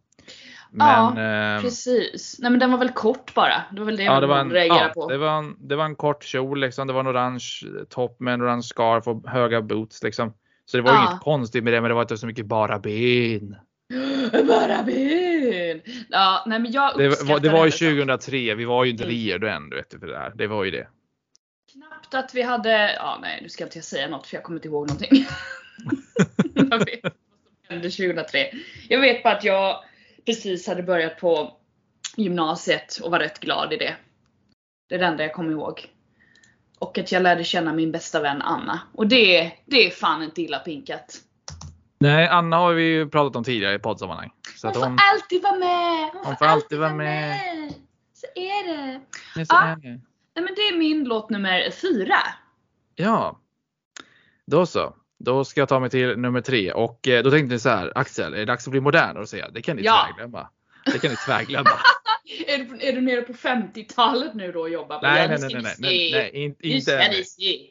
Ja, 0.78 1.12
Men, 1.14 1.24
ehm, 1.56 1.62
precis. 1.62 2.36
Nej 2.38 2.50
men 2.50 2.60
den 2.60 2.70
var 2.70 2.78
väl 2.78 2.90
kort 2.90 3.34
bara. 3.34 3.62
Det 3.72 3.78
var 3.78 3.86
väl 3.86 3.96
det 3.96 4.02
Ja, 4.02 4.20
det 4.20 4.26
var, 4.26 4.38
en, 4.38 4.50
reagerade 4.50 4.84
ja, 4.84 5.02
på. 5.02 5.08
det, 5.08 5.18
var 5.18 5.38
en, 5.38 5.56
det 5.58 5.76
var 5.76 5.84
en 5.84 5.96
kort 5.96 6.24
kjol 6.24 6.60
liksom. 6.60 6.86
Det 6.86 6.92
var 6.92 7.00
en 7.00 7.08
orange 7.08 7.44
topp 7.88 8.20
med 8.20 8.34
en 8.34 8.42
orange 8.42 8.62
scarf 8.62 9.08
och 9.08 9.28
höga 9.28 9.62
boots 9.62 10.02
liksom. 10.02 10.32
Så 10.66 10.76
det 10.76 10.82
var 10.82 10.90
ju 10.92 10.96
Ja. 10.98 11.10
inget 11.10 11.20
konstigt 11.22 11.64
med 11.64 11.72
det, 11.72 11.80
men 11.80 11.88
det 11.88 11.94
var 11.94 12.02
inte 12.02 12.16
så 12.18 12.26
mycket 12.26 12.46
bara 12.46 12.78
ben. 12.78 13.56
Bara 14.48 14.82
ben! 14.82 15.80
Ja, 16.08 16.44
nej 16.46 16.58
men 16.58 16.72
jag 16.72 16.98
Det 16.98 17.08
var, 17.08 17.40
det 17.40 17.48
var 17.48 17.66
ju 17.66 17.70
henne 17.70 17.70
så. 17.70 17.84
2003, 18.20 18.54
vi 18.54 18.64
var 18.64 18.84
ju 18.84 18.90
inte 18.90 19.04
Mm. 19.04 19.16
redo 19.16 19.46
än 19.46 19.70
du 19.70 19.76
vet, 19.76 20.00
för 20.00 20.06
det 20.06 20.18
här. 20.18 20.32
Det 20.34 20.46
var 20.46 20.64
ju 20.64 20.70
det. 20.70 20.88
Knappt 21.72 22.14
att 22.14 22.34
vi 22.34 22.42
hade, 22.42 22.94
ja 22.94 23.18
nej 23.22 23.38
nu 23.42 23.48
ska 23.48 23.64
inte 23.64 23.78
jag 23.78 23.84
säga 23.84 24.08
något 24.08 24.26
för 24.26 24.36
jag 24.36 24.44
kommer 24.44 24.58
inte 24.58 24.68
ihåg 24.68 24.88
någonting. 24.88 25.26
jag 26.70 26.78
vet 26.78 27.02
vad 27.02 27.12
som 27.12 27.68
hände 27.68 27.90
2003. 27.90 28.38
Jag 28.88 29.00
vet 29.00 29.22
bara 29.22 29.36
att 29.36 29.44
jag 29.44 29.84
precis 30.30 30.66
hade 30.66 30.82
börjat 30.82 31.18
på 31.20 31.56
gymnasiet 32.16 32.96
och 33.02 33.10
var 33.10 33.18
rätt 33.18 33.40
glad 33.40 33.72
i 33.72 33.76
det. 33.76 33.96
Det 34.88 34.94
är 34.94 34.98
det 34.98 35.06
enda 35.06 35.22
jag 35.22 35.32
kommer 35.34 35.50
ihåg. 35.50 35.88
Och 36.78 36.98
att 36.98 37.12
jag 37.12 37.22
lärde 37.22 37.44
känna 37.44 37.72
min 37.72 37.92
bästa 37.92 38.20
vän 38.20 38.42
Anna. 38.42 38.80
Och 38.94 39.06
det, 39.06 39.52
det 39.66 39.86
är 39.86 39.90
fan 39.90 40.22
inte 40.22 40.42
illa 40.42 40.58
pinkat. 40.58 41.16
Nej, 41.98 42.28
Anna 42.28 42.56
har 42.56 42.72
vi 42.72 42.82
ju 42.82 43.08
pratat 43.08 43.36
om 43.36 43.44
tidigare 43.44 43.74
i 43.74 43.78
poddsammanhang. 43.78 44.30
Så 44.56 44.66
Hon 44.66 44.74
får 44.74 44.82
hon, 44.82 44.98
alltid 45.14 45.42
vara 45.42 45.56
med! 45.58 46.10
Hon, 46.12 46.24
hon 46.24 46.36
får 46.36 46.46
alltid 46.46 46.78
vara 46.78 46.94
med. 46.94 47.38
Så 48.14 48.26
är 48.34 48.66
det. 48.76 49.00
Nej, 49.36 49.46
så 49.46 49.54
Ja. 49.54 49.62
är 49.66 49.76
det. 49.76 49.88
Nej 50.34 50.44
men 50.44 50.54
det 50.56 50.60
är 50.60 50.78
min 50.78 51.04
låt 51.04 51.30
nummer 51.30 51.70
fyra. 51.70 52.16
Ja. 52.94 53.40
Då 54.46 54.66
så. 54.66 54.94
Då 55.24 55.44
ska 55.44 55.60
jag 55.60 55.68
ta 55.68 55.80
mig 55.80 55.90
till 55.90 56.16
nummer 56.16 56.40
tre 56.40 56.72
och 56.72 57.08
eh, 57.08 57.22
då 57.22 57.30
tänkte 57.30 57.54
ni 57.54 57.58
så 57.58 57.68
här, 57.68 57.92
Axel, 57.94 58.34
är 58.34 58.38
det 58.38 58.44
dags 58.44 58.66
att 58.66 58.70
bli 58.70 58.80
modern? 58.80 59.16
Och 59.16 59.28
säga, 59.28 59.50
det 59.50 59.62
kan 59.62 59.76
ni 59.76 59.82
Ja. 59.82 60.06
tvärglömma. 60.06 60.48
Det 60.84 60.98
kan 60.98 61.10
ni 61.10 61.16
tvärglömma. 61.16 61.70
Är 62.46 62.58
du, 62.58 62.88
är 62.88 62.92
du 62.92 63.00
nere 63.00 63.22
på 63.22 63.32
50-talet 63.32 64.34
nu 64.34 64.52
då 64.52 64.60
och 64.60 64.70
jobbar? 64.70 64.98
nej, 65.02 65.28
nej, 65.28 65.38
nej, 65.40 65.50
nej, 65.62 65.74
nej, 65.78 66.10
nej, 66.12 66.56
inte 66.60 66.82
se. 66.82 66.96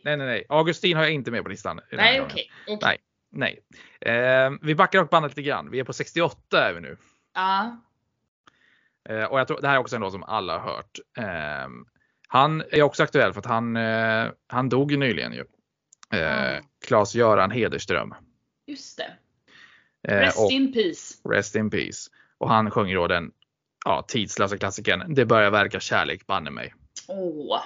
Nej, 0.04 0.18
nej, 0.18 0.28
nej. 0.28 0.46
Augustin 0.50 0.98
har 0.98 1.04
jag 1.04 1.12
inte 1.14 1.32
med 1.32 1.44
på 1.44 1.50
listan. 1.50 1.80
Nej 1.92 2.22
okej. 2.22 2.52
okej. 2.68 2.98
Nej, 3.32 3.60
nej. 4.02 4.16
Eh, 4.16 4.52
vi 4.62 4.76
backar 4.76 5.00
dock 5.00 5.10
bandet 5.10 5.32
lite 5.32 5.42
grann. 5.48 5.72
Vi 5.72 5.80
är 5.80 5.84
på 5.84 5.94
68 5.94 6.70
är 6.70 6.74
vi 6.74 6.82
nu. 6.82 6.98
Ja. 7.36 7.78
Eh, 9.10 9.24
och 9.24 9.40
jag 9.40 9.48
tror 9.48 9.62
det 9.62 9.68
här 9.68 9.76
är 9.76 9.80
också 9.80 9.96
en 9.96 10.02
låt 10.02 10.12
som 10.12 10.24
alla 10.24 10.58
har 10.58 10.76
hört. 10.76 11.00
Eh, 11.18 11.70
han 12.28 12.64
är 12.72 12.82
också 12.82 13.04
aktuell 13.04 13.34
för 13.34 13.40
att 13.40 13.46
han, 13.46 13.76
eh, 13.76 14.28
han 14.48 14.70
dog 14.70 14.98
nyligen 14.98 15.34
ju. 15.34 15.46
Eh. 16.14 16.64
Claes-Göran 16.88 17.52
Hederström. 17.52 18.14
Just 18.68 18.98
det. 18.98 19.14
Eh, 20.14 20.20
Rest 20.20 20.40
och 20.40 20.52
in 20.52 20.74
peace. 20.74 21.16
Rest 21.30 21.56
in 21.56 21.70
Peace. 21.70 22.10
Och 22.38 22.50
han 22.50 22.72
sjunger 22.72 22.96
då 22.96 23.08
den 23.08 23.32
ja, 23.86 24.06
tidslösa 24.08 24.58
klassikern 24.58 25.16
Det 25.16 25.26
börjar 25.26 25.52
verka 25.52 25.80
kärlek 25.80 26.28
banne 26.28 26.52
mig. 26.52 26.74
Åh. 27.08 27.60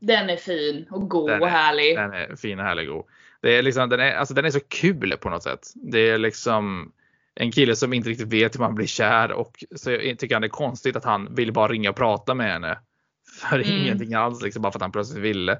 Den 0.00 0.30
är 0.30 0.36
fin 0.36 0.86
och 0.90 1.08
god 1.10 1.30
Den 1.30 1.40
och 1.42 1.46
är- 1.48 1.52
härlig. 1.52 1.96
Den 1.96 2.12
är 2.12 2.36
fin 2.36 2.58
och 2.58 2.64
härlig 2.64 2.90
och 2.90 3.08
det 3.42 3.56
är 3.58 3.62
liksom, 3.62 3.88
den 3.88 4.00
är, 4.00 4.14
alltså 4.14 4.34
den 4.34 4.44
är 4.44 4.50
så 4.50 4.60
kul 4.60 5.16
på 5.20 5.30
något 5.30 5.42
sätt. 5.42 5.72
Det 5.74 5.98
är 6.10 6.18
liksom 6.18 6.92
en 7.34 7.52
kille 7.52 7.76
som 7.76 7.92
inte 7.92 8.08
riktigt 8.10 8.32
vet 8.32 8.54
hur 8.54 8.60
man 8.60 8.74
blir 8.74 8.86
kär 8.86 9.32
och 9.32 9.64
så 9.76 9.90
tycker 10.18 10.34
han 10.34 10.42
det 10.42 10.46
är 10.46 10.48
konstigt 10.48 10.96
att 10.96 11.04
han 11.04 11.34
vill 11.34 11.52
bara 11.52 11.68
ringa 11.68 11.90
och 11.90 11.96
prata 11.96 12.34
med 12.34 12.52
henne. 12.52 12.78
För 13.40 13.56
Mm. 13.58 13.70
ingenting 13.82 14.14
alls, 14.14 14.42
liksom 14.42 14.62
bara 14.62 14.72
för 14.72 14.78
att 14.78 14.82
han 14.82 14.92
plötsligt 14.92 15.22
ville. 15.22 15.58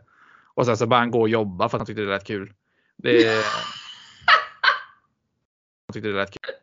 Och 0.57 0.67
sen 0.67 0.77
så 0.77 0.87
bara 0.87 1.01
han 1.01 1.11
gå 1.11 1.21
och 1.21 1.29
jobba 1.29 1.69
för 1.69 1.77
att 1.77 1.81
han 1.81 1.87
tyckte 1.87 2.03
det 2.03 2.09
lät 2.09 2.27
kul. 2.27 2.53
Det 2.97 3.27
han 5.87 5.93
tyckte 5.93 6.09
det 6.09 6.15
lät 6.15 6.31
kul. 6.31 6.55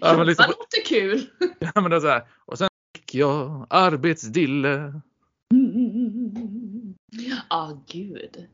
Ja, 0.00 0.16
men 0.16 0.26
liksom, 0.26 0.44
låter 0.48 0.84
kul. 0.86 1.26
ja, 1.58 1.80
men 1.80 1.90
det 1.90 2.00
så 2.00 2.08
här. 2.08 2.22
Och 2.44 2.58
sen 2.58 2.68
fick 2.96 3.14
jag 3.14 3.66
arbetsdille. 3.70 5.00
Ah 7.48 7.72
gud. 7.88 8.46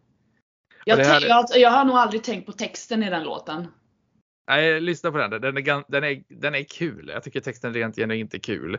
Jag, 0.84 0.96
här- 0.96 1.28
jag, 1.28 1.44
jag 1.54 1.70
har 1.70 1.84
nog 1.84 1.96
aldrig 1.96 2.22
tänkt 2.24 2.46
på 2.46 2.52
texten 2.52 3.02
i 3.02 3.10
den 3.10 3.24
låten. 3.24 3.66
Nej, 4.48 4.80
lyssna 4.80 5.10
på 5.12 5.18
den. 5.18 5.30
Den 5.30 5.56
är, 5.56 5.84
den 5.88 6.04
är, 6.04 6.22
den 6.28 6.54
är 6.54 6.64
kul. 6.64 7.10
Jag 7.14 7.22
tycker 7.22 7.40
texten 7.40 7.74
rent 7.74 7.96
genuint 7.96 8.34
är 8.34 8.38
kul. 8.38 8.78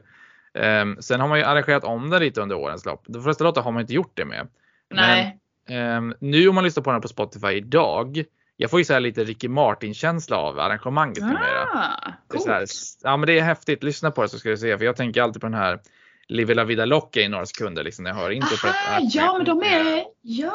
Um, 0.53 1.01
sen 1.01 1.19
har 1.19 1.27
man 1.27 1.37
ju 1.37 1.43
arrangerat 1.43 1.83
om 1.83 2.09
den 2.09 2.21
lite 2.21 2.41
under 2.41 2.55
årens 2.55 2.85
lopp. 2.85 3.05
De 3.07 3.23
flesta 3.23 3.43
låtar 3.43 3.61
har 3.61 3.71
man 3.71 3.81
inte 3.81 3.93
gjort 3.93 4.11
det 4.13 4.25
med. 4.25 4.47
Nej. 4.89 5.39
Ehm, 5.69 6.13
nu 6.19 6.47
om 6.49 6.55
man 6.55 6.63
lyssnar 6.63 6.83
på 6.83 6.91
den 6.91 7.01
på 7.01 7.07
Spotify 7.07 7.47
idag. 7.47 8.23
Jag 8.57 8.69
får 8.71 8.79
ju 8.79 8.83
så 8.85 8.93
här 8.93 8.99
lite 8.99 9.23
Ricky 9.23 9.47
Martin-känsla 9.47 10.37
av 10.37 10.59
arrangemanget 10.59 11.23
numera. 11.23 11.63
Ah, 11.73 12.11
Det 12.33 12.37
är 12.49 12.53
här, 12.53 12.65
ja 13.03 13.17
men 13.17 13.27
det 13.27 13.39
är 13.39 13.43
häftigt. 13.43 13.83
Lyssna 13.83 14.11
på 14.11 14.21
det 14.21 14.29
så 14.29 14.39
ska 14.39 14.49
du 14.49 14.57
se. 14.57 14.77
För 14.77 14.85
jag 14.85 14.95
tänker 14.95 15.21
alltid 15.21 15.41
på 15.41 15.47
den 15.47 15.53
här 15.59 15.79
Live 16.27 16.53
La 16.53 16.63
Vida 16.63 16.85
Locka 16.85 17.19
i 17.21 17.27
några 17.27 17.45
sekunder 17.45 17.83
liksom 17.83 18.03
när 18.03 18.11
jag 18.11 18.17
hör 18.17 18.29
introt. 18.29 18.59
för 18.59 18.67
att- 18.67 18.75
Aha, 18.89 18.99
ja 19.13 19.33
men 19.37 19.45
de 19.45 19.63
är, 19.63 20.03
ja, 20.21 20.53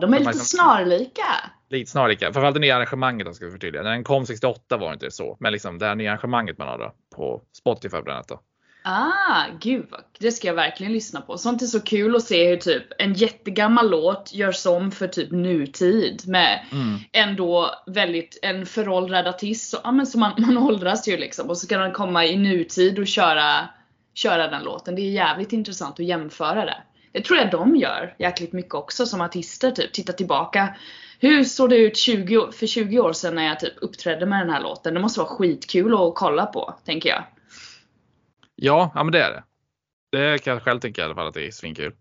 de 0.00 0.12
är 0.14 0.18
De 0.18 0.18
lite 0.18 0.32
som- 0.32 0.58
snarlika. 0.58 1.22
Lite 1.70 1.90
snarlika. 1.90 2.26
Framförallt 2.26 2.54
det 2.54 2.60
nya 2.60 2.76
arrangemanget 2.76 3.36
ska 3.36 3.44
vi 3.44 3.50
förtydliga. 3.52 3.82
När 3.82 3.90
den 3.90 4.04
kom 4.04 4.26
68 4.26 4.76
var 4.76 4.88
det 4.88 4.92
inte 4.94 5.10
så. 5.10 5.36
Men 5.40 5.52
liksom 5.52 5.78
det 5.78 5.86
här 5.86 5.94
nya 5.94 6.10
arrangemanget 6.10 6.58
man 6.58 6.68
har 6.68 6.78
då 6.78 6.92
på 7.16 7.42
Spotify 7.58 7.88
bland 8.02 8.10
annat 8.10 8.28
då. 8.28 8.40
Ah, 8.88 9.44
gud 9.60 9.86
det 10.18 10.32
ska 10.32 10.48
jag 10.48 10.54
verkligen 10.54 10.92
lyssna 10.92 11.20
på. 11.20 11.38
Sånt 11.38 11.62
är 11.62 11.66
så 11.66 11.80
kul 11.80 12.16
att 12.16 12.22
se 12.22 12.48
hur 12.48 12.56
typ 12.56 12.84
en 12.98 13.14
jättegammal 13.14 13.90
låt 13.90 14.34
görs 14.34 14.66
om 14.66 14.90
för 14.90 15.08
typ 15.08 15.30
nutid 15.30 16.22
med 16.26 16.60
Mm. 16.72 16.98
ändå 17.12 17.70
väldigt 17.86 18.38
en 18.42 18.66
föråldrad 18.66 19.26
artist. 19.26 19.70
Så, 19.70 19.78
ja, 19.84 19.92
men 19.92 20.06
så 20.06 20.18
man, 20.18 20.32
man 20.38 20.56
åldras 20.58 21.08
ju 21.08 21.16
liksom 21.16 21.48
och 21.50 21.58
så 21.58 21.66
kan 21.66 21.80
den 21.80 21.92
komma 21.92 22.26
i 22.26 22.36
nutid 22.36 22.98
och 22.98 23.06
köra, 23.06 23.68
köra 24.14 24.48
den 24.48 24.62
låten. 24.64 24.94
Det 24.94 25.02
är 25.02 25.10
jävligt 25.10 25.52
intressant 25.52 26.00
att 26.00 26.06
jämföra 26.06 26.64
det. 26.64 26.76
Det 27.12 27.20
tror 27.20 27.38
jag 27.38 27.50
de 27.50 27.76
gör 27.76 28.14
jäkligt 28.18 28.52
mycket 28.52 28.74
också 28.74 29.06
som 29.06 29.20
artister 29.20 29.70
typ. 29.70 29.92
Titta 29.92 30.12
tillbaka. 30.12 30.76
Hur 31.20 31.44
såg 31.44 31.70
det 31.70 31.76
ut 31.76 31.96
20, 31.96 32.38
år- 32.38 32.50
för 32.52 32.66
20 32.66 33.00
år 33.00 33.12
sedan 33.12 33.34
när 33.34 33.46
jag 33.46 33.60
typ 33.60 33.74
uppträdde 33.80 34.26
med 34.26 34.40
den 34.40 34.50
här 34.50 34.60
låten? 34.62 34.94
Det 34.94 35.00
måste 35.00 35.20
vara 35.20 35.28
skitkul 35.28 35.94
att 35.94 36.14
kolla 36.14 36.46
på, 36.46 36.74
tänker 36.84 37.08
jag. 37.08 37.24
Ja, 38.56 38.92
ja 38.94 39.02
men 39.04 39.12
det 39.12 39.22
är 39.22 39.30
det. 39.30 39.42
Det 40.12 40.38
kan 40.44 40.52
jag 40.52 40.62
själv 40.62 40.80
tycka 40.80 41.02
i 41.02 41.04
alla 41.04 41.14
fall 41.14 41.26
att 41.28 41.34
det 41.34 41.46
är 41.46 41.50
svinkul. 41.50 41.94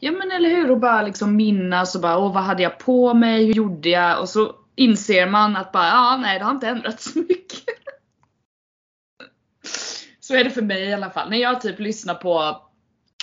Ja 0.00 0.12
men 0.12 0.30
eller 0.30 0.48
hur, 0.48 0.70
och 0.70 0.80
bara 0.80 1.02
liksom 1.02 1.36
minnas 1.36 1.94
och 1.94 2.00
bara 2.00 2.18
åh 2.18 2.34
vad 2.34 2.42
hade 2.42 2.62
jag 2.62 2.78
på 2.78 3.14
mig, 3.14 3.46
hur 3.46 3.54
gjorde 3.54 3.88
jag? 3.88 4.20
Och 4.20 4.28
så 4.28 4.54
inser 4.76 5.26
man 5.26 5.56
att 5.56 5.72
bara 5.72 5.86
ja 5.86 6.16
nej 6.22 6.38
det 6.38 6.44
har 6.44 6.50
inte 6.52 6.68
ändrats 6.68 7.12
så 7.12 7.18
mycket. 7.18 7.64
så 10.20 10.34
är 10.34 10.44
det 10.44 10.50
för 10.50 10.62
mig 10.62 10.82
i 10.82 10.92
alla 10.94 11.10
fall. 11.10 11.30
När 11.30 11.38
jag 11.38 11.60
typ 11.60 11.78
lyssnar 11.78 12.14
på 12.14 12.62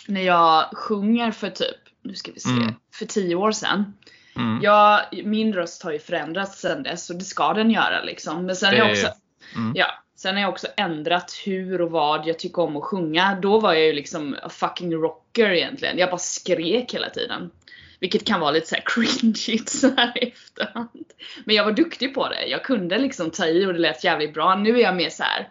när 0.07 0.21
jag 0.21 0.77
sjunger 0.77 1.31
för 1.31 1.49
typ, 1.49 1.75
nu 2.03 2.13
ska 2.13 2.31
vi 2.31 2.39
se, 2.39 2.49
Mm. 2.49 2.73
för 2.95 3.05
10 3.05 3.35
år 3.35 3.51
sedan. 3.51 3.93
Mm. 4.35 4.59
Ja, 4.63 5.01
min 5.23 5.53
röst 5.53 5.83
har 5.83 5.91
ju 5.91 5.99
förändrats 5.99 6.59
sedan 6.61 6.83
dess 6.83 7.09
och 7.09 7.15
det 7.15 7.23
ska 7.23 7.53
den 7.53 7.71
göra 7.71 8.03
liksom. 8.03 8.45
Men 8.45 8.55
sen 8.55 8.69
har 8.69 8.75
jag 8.75 8.87
Det- 8.87 8.91
också, 8.91 9.07
Mm. 9.55 9.71
ja, 9.75 9.85
sen 10.15 10.35
har 10.35 10.41
jag 10.41 10.49
också 10.49 10.67
ändrat 10.77 11.41
hur 11.45 11.81
och 11.81 11.91
vad 11.91 12.27
jag 12.27 12.39
tycker 12.39 12.61
om 12.61 12.77
att 12.77 12.83
sjunga. 12.83 13.39
Då 13.41 13.59
var 13.59 13.73
jag 13.73 13.85
ju 13.85 13.93
liksom 13.93 14.35
a 14.43 14.49
fucking 14.49 14.93
rocker 14.93 15.49
egentligen. 15.49 15.97
Jag 15.97 16.09
bara 16.09 16.17
skrek 16.17 16.93
hela 16.93 17.09
tiden. 17.09 17.51
Vilket 17.99 18.25
kan 18.25 18.39
vara 18.39 18.51
lite 18.51 18.67
såhär 18.67 18.83
cringeigt 18.85 19.69
så 19.69 19.95
här 19.95 20.17
i 20.23 20.27
efterhand. 20.27 21.05
Men 21.45 21.55
jag 21.55 21.65
var 21.65 21.71
duktig 21.71 22.13
på 22.13 22.29
det. 22.29 22.45
Jag 22.45 22.63
kunde 22.63 22.97
liksom 22.97 23.31
ta 23.31 23.47
i 23.47 23.65
och 23.65 23.73
det 23.73 23.79
lät 23.79 24.03
jävligt 24.03 24.33
bra. 24.33 24.55
Nu 24.55 24.77
är 24.77 24.83
jag 24.83 24.95
mer 24.95 25.09
så 25.09 25.23
här. 25.23 25.49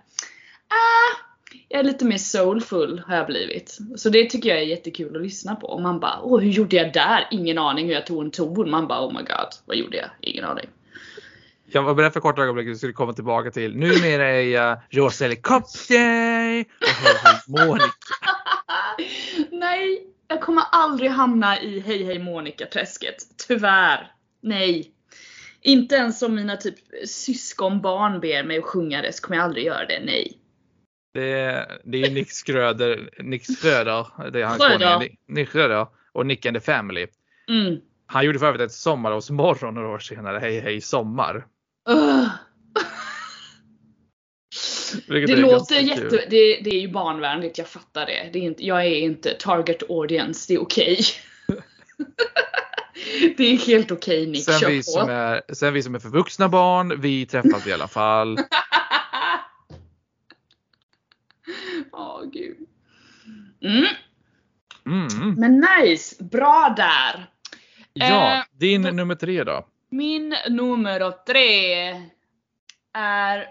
Ah, 0.69 1.25
jag 1.69 1.81
är 1.81 1.85
lite 1.85 2.05
mer 2.05 2.19
soulful 2.19 3.03
har 3.07 3.17
jag 3.17 3.27
blivit. 3.27 3.79
Så 3.97 4.09
det 4.09 4.31
tycker 4.31 4.49
jag 4.49 4.59
är 4.59 4.63
jättekul 4.63 5.17
att 5.17 5.23
lyssna 5.23 5.57
på. 5.57 5.67
Och 5.67 5.83
man 5.83 6.01
bara, 6.01 6.21
åh 6.23 6.41
hur 6.41 6.51
gjorde 6.51 6.77
jag 6.77 6.93
där? 6.93 7.29
Ingen 7.31 7.59
aning 7.59 7.87
hur 7.87 7.95
jag 7.95 8.07
tog 8.07 8.25
en 8.25 8.31
ton. 8.31 8.71
Man 8.71 8.87
bara, 8.87 9.07
oh 9.07 9.13
my 9.13 9.23
god, 9.23 9.49
vad 9.65 9.77
gjorde 9.77 9.97
jag? 9.97 10.11
Ingen 10.21 10.45
aning. 10.45 10.67
Jag 11.75 11.83
var 11.83 11.95
beredd 11.95 12.13
för 12.13 12.21
korta 12.21 12.43
ögonblick 12.43 12.67
att 12.67 12.73
du 12.75 12.79
skulle 12.79 12.93
komma 12.93 13.13
tillbaka 13.13 13.51
till 13.51 13.77
numera 13.77 14.29
är 14.29 14.43
jag 14.43 14.81
Rosa 14.91 15.25
Helikopter 15.25 16.61
och 16.81 17.21
Hej 17.23 17.41
Monica. 17.49 17.93
Nej, 19.51 20.07
jag 20.29 20.41
kommer 20.41 20.65
aldrig 20.73 21.11
hamna 21.11 21.61
i 21.61 21.81
Hej 21.81 22.05
Hej 22.05 22.19
Monica-träsket. 22.19 23.17
Tyvärr. 23.49 24.13
Nej. 24.43 24.91
Inte 25.63 25.95
ens 25.95 26.23
om 26.23 26.35
mina 26.35 26.57
typ 26.57 26.75
syskonbarn 27.09 28.21
ber 28.21 28.45
mig 28.45 28.59
att 28.59 28.65
sjunga 28.65 29.03
det 29.03 29.13
så 29.13 29.23
kommer 29.27 29.37
jag 29.37 29.45
aldrig 29.45 29.65
göra 29.65 29.87
det. 29.87 30.01
Nej. 30.05 30.39
Det 31.15 31.33
är, 31.33 31.79
det 31.85 32.03
är 32.03 32.11
Nick 32.11 32.31
Schröder, 32.31 33.11
Nick 33.19 33.47
Schröder, 33.47 34.31
det 34.31 34.41
är 34.41 34.45
han 34.45 34.59
Schröder. 34.59 34.99
Nick- 34.99 35.17
Nick 35.29 35.49
Schröder 35.49 35.87
och 36.13 36.27
Nick 36.27 36.47
and 36.47 36.57
the 36.57 36.61
Family. 36.61 37.07
Mm. 37.49 37.81
Han 38.07 38.25
gjorde 38.25 38.39
för 38.39 38.47
övrigt 38.47 38.63
ett 38.63 38.73
sommarlovsmorgon 38.73 39.75
några 39.75 39.89
år 39.89 39.99
senare, 39.99 40.39
Hej 40.39 40.61
Hej 40.61 40.81
Sommar. 40.81 41.47
Vilket 45.09 45.37
Det 45.37 45.43
låter 45.43 45.81
jätte... 45.81 46.09
Det, 46.31 46.61
det 46.61 46.71
är 46.71 46.81
ju 46.81 46.89
barnvänligt, 46.89 47.59
jag 47.59 47.69
fattar 47.69 48.07
det. 48.07 48.31
det 48.33 48.39
är 48.39 48.43
inte, 48.43 48.67
jag 48.67 48.87
är 48.87 48.97
inte 48.99 49.35
target 49.35 49.91
audience, 49.91 50.45
det 50.49 50.55
är 50.55 50.63
okej. 50.63 50.99
det 53.37 53.45
är 53.45 53.57
helt 53.67 53.91
okej 53.91 54.27
Nick, 54.27 54.45
Sen 54.45 54.59
kör 54.61 54.69
vi, 54.69 54.79
på. 54.79 54.83
som 54.83 55.09
är, 55.11 55.43
sen 55.55 55.73
vi 55.75 55.83
som 55.83 55.95
är 55.95 55.99
för 55.99 56.09
vuxna 56.09 56.49
barn, 56.49 57.01
vi 57.01 57.27
träffas 57.27 57.67
i 57.67 57.73
alla 57.73 57.89
fall. 57.89 58.39
Åh 61.93 62.23
gud. 62.33 62.57
Mm. 63.63 63.85
Mm. 64.87 65.35
Men 65.35 65.67
nice, 65.81 66.25
bra 66.25 66.75
där. 66.77 67.31
Ja, 67.93 68.35
Eh, 68.39 68.43
din 68.53 68.83
då- 68.83 68.91
nummer 68.91 69.15
tre 69.15 69.45
då? 69.45 69.67
Min 69.95 70.35
nummer 70.51 71.11
tre 71.27 71.73
är... 72.95 73.47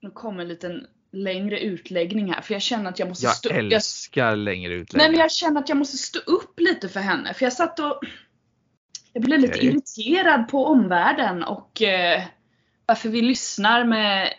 Nu 0.00 0.10
kommer 0.10 0.42
en 0.42 0.48
liten 0.48 0.86
längre 1.12 1.60
utläggning 1.60 2.32
här 2.32 2.40
för 2.40 2.54
jag 2.54 2.62
känner 2.62 2.90
att 2.90 2.98
jag 2.98 3.08
måste 3.08 3.26
Jag 3.26 3.34
stå 3.34 3.50
älskar 3.50 4.36
längre 4.36 4.68
Nej 4.68 4.76
men 4.76 4.82
utläggningar. 4.82 5.24
jag 5.24 5.32
känner 5.32 5.60
att 5.60 5.68
jag 5.68 5.78
måste 5.78 5.96
stå 5.96 6.18
upp 6.18 6.60
lite 6.60 6.88
för 6.88 7.00
henne 7.00 7.34
för 7.34 7.46
jag 7.46 7.52
satt 7.52 7.78
och 7.78 8.00
Jag 9.12 9.22
blev 9.22 9.40
lite 9.40 9.58
irriterad 9.58 10.48
på 10.48 10.66
omvärlden 10.66 11.42
och 11.42 11.82
eh, 11.82 12.22
varför 12.86 13.08
vi 13.08 13.22
lyssnar 13.22 13.84
med 13.84 14.32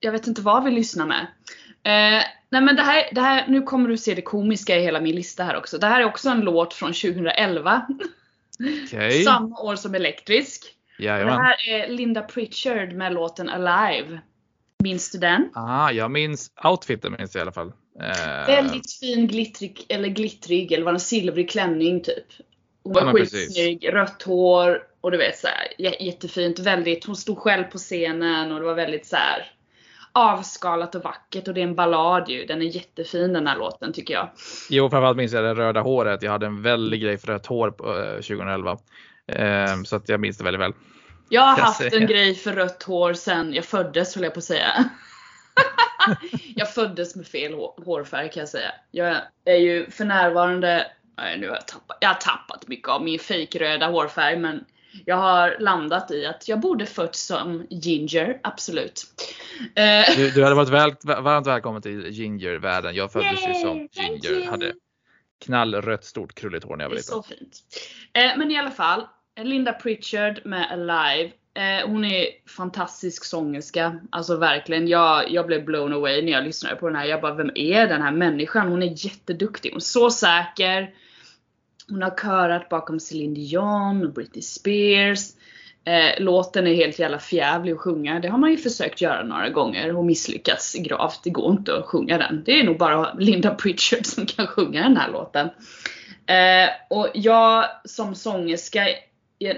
Jag 0.00 0.12
vet 0.12 0.26
inte 0.26 0.42
vad 0.42 0.64
vi 0.64 0.70
lyssnar 0.70 1.06
med. 1.06 1.26
Eh, 1.82 2.24
nej 2.48 2.62
men 2.62 2.76
det 2.76 2.82
här, 2.82 3.04
det 3.12 3.20
här, 3.20 3.48
nu 3.48 3.62
kommer 3.62 3.88
du 3.88 3.96
se 3.96 4.14
det 4.14 4.22
komiska 4.22 4.76
i 4.76 4.82
hela 4.82 5.00
min 5.00 5.16
lista 5.16 5.44
här 5.44 5.56
också. 5.56 5.78
Det 5.78 5.86
här 5.86 6.00
är 6.00 6.04
också 6.04 6.28
en 6.28 6.40
låt 6.40 6.74
från 6.74 6.92
2011. 6.92 7.86
Okej. 8.86 9.24
Samma 9.24 9.60
år 9.60 9.76
som 9.76 9.94
Elektrisk. 9.94 10.64
Det 11.18 11.24
här 11.42 11.68
är 11.68 11.88
Linda 11.88 12.22
Pritchard 12.22 12.92
med 12.92 13.12
låten 13.12 13.48
Alive. 13.48 14.20
Minns 14.82 15.10
du 15.10 15.18
den? 15.18 15.50
Ah, 15.54 15.90
jag 15.90 16.10
minns 16.10 16.50
outfiten 16.64 17.14
minns 17.18 17.34
jag 17.34 17.40
i 17.40 17.42
alla 17.42 17.52
fall. 17.52 17.72
Eh, 18.00 18.46
Väldigt 18.46 18.92
fin 19.00 19.26
glittrig, 19.26 19.86
eller 19.88 20.08
glittrig, 20.08 20.72
eller 20.72 20.84
var 20.84 20.92
en 20.92 21.00
silvrig 21.00 21.50
klänning 21.50 22.02
typ. 22.02 22.24
Hon 22.84 22.92
var 22.92 23.02
Ja, 23.06 23.12
skitsnygg, 23.12 23.92
rött 23.92 24.22
hår 24.22 24.82
och 25.00 25.10
du 25.10 25.16
vet 25.18 25.38
så 25.38 25.46
här, 25.46 25.68
jä- 25.78 26.02
jättefint. 26.02 26.58
Väldigt, 26.58 27.04
hon 27.04 27.16
stod 27.16 27.38
själv 27.38 27.64
på 27.64 27.78
scenen 27.78 28.52
och 28.52 28.58
det 28.60 28.66
var 28.66 28.74
väldigt 28.74 29.06
så 29.06 29.16
här 29.16 29.52
avskalat 30.14 30.94
och 30.94 31.02
vackert 31.02 31.48
och 31.48 31.54
det 31.54 31.60
är 31.60 31.64
en 31.64 31.74
ballad 31.74 32.28
ju. 32.28 32.46
Den 32.46 32.62
är 32.62 32.66
jättefin 32.66 33.32
den 33.32 33.46
här 33.46 33.56
låten 33.56 33.92
tycker 33.92 34.14
jag. 34.14 34.30
Jo, 34.70 34.90
framförallt 34.90 35.16
minns 35.16 35.32
jag 35.32 35.44
det 35.44 35.54
röda 35.54 35.80
håret. 35.80 36.22
Jag 36.22 36.30
hade 36.30 36.46
en 36.46 36.62
väldig 36.62 37.02
grej 37.02 37.18
för 37.18 37.26
rött 37.26 37.46
hår 37.46 37.70
på, 37.70 37.98
eh, 37.98 38.14
2011. 38.14 38.78
Eh, 39.26 39.82
så 39.84 39.96
att 39.96 40.08
jag 40.08 40.20
minns 40.20 40.38
det 40.38 40.44
väldigt 40.44 40.60
väl. 40.60 40.72
Jag 41.28 41.42
har 41.42 41.60
haft 41.60 41.80
en 41.80 42.06
grej 42.06 42.34
för 42.34 42.52
rött 42.52 42.82
hår 42.82 43.12
sen 43.12 43.54
jag 43.54 43.64
föddes 43.64 44.14
höll 44.14 44.24
jag 44.24 44.34
på 44.34 44.38
att 44.38 44.44
säga. 44.44 44.84
jag 46.54 46.74
föddes 46.74 47.16
med 47.16 47.26
fel 47.26 47.54
hår- 47.54 47.84
hårfärg 47.84 48.30
kan 48.30 48.40
jag 48.40 48.48
säga. 48.48 48.72
Jag 48.90 49.16
är 49.44 49.56
ju 49.56 49.90
för 49.90 50.04
närvarande, 50.04 50.86
nej, 51.16 51.38
nu 51.38 51.48
har 51.48 51.54
jag 51.54 51.66
tappat, 51.66 51.98
jag 52.00 52.08
har 52.08 52.14
tappat 52.14 52.68
mycket 52.68 52.88
av 52.88 53.04
min 53.04 53.18
fejkröda 53.18 53.86
hårfärg 53.86 54.36
men 54.36 54.64
jag 55.04 55.16
har 55.16 55.56
landat 55.60 56.10
i 56.10 56.26
att 56.26 56.48
jag 56.48 56.60
borde 56.60 56.86
fötts 56.86 57.26
som 57.26 57.66
ginger, 57.70 58.40
absolut. 58.42 59.04
Eh, 59.74 60.16
Du, 60.16 60.30
du 60.30 60.42
hade 60.42 60.54
varit 60.54 60.68
väl, 60.68 60.94
varmt 61.02 61.46
välkommen 61.46 61.82
till 61.82 62.06
ginger-världen. 62.10 62.94
Jag 62.94 63.12
föddes 63.12 63.42
ju 63.42 63.46
Yay, 63.50 63.62
som 63.62 63.88
thank 63.88 64.24
ginger. 64.24 64.50
Hade 64.50 64.72
knallrött 65.44 66.04
stort 66.04 66.34
krulligt 66.34 66.64
hår 66.64 66.76
när 66.76 66.84
jag 66.84 66.88
var 66.88 66.96
liten. 66.96 67.14
så 67.14 67.22
fint. 67.22 67.56
Eh, 68.12 68.38
men 68.38 68.50
i 68.50 68.58
alla 68.58 68.70
fall, 68.70 69.06
Linda 69.40 69.72
Pritchard 69.72 70.40
med 70.44 70.70
Alive. 70.72 71.32
Eh, 71.56 71.88
hon 71.88 72.04
är 72.04 72.26
fantastisk 72.56 73.24
sångerska. 73.24 74.00
Alltså 74.10 74.36
verkligen. 74.36 74.88
Jag, 74.88 75.30
jag 75.30 75.46
blev 75.46 75.64
blown 75.64 75.92
away 75.92 76.22
när 76.22 76.32
jag 76.32 76.44
lyssnade 76.44 76.76
på 76.76 76.86
den 76.88 76.96
här. 76.96 77.04
Jag 77.04 77.20
bara, 77.20 77.34
vem 77.34 77.50
är 77.54 77.86
den 77.86 78.02
här 78.02 78.12
människan? 78.12 78.68
Hon 78.68 78.82
är 78.82 79.06
jätteduktig. 79.06 79.70
Hon 79.70 79.76
är 79.76 79.80
så 79.80 80.10
säker. 80.10 80.94
Hon 81.88 82.02
har 82.02 82.10
körat 82.10 82.68
bakom 82.68 83.00
Celine 83.00 83.34
Dion 83.34 84.06
och 84.06 84.12
Britney 84.12 84.42
Spears. 84.42 85.30
Eh, 85.84 86.22
låten 86.22 86.66
är 86.66 86.74
helt 86.74 86.98
jävla 86.98 87.18
fjävlig 87.18 87.72
att 87.72 87.78
sjunga. 87.78 88.20
Det 88.20 88.28
har 88.28 88.38
man 88.38 88.50
ju 88.50 88.56
försökt 88.56 89.00
göra 89.00 89.24
några 89.24 89.48
gånger 89.48 89.96
och 89.96 90.04
misslyckats 90.04 90.74
gravt. 90.74 91.20
Det 91.24 91.30
går 91.30 91.52
inte 91.52 91.76
att 91.76 91.84
sjunga 91.84 92.18
den. 92.18 92.42
Det 92.44 92.60
är 92.60 92.64
nog 92.64 92.78
bara 92.78 93.14
Linda 93.14 93.54
Pritchard 93.54 94.06
som 94.06 94.26
kan 94.26 94.46
sjunga 94.46 94.82
den 94.82 94.96
här 94.96 95.10
låten. 95.10 95.48
Eh, 96.26 96.68
och 96.90 97.08
jag 97.14 97.64
som 97.84 98.14
sångerska, 98.14 98.86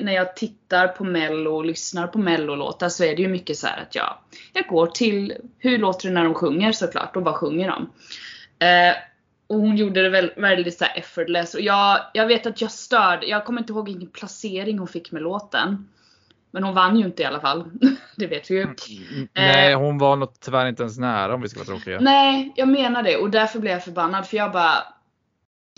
när 0.00 0.12
jag 0.12 0.36
tittar 0.36 0.88
på 0.88 1.04
mello 1.04 1.56
och 1.56 1.64
lyssnar 1.64 2.06
på 2.06 2.18
mellolåtar 2.18 2.88
så 2.88 3.04
är 3.04 3.16
det 3.16 3.22
ju 3.22 3.28
mycket 3.28 3.58
så 3.58 3.66
här 3.66 3.82
att 3.82 3.94
jag, 3.94 4.14
jag 4.52 4.66
går 4.66 4.86
till 4.86 5.32
hur 5.58 5.78
låter 5.78 6.08
det 6.08 6.14
när 6.14 6.24
de 6.24 6.34
sjunger 6.34 6.72
såklart 6.72 7.16
och 7.16 7.22
vad 7.22 7.34
sjunger 7.34 7.68
de? 7.68 7.90
Eh, 8.66 8.96
och 9.46 9.56
hon 9.56 9.76
gjorde 9.76 10.02
det 10.02 10.08
väl, 10.08 10.32
väldigt 10.36 10.78
så 10.78 10.84
effortless 10.84 11.54
och 11.54 11.60
jag, 11.60 12.00
jag 12.14 12.26
vet 12.26 12.46
att 12.46 12.60
jag 12.60 12.70
störde, 12.70 13.26
jag 13.26 13.44
kommer 13.44 13.60
inte 13.60 13.72
ihåg 13.72 13.84
vilken 13.88 14.10
placering 14.10 14.78
hon 14.78 14.88
fick 14.88 15.12
med 15.12 15.22
låten. 15.22 15.88
Men 16.50 16.64
hon 16.64 16.74
vann 16.74 16.98
ju 16.98 17.04
inte 17.04 17.22
i 17.22 17.26
alla 17.26 17.40
fall. 17.40 17.70
det 18.16 18.26
vet 18.26 18.50
vi 18.50 18.54
ju. 18.54 18.62
Mm, 18.62 18.76
Nej, 19.34 19.74
hon 19.74 19.98
var 19.98 20.16
nog 20.16 20.40
tyvärr 20.40 20.66
inte 20.66 20.82
ens 20.82 20.98
nära 20.98 21.34
om 21.34 21.40
vi 21.40 21.48
ska 21.48 21.58
vara 21.58 21.66
tråkiga. 21.66 22.00
Nej, 22.00 22.52
jag 22.56 22.68
menar 22.68 23.02
det 23.02 23.16
och 23.16 23.30
därför 23.30 23.58
blev 23.58 23.72
jag 23.72 23.84
förbannad 23.84 24.26
för 24.26 24.36
jag 24.36 24.52
bara 24.52 24.84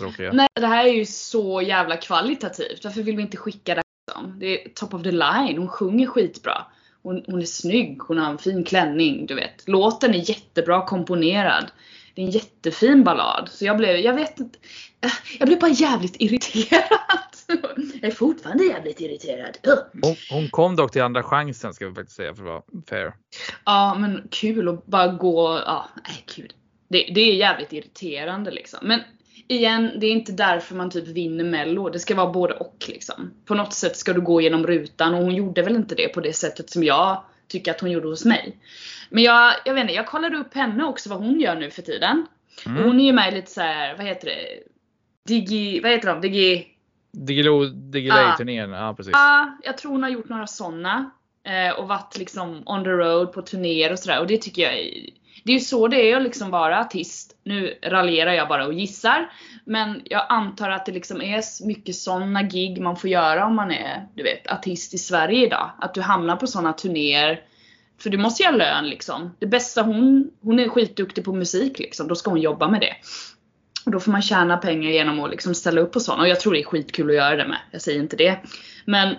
tråkiga. 0.01 0.33
Nej, 0.33 0.49
det 0.55 0.67
här 0.67 0.85
är 0.85 0.93
ju 0.93 1.07
så 1.07 1.63
jävla 1.63 1.97
kvalitativt. 1.97 2.85
Varför 2.85 3.03
vill 3.03 3.17
vi 3.17 3.23
inte 3.23 3.37
skicka 3.37 3.75
det 3.75 3.79
här 3.81 4.15
liksom? 4.15 4.39
Det 4.39 4.65
är 4.65 4.69
top 4.69 4.95
of 4.95 5.03
the 5.03 5.11
line. 5.13 5.59
Hon 5.59 5.69
sjunger 5.69 6.07
skitbra. 6.07 6.65
Hon, 7.03 7.25
hon 7.27 7.41
är 7.41 7.47
snygg, 7.47 7.99
hon 7.99 8.19
har 8.19 8.31
en 8.31 8.39
fin 8.39 8.65
klänning, 8.65 9.27
du 9.27 9.35
vet. 9.35 9.69
Låten 9.69 10.15
är 10.15 10.31
jättebra 10.31 10.87
komponerad. 10.87 11.71
Det 12.19 12.23
är 12.23 12.27
en 12.27 12.31
jättefin 12.31 13.05
ballad. 13.05 13.49
Så 13.53 13.65
jag 13.65 13.77
blev, 13.77 13.97
jag 13.97 14.15
vet 14.15 14.41
inte. 14.41 14.59
äh, 15.05 15.11
Jag 15.39 15.49
blev 15.49 15.61
bara 15.61 15.71
jävligt 15.71 16.17
irriterad. 16.19 16.83
Jag 18.01 18.11
är 18.11 18.15
fortfarande 18.15 18.65
jävligt 18.65 19.01
irriterad. 19.01 19.59
Hon, 20.03 20.17
hon 20.31 20.49
kom 20.51 20.77
dock 20.77 20.93
till 20.93 21.03
andra 21.03 21.23
chansen 21.23 21.75
ska 21.75 21.89
vi 21.89 21.95
faktiskt 21.95 22.17
säga 22.17 22.35
för 22.35 22.43
att 22.43 22.49
vara 22.49 22.63
fair. 22.89 23.13
Ja 23.65 23.97
men 23.99 24.29
kul 24.31 24.69
att 24.69 24.87
bara 24.87 25.09
gå, 25.09 25.63
ja 25.67 25.89
nej 26.09 26.25
gud. 26.37 26.55
Det, 26.89 27.11
det 27.15 27.21
är 27.21 27.35
jävligt 27.35 27.73
irriterande 27.73 28.51
liksom. 28.51 28.79
Men 28.83 29.01
igen, 29.49 29.91
det 30.01 30.07
är 30.07 30.13
inte 30.13 30.33
därför 30.33 30.75
man 30.75 30.91
typ 30.91 31.09
vinner 31.09 31.45
mello. 31.45 31.89
Det 31.89 31.99
ska 31.99 32.15
vara 32.15 32.33
både 32.33 32.55
och 32.55 32.85
liksom. 32.89 33.31
På 33.45 33.55
något 33.55 33.75
sätt 33.75 33.97
ska 33.97 34.13
du 34.13 34.21
gå 34.21 34.41
genom 34.41 34.67
rutan 34.67 35.15
och 35.15 35.23
hon 35.23 35.35
gjorde 35.35 35.63
väl 35.63 35.77
inte 35.77 35.95
det 35.95 36.09
på 36.09 36.21
det 36.21 36.33
sättet 36.33 36.71
som 36.71 36.85
jag 36.85 37.23
tycker 37.49 37.71
att 37.71 37.81
hon 37.81 37.91
gjorde 37.91 38.09
hos 38.09 38.25
mig. 38.25 38.57
Men 39.09 39.23
jag, 39.23 39.55
jag 39.65 39.75
vet 39.75 39.83
inte, 39.83 39.95
jag 39.95 40.07
kollade 40.07 40.37
upp 40.37 40.55
henne 40.55 40.85
också 40.85 41.11
vad 41.11 41.19
hon 41.19 41.41
gör 41.41 41.57
nu 41.57 41.71
för 41.71 41.83
tiden. 41.83 42.27
Mm. 42.67 42.79
Och 42.79 42.85
hon 42.85 43.01
är 43.01 43.05
ju 43.05 43.13
med 43.13 43.33
i 43.33 43.37
lite 43.37 43.51
så 43.51 43.61
här, 43.61 43.97
vad 43.97 44.07
heter 44.07 44.27
det? 44.27 44.39
Digi, 45.29 45.81
vad 45.81 45.91
heter 45.91 46.09
de? 46.09 46.21
Digi... 46.21 46.67
Digilo, 47.13 47.65
Ah. 47.65 47.69
Digilay-turnén, 47.69 48.71
ja 48.71 48.95
precis. 48.97 49.13
Ja, 49.13 49.59
jag 49.63 49.79
tror 49.79 49.93
hon 49.93 50.03
har 50.03 50.11
gjort 50.11 50.29
några 50.29 50.47
sådana. 50.47 51.11
Eh, 51.45 51.79
och 51.79 51.89
varit 51.89 52.19
liksom 52.19 52.63
on 52.67 52.85
the 52.85 52.91
road 52.91 53.33
på 53.33 53.43
turnéer 53.43 53.93
och 53.93 53.99
sådär. 53.99 54.21
Och 54.21 54.27
det 54.27 54.43
tycker 54.43 54.63
jag 54.63 54.73
är, 54.75 54.91
Det 55.45 55.53
är 55.53 55.55
ju 55.55 55.61
så 55.61 55.89
det 55.89 55.97
är 56.13 56.17
att 56.17 56.23
liksom 56.23 56.51
vara 56.51 56.81
artist. 56.81 57.37
Nu 57.45 57.79
raljerar 57.83 58.33
jag 58.33 58.49
bara 58.49 58.67
och 58.67 58.73
gissar. 58.73 59.31
Men 59.65 60.03
jag 60.05 60.27
antar 60.29 60.71
att 60.71 60.87
det 60.87 60.93
liksom 60.93 61.23
är 61.23 61.67
mycket 61.67 61.95
sådana 61.95 62.43
gig 62.43 62.81
man 62.81 62.97
får 62.97 63.11
göra 63.11 63.47
om 63.47 63.57
man 63.57 63.71
är, 63.71 64.07
du 64.15 64.23
vet, 64.23 64.53
artist 64.53 64.95
i 64.95 64.99
Sverige 64.99 65.47
idag. 65.47 65.71
Att 65.79 65.95
du 65.95 66.01
hamnar 66.01 66.37
på 66.37 66.47
sådana 66.47 66.73
turnéer. 66.73 67.41
För 67.99 68.11
du 68.11 68.19
måste 68.19 68.43
ju 68.43 68.49
ha 68.49 68.57
lön 68.57 68.89
liksom. 68.89 69.37
Det 69.39 69.47
bästa 69.47 69.83
hon, 69.83 70.31
hon 70.43 70.61
är 70.61 70.69
skitduktig 70.69 71.25
på 71.25 71.33
musik 71.33 71.79
liksom. 71.79 72.09
Då 72.09 72.15
ska 72.15 72.31
hon 72.31 72.41
jobba 72.41 72.69
med 72.69 72.81
det. 72.81 72.95
Och 73.87 73.93
då 73.93 74.01
får 74.01 74.13
man 74.13 74.23
tjäna 74.23 74.57
pengar 74.57 74.91
genom 74.91 75.21
att 75.21 75.31
liksom 75.31 75.55
ställa 75.55 75.81
upp 75.81 75.93
på 75.93 76.01
sådana. 76.01 76.23
Och 76.23 76.29
jag 76.29 76.41
tror 76.41 76.53
det 76.53 76.61
är 76.61 76.65
skitkul 76.65 77.11
att 77.11 77.17
göra 77.17 77.37
det 77.37 77.49
med. 77.49 77.59
Jag 77.71 77.83
säger 77.83 78.01
inte 78.01 78.17
det. 78.17 78.39
Men 78.85 79.15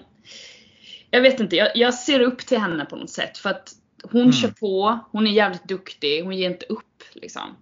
jag 1.12 1.22
vet 1.22 1.40
inte, 1.40 1.56
jag, 1.56 1.70
jag 1.76 1.94
ser 1.94 2.20
upp 2.20 2.38
till 2.40 2.58
henne 2.60 2.86
på 2.86 2.96
något 2.96 3.10
sätt. 3.10 3.38
För 3.38 3.50
att 3.50 3.72
hon 4.04 4.22
Mm. 4.22 4.34
kör 4.34 4.48
på, 4.50 5.00
hon 5.12 5.28
är 5.28 5.32
jävligt 5.32 5.68
duktig, 5.68 6.24
hon 6.24 6.38
ger 6.38 6.50
inte 6.50 6.66
upp 6.66 7.04
liksom. 7.14 7.56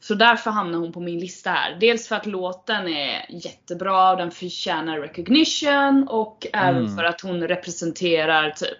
Så 0.00 0.14
därför 0.14 0.50
hamnar 0.50 0.78
hon 0.78 0.92
på 0.92 1.00
min 1.00 1.18
lista 1.18 1.50
här. 1.50 1.76
Dels 1.80 2.08
för 2.08 2.16
att 2.16 2.26
låten 2.26 2.88
är 2.88 3.26
jättebra 3.28 4.10
och 4.10 4.16
den 4.16 4.30
förtjänar 4.30 4.98
recognition 5.00 6.06
och 6.08 6.46
även 6.52 6.82
Mm. 6.84 6.96
för 6.96 7.04
att 7.04 7.20
hon 7.20 7.48
representerar 7.48 8.50
typ 8.50 8.78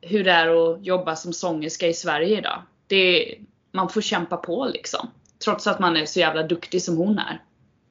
hur 0.00 0.24
det 0.24 0.30
är 0.32 0.72
att 0.72 0.86
jobba 0.86 1.16
som 1.16 1.32
sångerska 1.32 1.86
i 1.86 1.94
Sverige 1.94 2.38
idag. 2.38 2.62
Det 2.86 3.34
man 3.72 3.88
får 3.88 4.00
kämpa 4.00 4.36
på 4.36 4.64
liksom. 4.74 5.10
Trots 5.44 5.66
att 5.66 5.78
man 5.78 5.96
är 5.96 6.06
så 6.06 6.20
jävla 6.20 6.42
duktig 6.42 6.82
som 6.82 6.96
hon 6.96 7.18
är. 7.18 7.42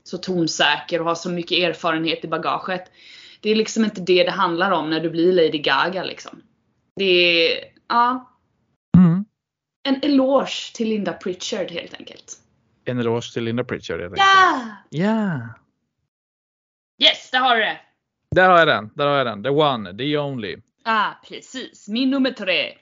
Så 0.04 0.17
tonsäker 0.17 1.00
och 1.00 1.06
har 1.08 1.15
så 1.15 1.30
mycket 1.30 1.58
erfarenhet 1.58 2.26
i 2.26 2.28
bagaget. 2.28 2.91
Det 3.41 3.50
är 3.50 3.56
liksom 3.56 3.84
inte 3.84 4.02
det 4.02 4.24
det 4.24 4.32
handlar 4.32 4.72
om 4.72 4.89
när 4.89 5.00
du 5.00 5.10
blir 5.10 5.34
Lady 5.34 5.58
Gaga 5.58 6.04
liksom. 6.04 6.41
Det 6.96 7.04
är, 7.04 7.63
ja, 7.88 8.34
Mm. 8.98 9.26
en 9.88 10.00
eloge 10.04 10.72
till 10.76 10.89
Linda 10.89 11.13
Pritchard 11.13 11.72
helt 11.72 11.93
enkelt. 11.93 12.34
En 12.86 13.00
eloge 13.00 13.34
till 13.34 13.43
Linda 13.43 13.63
Pritchard 13.63 14.00
helt 14.00 14.13
enkelt. 14.13 14.28
Ja! 14.28 14.62
Ja! 14.89 15.39
Yes, 17.04 17.32
där 17.32 17.39
har 17.39 17.56
du 17.56 17.62
det! 17.62 17.78
Där 18.36 18.50
har 18.50 18.58
jag 18.60 18.67
den, 18.67 18.89
där 18.96 19.08
har 19.08 19.17
jag 19.17 19.26
den. 19.26 19.43
The 19.43 19.50
one, 19.50 19.98
the 19.98 20.17
only. 20.17 20.58
Ah, 20.89 21.13
precis. 21.30 21.88
Min 21.88 22.10
nummer 22.10 22.32
tre. 22.32 22.78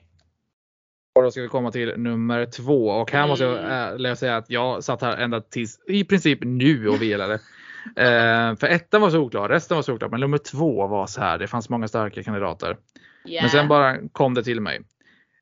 Och 1.14 1.22
då 1.22 1.30
ska 1.30 1.42
vi 1.42 1.48
komma 1.48 1.72
till 1.72 1.96
nummer 1.96 2.46
två 2.46 2.88
och 2.88 3.12
här 3.12 3.26
måste 3.26 3.44
jag 3.44 4.06
äh, 4.06 4.14
säga 4.14 4.36
att 4.36 4.50
jag 4.50 4.84
satt 4.84 5.02
här 5.02 5.16
ända 5.16 5.40
tills 5.40 5.80
i 5.88 6.04
princip 6.04 6.38
nu 6.42 6.88
och 6.88 7.02
velade. 7.02 7.34
eh, 7.96 8.56
för 8.56 8.66
ettan 8.66 9.00
var 9.00 9.10
så 9.10 9.18
oklar, 9.18 9.48
resten 9.48 9.74
var 9.74 9.82
så 9.82 9.92
oklar, 9.92 10.08
men 10.08 10.20
nummer 10.20 10.38
två 10.38 10.86
var 10.86 11.06
så 11.06 11.20
här. 11.20 11.38
Det 11.38 11.46
fanns 11.46 11.68
många 11.68 11.88
starka 11.88 12.22
kandidater. 12.22 12.76
Yeah. 13.24 13.42
Men 13.42 13.50
sen 13.50 13.68
bara 13.68 14.08
kom 14.12 14.34
det 14.34 14.44
till 14.44 14.60
mig. 14.60 14.80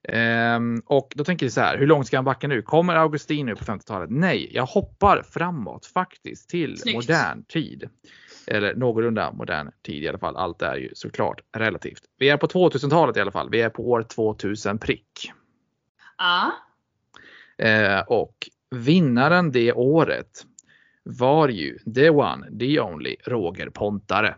Ehm, 0.09 0.83
och 0.87 1.12
då 1.14 1.24
tänker 1.24 1.46
jag 1.46 1.53
så 1.53 1.61
här, 1.61 1.79
hur 1.79 1.87
långt 1.87 2.07
ska 2.07 2.16
han 2.16 2.24
backa 2.24 2.48
nu? 2.48 2.62
Kommer 2.62 2.96
Augustin 2.96 3.46
nu 3.46 3.57
på 3.57 3.64
50-talet? 3.64 4.11
Nej, 4.11 4.50
jag 4.53 4.66
hoppar 4.66 5.22
framåt 5.22 5.87
faktiskt 5.87 6.50
till 6.50 6.79
Snyggt. 6.79 6.96
modern 6.96 7.44
tid. 7.44 7.88
Eller 8.46 8.74
någorlunda 8.74 9.33
modern 9.33 9.70
tid 9.83 10.02
i 10.02 10.09
alla 10.09 10.18
fall. 10.18 10.37
Allt 10.37 10.62
är 10.62 10.76
ju 10.76 10.90
såklart 10.94 11.40
relativt. 11.52 12.02
Vi 12.18 12.28
är 12.28 12.37
på 12.37 12.46
2000-talet 12.46 13.16
i 13.16 13.20
alla 13.20 13.33
fall. 13.33 13.50
Vi 13.50 13.61
är 13.61 13.70
på 13.70 13.90
år 13.90 14.02
2000 14.02 14.78
prick. 14.78 15.33
Ja. 16.18 16.52
Eh, 17.59 18.00
och 18.00 18.48
vinnaren 18.70 19.52
det 19.52 19.72
året 19.72 20.44
var 21.02 21.48
ju 21.48 21.78
the 21.78 22.11
one, 22.11 22.59
the 22.59 22.80
only 22.80 23.16
Roger 23.26 23.68
Pontare. 23.70 24.35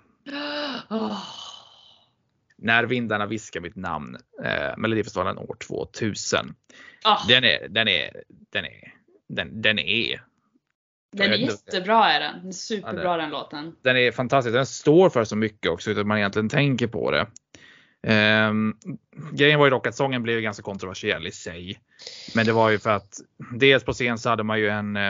Åh. 0.90 1.18
När 2.58 2.84
vindarna 2.84 3.26
viskar 3.26 3.60
mitt 3.60 3.76
namn. 3.76 4.16
Eh, 4.44 4.76
Melodifestivalen 4.76 5.38
år 5.38 5.56
2000. 5.66 6.54
Åh, 7.06 7.26
Den 7.28 7.44
är, 7.44 7.68
den 7.68 7.88
är, 7.88 8.22
den 8.28 8.64
är, 8.64 8.94
den, 9.28 9.62
den 9.62 9.78
är, 9.78 10.22
den 11.16 11.32
är 11.32 11.36
jättebra 11.36 12.12
är 12.12 12.20
den. 12.20 12.38
Den 12.38 12.48
är 12.48 12.52
superbra 12.52 13.02
Ja, 13.04 13.16
den 13.16 13.30
låten. 13.30 13.76
den 13.82 13.96
är 13.96 14.12
fantastisk. 14.12 14.54
Den 14.54 14.66
står 14.66 15.10
för 15.10 15.24
så 15.24 15.36
mycket 15.36 15.70
också 15.70 15.90
utan 15.90 16.00
att 16.00 16.06
man 16.06 16.18
egentligen 16.18 16.48
tänker 16.48 16.86
på 16.86 17.10
det. 17.10 17.26
Ehm, 18.02 18.74
grejen 19.32 19.58
var 19.58 19.66
ju 19.66 19.70
dock 19.70 19.86
att 19.86 19.94
sången 19.94 20.22
blev 20.22 20.40
ganska 20.40 20.62
kontroversiell 20.62 21.26
i 21.26 21.32
sig. 21.32 21.80
Men 22.34 22.46
det 22.46 22.52
var 22.52 22.70
ju 22.70 22.78
för 22.78 22.90
att 22.90 23.20
dels 23.52 23.84
på 23.84 23.92
scen 23.92 24.18
så 24.18 24.28
hade 24.28 24.42
man 24.42 24.58
ju 24.58 24.68
en 24.68 24.96
eh, 24.96 25.02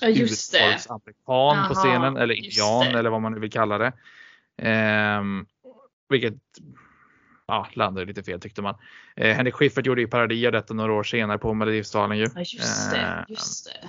Ja 0.00 0.06
det. 0.06 0.12
urfolksamerikan 0.12 1.68
på 1.68 1.74
scenen 1.74 2.16
eller 2.16 2.34
indian 2.34 2.94
eller 2.94 3.10
vad 3.10 3.22
man 3.22 3.32
nu 3.32 3.38
vill 3.40 3.50
kalla 3.52 3.78
det. 3.78 3.92
Ehm, 4.62 5.46
vilket 6.08 6.34
ja, 7.46 7.68
landade 7.72 8.06
lite 8.06 8.22
fel 8.22 8.40
tyckte 8.40 8.62
man. 8.62 8.74
Eh, 9.16 9.36
Henrik 9.36 9.54
Schyffert 9.54 9.86
gjorde 9.86 10.00
ju 10.00 10.06
parodi 10.08 10.46
av 10.46 10.52
detta 10.52 10.74
några 10.74 10.92
år 10.92 11.02
senare 11.02 11.38
på 11.38 11.54
Melodifestivalen 11.54 12.18
ju. 12.18 12.26
Ja 12.34 12.40
just 12.40 12.90
det. 12.90 13.24
Just 13.28 13.64
det. 13.66 13.88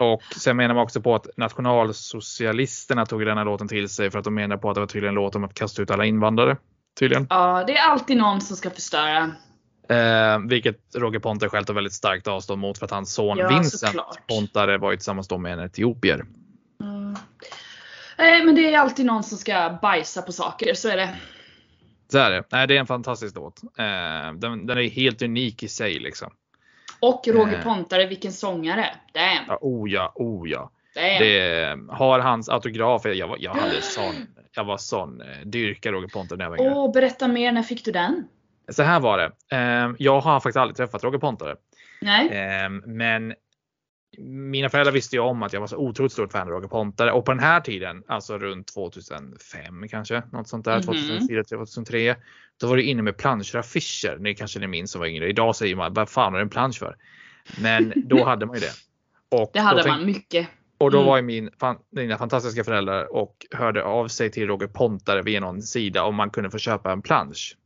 Och 0.00 0.22
sen 0.22 0.56
menar 0.56 0.74
man 0.74 0.84
också 0.84 1.00
på 1.00 1.14
att 1.14 1.26
nationalsocialisterna 1.36 3.06
tog 3.06 3.26
den 3.26 3.38
här 3.38 3.44
låten 3.44 3.68
till 3.68 3.88
sig 3.88 4.10
för 4.10 4.18
att 4.18 4.24
de 4.24 4.34
menar 4.34 4.56
på 4.56 4.70
att 4.70 4.74
det 4.74 4.80
var 4.80 4.86
tydligen 4.86 5.08
en 5.08 5.14
låt 5.14 5.36
om 5.36 5.44
att 5.44 5.54
kasta 5.54 5.82
ut 5.82 5.90
alla 5.90 6.04
invandrare. 6.04 6.56
Tydligen. 6.98 7.26
Ja, 7.30 7.64
det 7.66 7.76
är 7.76 7.82
alltid 7.82 8.16
någon 8.16 8.40
som 8.40 8.56
ska 8.56 8.70
förstöra. 8.70 9.32
Eh, 9.88 10.38
vilket 10.48 10.76
Roger 10.94 11.18
Pontare 11.18 11.50
själv 11.50 11.64
tar 11.64 11.74
väldigt 11.74 11.92
starkt 11.92 12.28
avstånd 12.28 12.60
mot 12.60 12.78
för 12.78 12.84
att 12.84 12.90
hans 12.90 13.14
son 13.14 13.38
Ja, 13.38 13.48
Vincent 13.48 13.80
såklart. 13.80 14.26
Pontare 14.26 14.78
var 14.78 14.90
ju 14.90 14.96
tillsammans 14.96 15.30
med 15.30 15.52
en 15.52 15.60
etiopier. 15.60 16.24
Mm. 16.82 17.16
Nej 18.18 18.44
men 18.44 18.54
det 18.54 18.74
är 18.74 18.78
alltid 18.78 19.06
någon 19.06 19.22
som 19.22 19.38
ska 19.38 19.78
bajsa 19.82 20.22
på 20.22 20.32
saker, 20.32 20.74
så 20.74 20.88
är 20.88 20.96
det. 20.96 21.16
Så 22.12 22.18
är 22.18 22.30
det. 22.30 22.44
Nej, 22.52 22.66
det 22.66 22.76
är 22.76 22.80
en 22.80 22.86
fantastisk 22.86 23.34
låt. 23.36 23.62
Eh, 23.62 24.32
den, 24.34 24.66
den 24.66 24.78
är 24.78 24.90
helt 24.90 25.22
unik 25.22 25.62
i 25.62 25.68
sig 25.68 25.98
liksom. 25.98 26.30
Och 27.00 27.28
Roger 27.28 27.56
Eh. 27.58 27.62
Pontare, 27.62 28.06
vilken 28.06 28.32
sångare. 28.32 28.86
Damn. 29.12 29.44
Ja, 29.48 29.58
oh 29.60 29.90
ja, 29.90 30.12
oh 30.14 30.48
ja. 30.48 30.70
Damn. 30.94 31.18
Det, 31.18 31.78
har 31.88 32.18
hans 32.18 32.48
autograf. 32.48 33.02
Jag, 33.04 33.36
jag 33.38 33.54
hade 33.54 33.82
sån, 33.82 34.14
jag 34.54 34.64
var 34.64 34.76
sån 34.76 35.20
eh, 35.20 35.26
dyrka 35.44 35.92
Roger 35.92 36.08
Pontare 36.08 36.36
när 36.38 36.44
jag 36.44 36.50
var 36.50 36.60
yngre. 36.60 36.74
Åh, 36.74 36.92
berätta 36.92 37.28
mer, 37.28 37.52
när 37.52 37.62
fick 37.62 37.84
du 37.84 37.92
den? 37.92 38.28
Så 38.68 38.82
här 38.82 39.00
var 39.00 39.18
det. 39.18 39.56
Eh, 39.56 39.90
jag 39.98 40.20
har 40.20 40.40
faktiskt 40.40 40.56
aldrig 40.56 40.76
träffat 40.76 41.04
Roger 41.04 41.18
Pontare. 41.18 41.56
Nej? 42.00 42.68
Men 42.86 43.34
mina 44.18 44.68
föräldrar 44.68 44.92
visste 44.92 45.16
ju 45.16 45.20
om 45.22 45.42
att 45.42 45.52
jag 45.52 45.60
var 45.60 45.66
så 45.66 45.76
otroligt 45.76 46.12
stort 46.12 46.32
fan 46.32 46.42
av 46.42 46.48
Roger 46.48 46.68
Pontare 46.68 47.12
och 47.12 47.24
på 47.24 47.32
den 47.32 47.40
här 47.40 47.60
tiden, 47.60 48.02
alltså 48.08 48.38
runt 48.38 48.66
2005 48.74 49.88
kanske, 49.88 50.22
något 50.32 50.48
sånt 50.48 50.64
där, 50.64 50.74
Mhm. 50.76 50.82
2004, 50.82 51.44
2003. 51.44 52.16
Då 52.60 52.66
var 52.66 52.76
det 52.76 52.82
inne 52.82 53.02
med 53.02 53.16
planscher, 53.16 53.56
affischer. 53.56 54.16
Ni 54.20 54.34
kanske 54.34 54.58
ni 54.58 54.66
minns 54.66 54.90
som 54.92 54.98
var 54.98 55.06
yngre. 55.08 55.28
Idag 55.28 55.56
säger 55.56 55.76
man, 55.76 55.94
vad 55.94 56.08
fan 56.08 56.32
är 56.34 56.38
det 56.38 56.42
en 56.42 56.48
plansch 56.50 56.78
för? 56.78 56.96
Men 57.60 57.92
då 57.96 58.24
hade 58.24 58.46
man 58.46 58.54
ju 58.56 58.60
det. 58.60 58.72
Och 59.28 59.50
Det 59.52 59.60
hade 59.60 59.88
man 59.88 60.06
mycket. 60.06 60.48
och 60.78 60.90
då 60.90 60.98
Mm. 60.98 61.06
var 61.06 61.16
ju 61.16 61.22
min, 61.22 61.50
fan, 61.60 61.76
mina 61.90 62.18
fantastiska 62.18 62.64
föräldrar 62.64 63.14
och 63.16 63.46
hörde 63.50 63.82
av 63.84 64.08
sig 64.08 64.30
till 64.30 64.46
Roger 64.46 64.66
Pontare 64.66 65.22
via 65.22 65.40
någon 65.40 65.62
sida 65.62 66.02
om 66.04 66.14
man 66.14 66.30
kunde 66.30 66.50
få 66.50 66.58
köpa 66.58 66.92
en 66.92 67.02
plansch. 67.02 67.56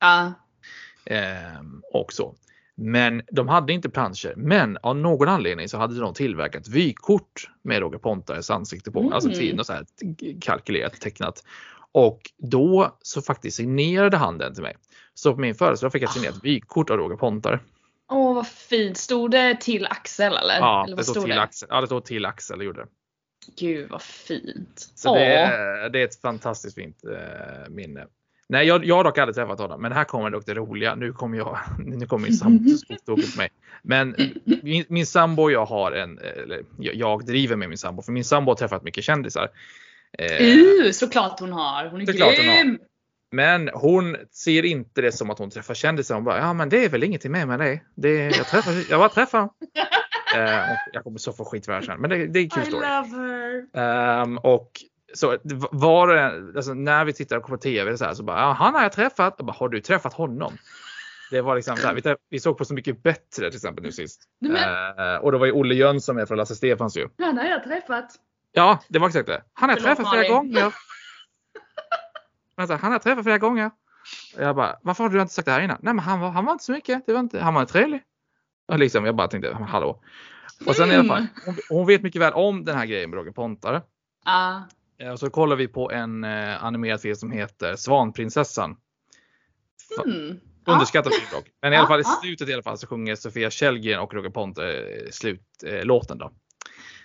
Ja. 0.00 0.32
Ehm, 1.06 1.82
och 1.92 2.12
så. 2.12 2.34
Men 2.76 3.22
de 3.30 3.48
hade 3.48 3.72
inte 3.72 3.90
planscher. 3.90 4.34
Men 4.36 4.78
av 4.82 4.96
någon 4.96 5.28
anledning 5.28 5.68
så 5.68 5.78
hade 5.78 6.00
de 6.00 6.14
tillverkat 6.14 6.68
vykort 6.68 7.50
med 7.62 7.80
Roger 7.80 7.98
Pontares 7.98 8.50
ansikte 8.50 8.90
på. 8.90 9.00
Mm. 9.00 9.12
Alltså 9.12 9.30
till 9.30 9.56
något 9.56 9.66
så 9.66 9.72
här 9.72 9.86
kalkylerat, 10.40 11.00
tecknat. 11.00 11.44
Och 11.92 12.20
då 12.38 12.96
så 13.02 13.22
faktiskt 13.22 13.56
signerade 13.56 14.16
han 14.16 14.38
den 14.38 14.54
till 14.54 14.62
mig. 14.62 14.76
Så 15.14 15.34
på 15.34 15.40
min 15.40 15.54
födelsedag 15.54 15.92
fick 15.92 16.02
jag 16.02 16.08
ett 16.08 16.14
signerat 16.14 16.44
vykort 16.44 16.90
av 16.90 16.96
Roger 16.96 17.16
Pontare. 17.16 17.60
Åh 18.10 18.34
vad 18.34 18.46
fint. 18.46 18.96
Stod 18.96 19.30
det 19.30 19.60
till 19.60 19.86
Axel 19.86 20.32
eller? 20.36 20.58
Ja, 20.58 20.84
eller 20.84 20.96
det 20.96 21.04
stod 21.04 21.24
till 21.24 21.38
Axel. 21.38 21.68
Ja, 21.70 21.80
det 21.80 21.86
stod 21.86 22.04
till 22.04 22.26
Axel. 22.26 22.58
Det 22.58 22.64
gjorde 22.64 22.80
det. 22.80 22.88
Gud 23.58 23.90
vad 23.90 24.02
fint. 24.02 24.90
Så 24.94 25.14
det, 25.14 25.24
är, 25.24 25.88
det 25.88 26.00
är 26.00 26.04
ett 26.04 26.20
fantastiskt 26.20 26.74
fint 26.74 27.04
eh, 27.04 27.70
minne. 27.70 28.06
Nej, 28.48 28.66
jag, 28.66 28.84
jag 28.84 28.96
har 28.96 29.04
dock 29.04 29.18
aldrig 29.18 29.34
träffat 29.34 29.58
honom, 29.58 29.82
men 29.82 29.92
här 29.92 30.04
kommer 30.04 30.30
dock 30.30 30.46
det 30.46 30.54
roliga. 30.54 30.94
Nu 30.94 31.12
kommer 31.12 31.38
jag, 31.38 31.58
nu 31.78 32.06
kommer 32.06 32.24
min 32.24 32.36
sambo 32.36 32.60
på 33.06 33.16
mig. 33.36 33.48
Men 33.82 34.16
min, 34.62 34.84
min 34.88 35.06
sambo 35.06 35.42
och 35.42 35.52
jag 35.52 35.66
har 35.66 35.92
en, 35.92 36.18
eller 36.18 36.62
jag, 36.78 37.26
driver 37.26 37.56
med 37.56 37.68
min 37.68 37.78
sambo, 37.78 38.02
för 38.02 38.12
min 38.12 38.24
sambo 38.24 38.50
har 38.50 38.56
träffat 38.56 38.82
mycket 38.82 39.04
kändisar. 39.04 39.48
Eh, 40.18 40.46
Uh, 40.46 40.90
såklart 40.90 41.40
hon 41.40 41.52
har. 41.52 41.86
Hon 41.86 42.00
är 42.00 42.04
grym. 42.04 42.78
men 43.32 43.70
hon 43.74 44.16
ser 44.30 44.64
inte 44.64 45.00
det 45.02 45.12
som 45.12 45.30
att 45.30 45.38
hon 45.38 45.50
träffar 45.50 45.74
kändisar. 45.74 46.14
Hon 46.14 46.24
bara, 46.24 46.38
ja 46.38 46.52
men 46.52 46.68
det 46.68 46.84
är 46.84 46.88
väl 46.88 47.02
ingenting 47.02 47.32
med 47.32 47.48
med 47.48 47.60
det. 47.60 47.80
det 47.94 48.14
jag, 48.14 48.46
träffar, 48.46 48.72
jag 48.90 49.00
bara 49.00 49.08
träffar. 49.08 49.42
eh, 50.36 50.76
jag 50.92 51.04
kommer 51.04 51.18
så 51.18 51.32
få 51.32 51.44
skit 51.44 51.64
för 51.64 51.72
det 51.72 51.78
här 51.78 51.86
sen, 51.86 52.00
men 52.00 52.10
det, 52.10 52.26
det 52.26 52.38
är 52.38 52.42
en 52.42 52.50
kul 52.50 52.62
I 52.62 52.66
story. 52.66 52.86
love 52.86 53.08
her. 53.08 53.66
Ehm, 53.74 54.38
och 54.38 54.70
så 55.14 55.38
var 55.70 56.08
det, 56.08 56.52
alltså 56.56 56.74
när 56.74 57.04
vi 57.04 57.12
tittar 57.12 57.40
på 57.40 57.56
TV 57.56 57.96
så, 57.96 58.04
här, 58.04 58.14
så 58.14 58.22
bara, 58.22 58.40
ja, 58.40 58.52
han 58.52 58.74
har 58.74 58.82
jag 58.82 58.92
träffat. 58.92 59.34
Jag 59.38 59.46
bara, 59.46 59.52
har 59.56 59.68
du 59.68 59.80
träffat 59.80 60.12
honom? 60.14 60.52
Det 61.30 61.40
var 61.40 61.56
liksom 61.56 61.76
så 61.76 61.86
här, 61.86 61.94
vi, 61.94 62.00
träff- 62.00 62.16
vi 62.30 62.40
såg 62.40 62.58
på 62.58 62.64
Så 62.64 62.74
mycket 62.74 63.02
bättre 63.02 63.48
till 63.50 63.56
exempel 63.56 63.84
nu 63.84 63.92
sist. 63.92 64.22
Men, 64.40 64.56
Eh, 64.56 65.16
och 65.16 65.32
då 65.32 65.38
var 65.38 65.46
ju 65.46 65.52
Olle 65.52 65.74
Jönsson 65.74 66.16
med 66.16 66.28
från 66.28 66.38
Lasse 66.38 66.54
Stefans 66.54 66.96
ju. 66.96 67.08
han 67.18 67.38
har 67.38 67.44
jag 67.44 67.64
träffat. 67.64 68.10
Ja, 68.52 68.78
det 68.88 68.98
var 68.98 69.06
exakt 69.08 69.26
det. 69.26 69.42
Han 69.52 69.68
har 69.70 69.76
jag 69.76 69.84
träffat 69.84 70.10
flera 70.10 70.28
gånger. 70.28 70.74
Men 72.56 72.66
så, 72.66 72.72
här, 72.72 72.80
han 72.80 72.90
har 72.90 72.94
jag 72.94 73.02
träffat 73.02 73.24
flera 73.24 73.38
gånger. 73.38 73.70
Jag 74.38 74.56
bara, 74.56 74.76
varför 74.82 75.04
har 75.04 75.10
du 75.10 75.20
inte 75.20 75.34
sagt 75.34 75.46
det 75.46 75.52
här 75.52 75.60
innan? 75.60 75.78
Nej 75.82 75.94
men 75.94 76.04
han 76.04 76.20
var, 76.20 76.30
han 76.30 76.44
var 76.44 76.52
inte 76.52 76.64
så 76.64 76.72
mycket. 76.72 77.06
Det 77.06 77.12
var 77.12 77.20
inte, 77.20 77.40
han 77.40 77.54
var 77.54 77.64
trevlig. 77.64 78.02
Och 78.68 78.78
liksom, 78.78 79.04
jag 79.04 79.16
bara 79.16 79.28
tänkte, 79.28 79.54
hallå. 79.68 80.00
Och 80.66 80.76
sen 80.76 80.90
i 80.90 80.94
alla 80.94 81.08
fall, 81.08 81.18
Mm. 81.18 81.28
hon, 81.46 81.54
hon 81.68 81.86
vet 81.86 82.02
mycket 82.02 82.20
väl 82.22 82.32
om 82.32 82.64
den 82.64 82.76
här 82.76 82.86
grejen 82.86 83.10
med 83.10 83.16
Roger 83.18 83.32
Pontare. 83.32 83.82
Ja. 84.24 84.62
Eh, 85.04 85.12
Och 85.12 85.18
så 85.20 85.30
kollar 85.30 85.56
vi 85.56 85.68
på 85.68 85.90
en 85.90 86.24
eh, 86.24 86.64
animerad 86.64 87.00
film 87.00 87.16
som 87.16 87.30
heter 87.32 87.76
Svanprinsessan. 87.76 88.76
Mm. 90.04 90.40
Underskattad 90.66 91.12
film 91.14 91.26
dock. 91.32 91.44
Men 91.62 91.72
i 91.72 91.76
alla 91.76 91.84
Ja, 91.84 91.88
fall 91.88 92.00
i 92.00 92.02
ja. 92.06 92.18
slutet 92.22 92.48
i 92.48 92.52
alla 92.52 92.62
fall 92.62 92.78
så 92.78 92.86
sjunger 92.86 93.14
Sofia 93.14 93.50
Källgren 93.50 94.00
och 94.00 94.14
Roger 94.14 94.30
Pontare 94.30 94.72
eh, 94.80 95.10
slutlåten 95.10 95.78
eh, 95.78 95.84
låten 95.84 96.18
då. 96.18 96.32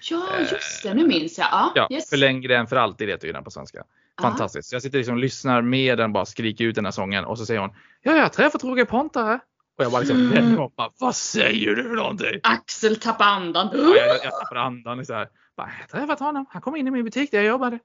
Ja, 0.09 0.25
just 0.51 0.83
det. 0.83 0.93
Nu 0.93 1.07
minns 1.07 1.37
jag. 1.37 1.47
Ja, 1.51 1.71
Ja, 1.75 1.87
yes. 1.91 2.09
för 2.09 2.17
längre 2.17 2.57
än 2.57 2.67
för 2.67 2.75
alltid 2.75 3.09
heter 3.09 3.27
ju 3.27 3.33
den 3.33 3.43
på 3.43 3.51
svenska. 3.51 3.83
Fantastiskt. 4.21 4.69
Så 4.69 4.75
jag 4.75 4.81
sitter 4.81 4.97
liksom 4.97 5.13
och 5.15 5.19
lyssnar 5.21 5.61
med 5.61 5.97
den 5.97 6.13
bara 6.13 6.25
skriker 6.25 6.65
ut 6.65 6.75
den 6.75 6.85
här 6.85 6.91
sången 6.91 7.25
och 7.25 7.37
så 7.37 7.45
säger 7.45 7.59
hon 7.59 7.69
Ja, 8.01 8.15
jag 8.15 8.21
har 8.21 8.29
träffat 8.29 8.63
Roger 8.63 8.85
Pontare. 8.85 9.39
Och 9.77 9.83
jag 9.85 9.91
bara 9.91 9.99
liksom 10.01 10.31
Mm. 10.31 10.55
bara, 10.77 10.89
Vad 10.99 11.15
säger 11.15 11.75
du 11.75 11.83
för 11.83 11.95
någonting? 11.95 12.39
Axel 12.43 12.95
tappar 12.95 13.25
andan. 13.25 13.69
Ja, 13.73 13.79
jag, 13.95 14.15
jag 14.23 14.39
tappar 14.39 14.55
andan. 14.55 15.05
Så 15.05 15.13
här. 15.13 15.27
Bara, 15.59 15.69
jag 15.77 15.97
har 15.99 15.99
träffat 16.01 16.19
honom. 16.19 16.45
Han 16.49 16.61
kom 16.61 16.75
in 16.75 16.87
i 16.87 16.91
min 16.91 17.03
butik 17.05 17.31
där 17.31 17.37
jag 17.37 17.47
jobbade. 17.47 17.79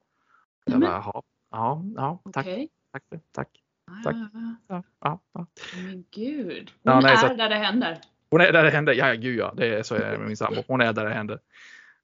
Jag 0.65 0.79
bara, 0.79 0.89
jaha. 0.91 1.21
Ja, 1.51 1.81
ja, 1.95 2.19
tack. 2.33 2.45
Okej. 2.45 2.69
Tack. 2.91 3.03
tack. 3.31 3.49
Ja, 3.87 3.93
Tack. 4.03 4.15
ja, 4.15 4.27
ja. 4.33 4.55
Ja, 4.67 4.83
ja, 5.01 5.19
ja. 5.33 5.45
Men 5.83 6.05
gud. 6.11 6.71
Ja, 6.81 6.93
Hon 6.93 7.03
nej, 7.03 7.13
är 7.13 7.17
så- 7.17 7.27
där 7.35 7.49
det 7.49 7.55
händer. 7.55 7.99
Hon 8.29 8.41
är 8.41 8.51
där 8.51 8.63
det 8.63 8.69
händer. 8.69 8.93
Ja, 8.93 9.13
gud 9.13 9.39
ja. 9.39 9.53
Det 9.57 9.67
är 9.79 9.83
så 9.83 9.95
är 9.95 10.11
det 10.11 10.17
med 10.17 10.27
min 10.27 10.37
sambo. 10.37 10.63
Hon 10.67 10.81
är 10.81 10.93
där 10.93 11.05
det 11.05 11.13
händer. 11.13 11.39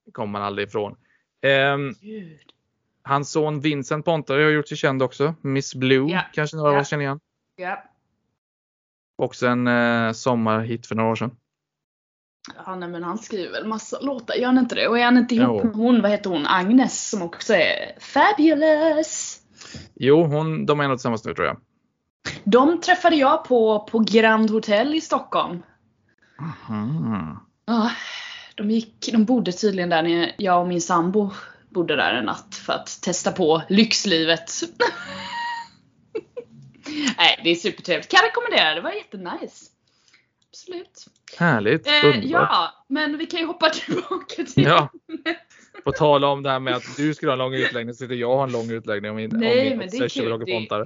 Det 0.06 0.12
kommer 0.12 0.32
man 0.32 0.42
aldrig 0.42 0.68
ifrån. 0.68 0.96
Gud. 2.02 2.40
hans 3.04 3.32
son 3.32 3.60
Vincent 3.60 4.06
Pontare 4.06 4.44
har 4.44 4.50
gjort 4.50 4.68
sig 4.68 4.78
känd 4.78 5.04
också. 5.04 5.36
Miss 5.42 5.76
Blue 5.76 6.12
Ja. 6.12 6.22
kanske 6.34 6.58
några 6.58 6.70
av 6.70 6.76
Ja. 6.76 6.82
oss 6.82 6.88
känner 6.90 7.04
igen. 7.04 7.20
Ja. 7.56 7.84
Också 9.16 9.48
en 9.48 9.68
eh, 9.68 10.12
sommarhit 10.12 10.88
för 10.88 10.96
några 10.96 11.10
år 11.12 11.16
sedan. 11.16 11.36
Ja, 12.65 12.75
nej, 12.75 12.89
men 12.89 13.04
han 13.04 13.17
skriver 13.17 13.51
väl 13.51 13.67
massa 13.67 13.99
låtar, 13.99 14.36
gör 14.36 14.45
han 14.45 14.58
inte 14.58 14.75
det? 14.75 14.88
Och 14.88 14.99
är 14.99 15.04
han 15.06 15.17
inte 15.17 15.36
ihop 15.36 15.62
Jo. 15.63 15.67
med 15.67 15.75
hon, 15.75 16.01
vad 16.01 16.12
heter 16.12 16.30
hon, 16.30 16.47
Agnes 16.47 17.10
som 17.10 17.21
också 17.21 17.54
är 17.54 17.99
fabulous? 17.99 19.41
Jo, 19.95 20.23
hon, 20.23 20.65
de 20.65 20.80
är 20.80 20.88
nog 20.88 20.97
tillsammans 20.97 21.25
nu 21.25 21.34
tror 21.34 21.47
jag. 21.47 21.58
De 22.43 22.82
träffade 22.82 23.15
jag 23.15 23.43
på, 23.43 23.80
på 23.91 23.99
Grand 23.99 24.49
Hotel 24.49 24.95
i 24.95 25.01
Stockholm. 25.01 25.63
Mhm. 26.69 27.39
Ja, 27.65 27.91
de, 28.56 28.71
gick, 28.71 29.10
de 29.12 29.25
bodde 29.25 29.51
tydligen 29.51 29.89
där 29.89 30.04
när 30.04 30.36
jag 30.38 30.62
och 30.62 30.67
min 30.67 30.82
sambo 30.82 31.32
bodde 31.69 31.95
där 31.95 32.13
en 32.13 32.25
natt 32.25 32.56
för 32.56 32.73
att 32.73 33.01
testa 33.01 33.32
på 33.32 33.62
lyxlivet. 33.69 34.51
Nej, 37.17 37.41
det 37.43 37.49
är 37.49 37.56
supertrevligt. 37.56 38.12
Kan 38.12 38.19
rekommendera, 38.25 38.75
det 38.75 38.82
var 38.82 38.91
jättenice. 38.91 39.71
Absolut. 40.52 41.06
Härligt. 41.38 41.88
Eh, 41.88 42.26
ja, 42.26 42.86
men 42.88 43.18
vi 43.18 43.26
kan 43.26 43.40
ju 43.40 43.46
hoppa 43.46 43.70
tillbaka 43.74 44.44
till 44.44 44.64
Ja. 44.64 44.90
På 45.84 45.92
tala 45.92 46.28
om 46.28 46.44
det 46.44 46.50
här 46.50 46.60
med 46.60 46.76
att 46.76 46.98
du 46.98 47.14
skulle 47.14 47.32
ha 47.32 47.34
en 47.34 47.40
lång 47.40 47.54
utläggning 47.54 47.96
så 47.96 47.98
sitter 47.98 48.16
jag 48.16 48.32
och 48.32 48.38
har 48.38 48.44
en 48.44 48.52
lång 48.52 48.72
utläggning 48.72 49.12
om 49.12 49.18
min, 49.18 49.30
Nej, 49.34 49.62
om 49.62 49.70
min 49.70 49.78
men 49.78 49.90
det 49.90 49.98
är 49.98 50.10
kul. 50.10 50.40
Det-. 50.46 50.86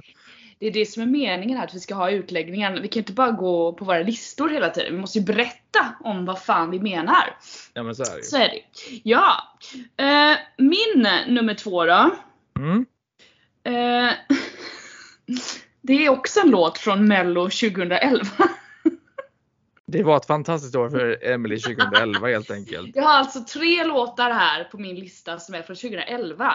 Det 0.58 0.66
är 0.66 0.70
det 0.70 0.86
som 0.86 1.02
är 1.02 1.06
meningen 1.06 1.58
här, 1.58 1.64
att 1.64 1.74
vi 1.74 1.80
ska 1.80 1.94
ha 1.94 2.10
utläggningen. 2.10 2.82
Vi 2.82 2.88
kan 2.88 3.00
inte 3.00 3.12
bara 3.12 3.30
gå 3.30 3.72
på 3.72 3.84
våra 3.84 3.98
listor 3.98 4.48
hela 4.48 4.70
tiden. 4.70 4.94
Vi 4.94 5.00
måste 5.00 5.18
ju 5.18 5.24
berätta 5.24 5.96
om 6.00 6.24
vad 6.24 6.42
fan 6.42 6.70
vi 6.70 6.80
menar. 6.80 7.36
Ja 7.74 7.82
men 7.82 7.94
så 7.94 8.02
är 8.02 8.10
det 8.10 8.16
ju. 8.16 8.22
Så 8.22 8.36
är 8.36 8.48
det 8.48 8.60
Ja. 9.04 9.58
Eh, 9.96 10.36
min 10.58 11.08
nummer 11.28 11.54
två 11.54 11.84
då. 11.84 12.10
Mm. 12.58 12.86
Eh, 13.64 14.14
det 15.82 16.06
är 16.06 16.08
också 16.08 16.40
en 16.40 16.50
låt 16.50 16.78
från 16.78 17.08
Mello 17.08 17.44
2011. 17.44 18.26
Det 19.86 20.02
var 20.02 20.16
ett 20.16 20.26
fantastiskt 20.26 20.74
år 20.76 20.90
för 20.90 21.26
Emily 21.26 21.58
2011 21.58 22.28
helt 22.28 22.50
enkelt. 22.50 22.96
Jag 22.96 23.02
har 23.02 23.12
alltså 23.18 23.40
tre 23.44 23.84
låtar 23.84 24.30
här 24.30 24.64
på 24.64 24.78
min 24.78 24.96
lista 24.96 25.38
som 25.38 25.54
är 25.54 25.62
från 25.62 25.76
2011. 25.76 26.52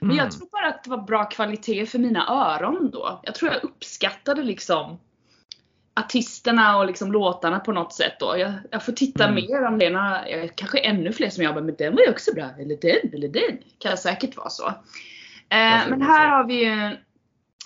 Men 0.00 0.10
Mm. 0.10 0.16
jag 0.24 0.32
tror 0.32 0.48
bara 0.52 0.66
att 0.68 0.84
det 0.84 0.90
var 0.90 0.98
bra 1.02 1.24
kvalitet 1.24 1.86
för 1.86 1.98
mina 1.98 2.28
öron 2.28 2.90
då. 2.90 3.20
Jag 3.22 3.34
tror 3.34 3.52
jag 3.52 3.64
uppskattade 3.64 4.42
liksom 4.42 4.98
artisterna 5.94 6.78
och 6.78 6.86
liksom 6.86 7.12
låtarna 7.12 7.60
på 7.60 7.72
något 7.72 7.92
sätt 7.92 8.12
då. 8.20 8.34
Jag, 8.38 8.52
jag 8.70 8.84
får 8.84 8.92
titta 8.92 9.24
Mm. 9.28 9.34
mer 9.34 9.64
om 9.66 9.78
det. 9.78 9.90
Några, 9.90 10.28
jag, 10.28 10.56
kanske 10.56 10.78
ännu 10.78 11.12
fler 11.12 11.30
som 11.30 11.44
jag 11.44 11.54
bara, 11.54 11.64
men 11.64 11.74
den 11.76 11.94
var 11.94 12.02
ju 12.02 12.10
också 12.10 12.34
bra. 12.34 12.44
Eller 12.58 12.76
den, 12.76 13.12
eller 13.14 13.28
den. 13.28 13.58
Kan 13.78 13.96
säkert 13.96 14.36
vara 14.36 14.48
så. 14.50 14.66
Eh, 14.68 15.88
men 15.88 16.02
här 16.02 16.28
har 16.28 16.44
vi 16.44 16.64
ju 16.64 16.96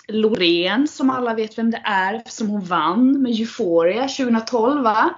Loreen 0.07 0.87
som 0.87 1.09
alla 1.09 1.33
vet 1.33 1.57
vem 1.57 1.71
det 1.71 1.81
är 1.83 2.13
eftersom 2.13 2.47
hon 2.47 2.61
vann 2.61 3.21
med 3.21 3.31
Euphoria 3.31 4.07
2012 4.07 4.83
va? 4.83 5.15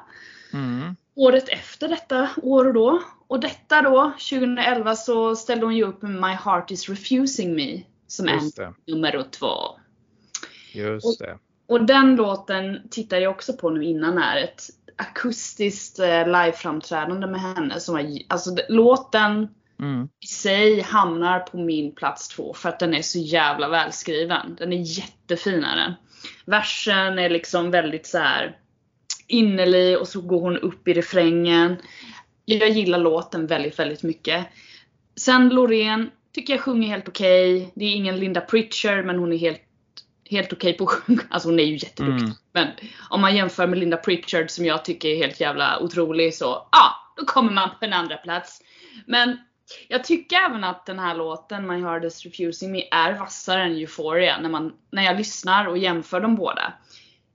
Mm. 0.54 0.95
året 1.15 1.50
efter 1.50 1.88
detta 1.88 2.30
år 2.43 2.67
och 2.67 2.74
då. 2.74 3.02
Och 3.28 3.39
detta 3.39 3.82
då, 3.82 4.12
2011, 4.30 4.95
så 4.95 5.36
ställde 5.36 5.65
hon 5.65 5.76
ju 5.76 5.84
upp 5.84 6.02
med 6.02 6.12
My 6.12 6.34
Heart 6.45 6.71
Is 6.71 6.89
Refusing 6.89 7.56
Me 7.56 7.82
som 8.08 8.28
Just 8.28 8.56
det. 8.56 8.74
nummer 8.88 9.26
två. 9.32 9.48
Just 10.74 11.19
det. 11.19 11.38
Och 11.67 11.86
den 11.86 12.15
låten 12.15 12.88
tittade 12.89 13.21
jag 13.21 13.32
också 13.32 13.54
på 13.54 13.69
nu 13.69 13.84
innan 13.84 14.17
här. 14.17 14.38
Ett 14.38 14.62
akustiskt 14.95 16.00
eh, 16.00 16.26
liveframträdande 16.26 17.28
med 17.28 17.41
henne 17.41 17.80
som 17.80 17.95
var, 17.95 18.06
alltså 18.28 18.58
låten 18.69 19.48
Mm. 19.80 20.10
i 20.24 20.28
sig 20.28 20.82
hamnar 20.82 21.40
på 21.40 21.58
min 21.58 21.96
plats 21.96 22.28
två 22.28 22.54
för 22.54 22.70
att 22.70 22.80
den 22.80 22.94
är 22.94 23.02
så 23.02 23.20
jävla 23.20 23.70
välskriven. 23.70 24.56
Den 24.58 24.74
är 24.74 24.98
jättefin 24.98 25.64
är 25.64 25.76
den. 25.76 25.94
Versen 26.46 27.20
är 27.20 27.30
liksom 27.30 27.72
väldigt 27.72 28.08
så 28.08 28.18
här 28.18 28.58
innerlig 29.28 29.98
och 29.98 30.08
så 30.08 30.22
går 30.22 30.42
hon 30.42 30.58
upp 30.58 30.88
i 30.88 30.94
refrängen. 30.94 31.78
Jag 32.46 32.70
gillar 32.70 33.00
låten 33.00 33.48
väldigt, 33.48 33.80
väldigt 33.80 34.04
mycket. 34.04 34.46
Sen 35.16 35.50
Loreen 35.50 36.12
tycker 36.34 36.54
jag 36.54 36.62
sjunger 36.62 36.88
helt 36.88 37.08
okej. 37.08 37.72
Det 37.76 37.86
är 37.86 37.96
ingen 37.96 38.20
Linda 38.20 38.42
Pritchard 38.42 39.06
men 39.06 39.20
hon 39.20 39.34
är 39.34 39.38
helt, 39.38 39.62
helt 40.30 40.54
okej 40.54 40.74
på 40.74 40.84
att 40.84 40.90
sjunga. 40.90 41.22
Alltså 41.30 41.50
hon 41.50 41.60
är 41.60 41.64
ju 41.64 41.74
jätteduktig. 41.74 42.24
Mm. 42.24 42.36
Men 42.52 42.68
om 43.10 43.22
man 43.22 43.36
jämför 43.36 43.68
med 43.68 43.80
Linda 43.80 43.98
Pritchard 43.98 44.50
som 44.50 44.66
jag 44.66 44.86
tycker 44.86 45.10
är 45.10 45.18
helt 45.18 45.40
jävla 45.40 45.80
otrolig 45.80 46.34
så 46.34 46.68
ja, 46.72 47.14
då 47.18 47.26
kommer 47.26 47.52
man 47.52 47.70
på 47.80 47.86
en 47.86 47.94
andra 47.94 48.18
plats. 48.18 48.62
Men 49.06 49.38
jag 49.88 50.04
tycker 50.04 50.36
även 50.36 50.63
att 50.63 50.86
den 50.86 50.99
här 50.99 51.15
låten 51.15 51.67
My 51.67 51.82
Heart 51.82 52.04
Is 52.04 52.25
Refusing 52.25 52.71
Me 52.71 52.88
är 52.91 53.19
vassare 53.19 53.63
än 53.63 53.71
Euphoria 53.71 54.39
när, 54.39 54.49
man, 54.49 54.73
när 54.91 55.04
jag 55.04 55.17
lyssnar 55.17 55.65
och 55.65 55.78
jämför 55.78 56.21
de 56.21 56.36
båda. 56.36 56.73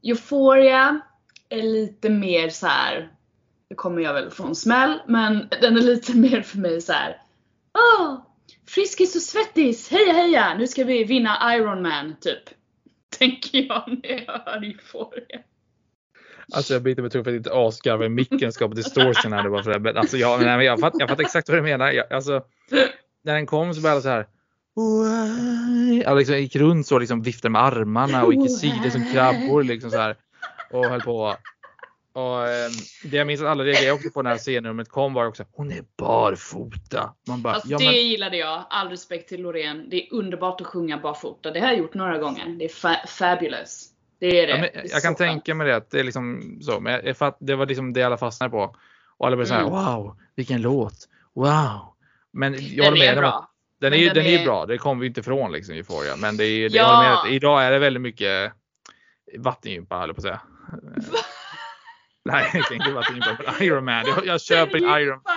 Euphoria 0.02 1.00
är 1.48 1.62
lite 1.62 2.10
mer 2.10 2.48
så 2.48 2.66
här. 2.66 3.12
Nu 3.70 3.76
kommer 3.76 4.02
jag 4.02 4.14
väl 4.14 4.30
från 4.30 4.54
smäll, 4.54 5.02
men 5.06 5.48
den 5.60 5.76
är 5.76 5.82
lite 5.82 6.12
mer 6.16 6.42
för 6.42 6.58
mig 6.58 6.80
så 6.80 6.92
här. 6.92 7.22
Åh! 7.74 8.16
Friskis 8.66 9.16
och 9.16 9.22
svettis! 9.22 9.90
Heja 9.90 10.12
heja! 10.12 10.54
Nu 10.58 10.66
ska 10.66 10.84
vi 10.84 11.04
vinna 11.04 11.54
Iron 11.56 11.82
Man 11.82 12.16
typ. 12.20 12.42
Tänker 13.18 13.58
jag 13.58 13.98
när 14.02 14.24
jag 14.26 14.32
hör 14.32 14.64
Euphoria. 14.64 15.40
Alltså 16.52 16.72
jag 16.72 16.82
biter 16.82 17.02
mig 17.02 17.10
tungt 17.10 17.24
för 17.24 17.30
att 17.30 17.36
inte 17.36 17.50
asgarva 17.52 18.04
i 18.04 18.08
micken 18.08 18.52
skapar 18.52 18.74
distortion 18.74 19.32
här. 19.32 19.42
Det 19.42 19.50
bara 19.50 19.62
för 19.62 19.70
det. 19.72 19.78
Men 19.78 19.96
alltså 19.96 20.16
jag, 20.16 20.40
nej, 20.40 20.56
men 20.56 20.66
jag, 20.66 20.80
fattar, 20.80 21.00
jag 21.00 21.08
fattar 21.08 21.24
exakt 21.24 21.48
vad 21.48 21.58
du 21.58 21.62
menar. 21.62 21.92
Jag, 21.92 22.12
alltså, 22.12 22.42
när 23.24 23.34
den 23.34 23.46
kom 23.46 23.74
så 23.74 23.80
började 23.80 24.02
så 24.02 24.08
här. 24.08 24.26
Jag 26.04 26.18
liksom 26.18 26.36
gick 26.38 26.56
runt 26.56 26.86
så 26.86 26.98
liksom 26.98 27.22
viftade 27.22 27.52
med 27.52 27.62
armarna 27.62 28.24
och 28.24 28.34
gick 28.34 28.46
i 28.46 28.48
sidor 28.48 28.90
som 28.90 29.12
krabbor 29.12 29.62
liksom 29.62 29.90
så 29.90 29.98
här. 29.98 30.16
Och 30.70 30.84
höll 30.84 31.00
på. 31.00 31.36
Och 32.12 32.48
eh, 32.48 32.70
det 33.04 33.16
jag 33.16 33.26
minns 33.26 33.40
att 33.40 33.46
alla 33.46 33.64
reagerade 33.64 33.92
också 33.92 34.10
på 34.10 34.22
när 34.22 34.36
scenrummet 34.36 34.88
kom 34.88 35.14
var 35.14 35.26
också 35.26 35.44
hon 35.52 35.72
är 35.72 35.84
barfota. 35.98 37.14
Man 37.28 37.42
bara, 37.42 37.54
Alltså 37.54 37.68
ja, 37.68 37.78
det 37.78 37.84
men, 37.84 37.94
gillade 37.94 38.36
jag. 38.36 38.64
All 38.70 38.88
respekt 38.88 39.28
till 39.28 39.42
Loreen. 39.42 39.88
Det 39.90 39.96
är 40.06 40.14
underbart 40.14 40.60
att 40.60 40.66
sjunga 40.66 40.98
barfota. 40.98 41.50
Det 41.50 41.60
har 41.60 41.66
jag 41.68 41.78
gjort 41.78 41.94
några 41.94 42.18
gånger. 42.18 42.46
Det 42.58 42.64
är 42.64 42.68
fa- 42.68 43.06
fabulous. 43.06 43.86
Det 44.20 44.40
är 44.40 44.46
det. 44.46 44.52
ja, 44.52 44.58
men, 44.74 44.88
jag 44.90 45.02
kan 45.02 45.12
så 45.14 45.18
tänka 45.18 45.54
mig 45.54 45.66
det 45.66 45.76
att 45.76 45.90
det 45.90 46.00
är 46.00 46.04
liksom 46.04 46.58
så. 46.62 46.80
Men 46.80 47.00
jag, 47.04 47.16
fatt, 47.16 47.36
det 47.40 47.56
var 47.56 47.66
liksom 47.66 47.92
det 47.92 48.02
alla 48.02 48.16
fastnade 48.16 48.50
på. 48.50 48.76
Och 49.16 49.26
alla 49.26 49.36
blev 49.36 49.46
så 49.46 49.54
här, 49.54 49.60
Mm. 49.60 49.72
wow, 49.72 50.16
vilken 50.34 50.62
låt. 50.62 51.08
Wow. 51.34 51.94
Men 52.32 52.52
jag 52.52 52.60
Den 52.76 52.84
håller 52.84 52.98
med 52.98 53.08
är 53.16 53.16
bra. 53.20 53.50
Den 53.80 53.92
är, 53.92 53.98
den 54.06 54.14
den 54.14 54.26
är 54.26 54.44
bra, 54.44 54.66
det 54.66 54.78
kommer 54.78 55.00
vi 55.00 55.06
inte 55.06 55.20
ifrån 55.20 55.52
liksom 55.52 55.74
Euphoria. 55.74 56.16
Men 56.16 56.36
det 56.36 56.44
är, 56.44 56.68
det 56.68 56.76
Ja. 56.76 56.82
jag 56.82 57.02
med, 57.04 57.12
att 57.18 57.28
idag 57.28 57.62
är 57.64 57.70
det 57.70 57.78
väldigt 57.78 58.00
mycket 58.02 58.52
vattengympa 59.38 59.98
höll 59.98 60.08
jag 60.08 60.16
på 60.16 60.20
att 60.20 60.22
säga. 60.22 60.40
Nej, 62.24 62.50
jag 62.54 62.66
tänker 62.66 62.92
vattengympa, 62.92 63.36
men 63.46 63.62
Iron 63.62 63.84
Man. 63.84 64.04
Jag, 64.06 64.26
jag 64.26 64.40
köper 64.40 64.76
Iron 65.00 65.20
Man. 65.24 65.36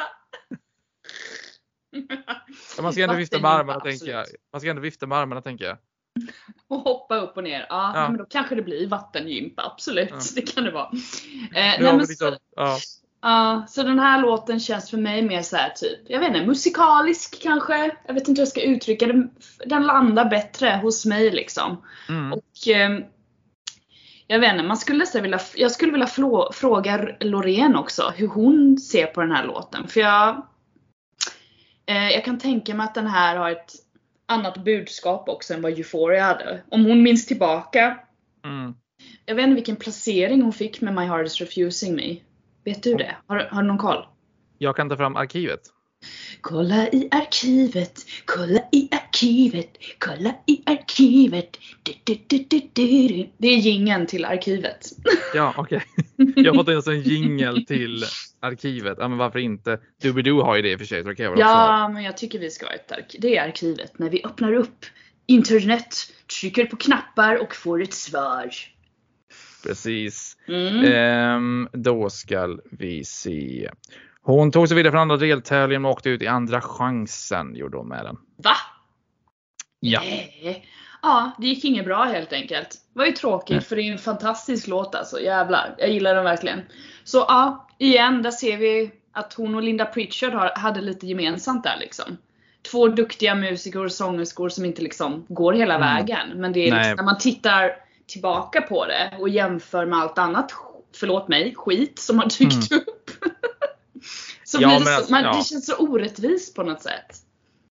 Man 2.81 2.93
ska 2.93 3.03
ändå 3.03 3.15
vifta 3.15 3.39
med 3.39 3.51
armarna 3.51 3.79
tänker 3.79 4.07
jag. 4.07 4.25
Man 4.51 4.61
ska 4.61 4.69
ändå 4.69 4.81
vifta 4.81 5.07
med 5.07 5.17
armarna 5.17 5.41
tänker 5.41 5.65
jag. 5.65 5.77
Och 6.67 6.79
hoppa 6.79 7.15
upp 7.15 7.37
och 7.37 7.43
ner. 7.43 7.65
Ja, 7.69 7.91
Ja. 7.95 8.09
Men 8.09 8.17
då 8.17 8.25
kanske 8.25 8.55
det 8.55 8.61
blir 8.61 8.87
vattengympa. 8.87 9.71
Absolut, 9.73 10.09
Ja. 10.11 10.17
det 10.35 10.41
kan 10.41 10.63
det 10.63 10.71
vara. 10.71 10.89
Eh, 11.55 11.81
Ja, 11.81 11.95
nej, 11.97 12.07
så, 12.07 12.37
ja. 12.55 12.77
ja, 13.21 13.65
så 13.69 13.83
den 13.83 13.99
här 13.99 14.21
låten 14.21 14.59
känns 14.59 14.89
för 14.89 14.97
mig 14.97 15.21
mer 15.21 15.41
så 15.41 15.55
här 15.55 15.69
typ, 15.69 15.99
jag 16.07 16.19
vet 16.19 16.27
inte, 16.27 16.45
musikalisk 16.45 17.41
kanske? 17.43 17.95
Jag 18.07 18.13
vet 18.13 18.27
inte 18.27 18.39
hur 18.39 18.45
jag 18.45 18.47
ska 18.47 18.61
uttrycka 18.61 19.07
det. 19.07 19.27
Den 19.65 19.83
landar 19.83 20.25
bättre 20.25 20.79
hos 20.81 21.05
mig 21.05 21.31
liksom. 21.31 21.81
Mm. 22.09 22.33
Och 22.33 22.67
eh, 22.67 22.99
jag 24.27 24.39
vet 24.39 24.51
inte, 24.51 24.63
man 24.63 24.77
skulle 24.77 24.99
nästan 24.99 25.21
vilja, 25.21 25.39
jag 25.55 25.71
skulle 25.71 25.91
vilja 25.91 26.07
flå, 26.07 26.51
fråga 26.53 27.07
Loreen 27.19 27.75
också 27.75 28.13
hur 28.15 28.27
hon 28.27 28.77
ser 28.77 29.05
på 29.05 29.21
den 29.21 29.31
här 29.31 29.45
låten. 29.45 29.87
För 29.87 29.99
jag, 29.99 30.47
eh, 31.85 32.09
jag 32.09 32.25
kan 32.25 32.39
tänka 32.39 32.73
mig 32.75 32.83
att 32.83 32.95
den 32.95 33.07
här 33.07 33.35
har 33.35 33.49
ett 33.49 33.71
annat 34.25 34.63
budskap 34.63 35.29
också 35.29 35.53
än 35.53 35.61
vad 35.61 35.71
Euphoria 35.71 36.23
hade. 36.23 36.61
Om 36.71 36.85
hon 36.85 37.03
minns 37.03 37.25
tillbaka, 37.25 37.99
Mm. 38.45 38.73
jag 39.25 39.35
vet 39.35 39.43
inte 39.43 39.55
vilken 39.55 39.75
placering 39.75 40.41
hon 40.41 40.53
fick 40.53 40.81
med 40.81 40.93
My 40.93 41.01
Heart 41.05 41.25
Is 41.27 41.39
Refusing 41.41 41.95
Me. 41.95 42.15
Vet 42.65 42.83
du 42.83 42.93
det? 42.93 43.15
Har, 43.27 43.37
har 43.51 43.61
du 43.61 43.67
någon 43.67 43.77
koll? 43.77 44.05
Jag 44.57 44.75
kan 44.75 44.89
ta 44.89 44.97
fram 44.97 45.15
arkivet. 45.15 45.59
Kolla 46.41 46.87
i 46.89 47.07
arkivet, 47.11 48.05
kolla 48.25 48.59
i 48.71 48.89
arkivet, 48.91 49.77
kolla 49.99 50.35
i 50.47 50.63
arkivet. 50.65 51.57
Du, 51.83 52.17
du, 52.27 52.37
du. 52.73 53.29
Det 53.37 53.47
är 53.47 53.57
jingeln 53.57 54.07
till 54.07 54.25
arkivet. 54.25 54.89
Ja, 55.33 55.53
okej. 55.57 55.83
Jag 56.35 56.53
har 56.53 56.55
fått 56.55 56.67
en 56.67 56.81
sån 56.81 57.01
jingel 57.01 57.65
till 57.65 58.03
arkivet. 58.39 58.97
Ja, 58.99 59.07
men 59.07 59.17
varför 59.17 59.39
inte? 59.39 59.79
Doobidoo 60.01 60.41
har 60.41 60.55
ju 60.55 60.61
det 60.61 60.71
i 60.71 60.75
och 60.75 60.79
för 60.79 60.85
sig. 60.85 61.03
Så 61.03 61.09
det 61.09 61.15
kan 61.15 61.23
jag 61.23 61.31
ha. 61.31 61.39
Ja, 61.39 61.89
men 61.89 62.03
jag 62.03 62.17
tycker 62.17 62.39
vi 62.39 62.49
ska 62.49 62.65
ha 62.65 62.73
ett 62.73 62.91
arkiv. 62.91 63.21
Det 63.21 63.37
är 63.37 63.47
arkivet. 63.47 63.99
När 63.99 64.09
vi 64.09 64.23
öppnar 64.23 64.53
upp 64.53 64.85
internet, 65.25 65.95
trycker 66.39 66.65
på 66.65 66.75
knappar 66.75 67.41
och 67.41 67.55
får 67.55 67.81
ett 67.81 67.93
svar. 67.93 68.49
Precis. 69.63 70.37
Mm. 70.47 70.85
Ehm, 70.85 71.69
då 71.73 72.09
ska 72.09 72.57
vi 72.71 73.03
se. 73.03 73.69
Hon 74.25 74.51
tog 74.51 74.67
sig 74.67 74.77
vidare 74.77 74.91
från 74.91 75.01
andra 75.01 75.17
deltävlingen 75.17 75.85
och 75.85 75.91
åkte 75.91 76.09
ut 76.09 76.21
i 76.21 76.27
andra 76.27 76.61
chansen. 76.61 77.55
Gjorde 77.55 77.77
hon 77.77 77.87
med 77.87 78.05
den. 78.05 78.17
Va? 78.43 78.55
Ja. 79.79 79.99
Nej. 79.99 80.65
Ja, 81.01 81.31
det 81.37 81.47
gick 81.47 81.65
inget 81.65 81.85
bra 81.85 82.03
helt 82.03 82.33
enkelt. 82.33 82.69
Det 82.93 82.99
var 82.99 83.05
ju 83.05 83.11
tråkigt 83.11 83.55
Nej. 83.55 83.65
för 83.65 83.75
det 83.75 83.81
är 83.81 83.91
en 83.91 83.97
fantastisk 83.97 84.67
låt 84.67 84.95
alltså. 84.95 85.19
Jävlar, 85.19 85.75
jag 85.77 85.89
gillar 85.89 86.15
den 86.15 86.23
verkligen. 86.23 86.61
Så 87.03 87.17
ja, 87.17 87.67
igen, 87.77 88.21
där 88.21 88.31
ser 88.31 88.57
vi 88.57 88.91
att 89.11 89.33
hon 89.33 89.55
och 89.55 89.63
Linda 89.63 89.85
Pritchard 89.85 90.33
har, 90.33 90.51
hade 90.55 90.81
lite 90.81 91.07
gemensamt 91.07 91.63
där 91.63 91.77
liksom. 91.79 92.17
Två 92.71 92.87
duktiga 92.87 93.35
musiker 93.35 93.85
och 93.85 93.91
sångerskor 93.91 94.49
som 94.49 94.65
inte 94.65 94.81
liksom 94.81 95.25
går 95.27 95.53
hela 95.53 95.75
Mm. 95.75 95.87
vägen. 95.95 96.29
Men 96.35 96.53
det 96.53 96.59
är 96.67 96.75
liksom, 96.75 96.95
när 96.95 97.03
man 97.03 97.17
tittar 97.17 97.71
tillbaka 98.07 98.61
på 98.61 98.85
det 98.85 99.13
och 99.19 99.29
jämför 99.29 99.85
med 99.85 99.99
allt 99.99 100.17
annat, 100.17 100.51
förlåt 100.95 101.27
mig, 101.27 101.53
skit 101.55 101.99
som 101.99 102.19
har 102.19 102.39
dykt 102.39 102.71
upp. 102.71 103.02
Så 104.57 104.61
Ja, 104.61 104.79
det, 104.79 104.95
alltså, 104.95 105.11
man, 105.11 105.23
ja. 105.23 105.37
det 105.37 105.43
känns 105.43 105.65
så 105.65 105.77
orättvist 105.77 106.55
på 106.55 106.63
något 106.63 106.81
sätt. 106.81 107.15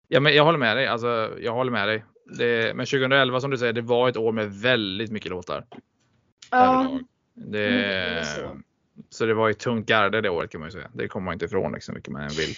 Ja, 0.08 0.20
men 0.20 0.36
jag 0.36 0.44
håller 0.44 0.60
med 0.60 0.78
dig. 0.78 0.88
Alltså, 0.88 1.32
jag 1.40 1.54
håller 1.54 1.72
med 1.72 1.88
dig. 1.88 2.06
Det, 2.38 2.76
men 2.76 2.86
2011 2.86 3.40
som 3.42 3.52
du 3.52 3.58
säger, 3.58 3.74
det 3.74 3.82
var 3.82 4.10
ett 4.10 4.18
år 4.18 4.32
med 4.32 4.52
väldigt 4.54 5.12
mycket 5.12 5.32
låtar. 5.32 5.66
överlag. 6.52 7.00
Det, 7.36 7.68
Mm, 7.68 8.16
det 8.16 8.26
så. 8.26 8.58
så 9.10 9.26
det 9.26 9.34
var 9.34 9.50
ett 9.50 9.60
tungt 9.60 9.88
garde 9.88 10.22
det 10.22 10.30
året 10.30 10.52
kan 10.52 10.60
man 10.62 10.68
ju 10.68 10.72
säga. 10.72 10.90
Det 10.94 11.08
kommer 11.08 11.26
man 11.26 11.34
inte 11.34 11.46
ifrån 11.46 11.72
liksom, 11.74 11.96
mycket 11.96 12.10
man 12.14 12.22
än 12.22 12.30
vill. 12.30 12.56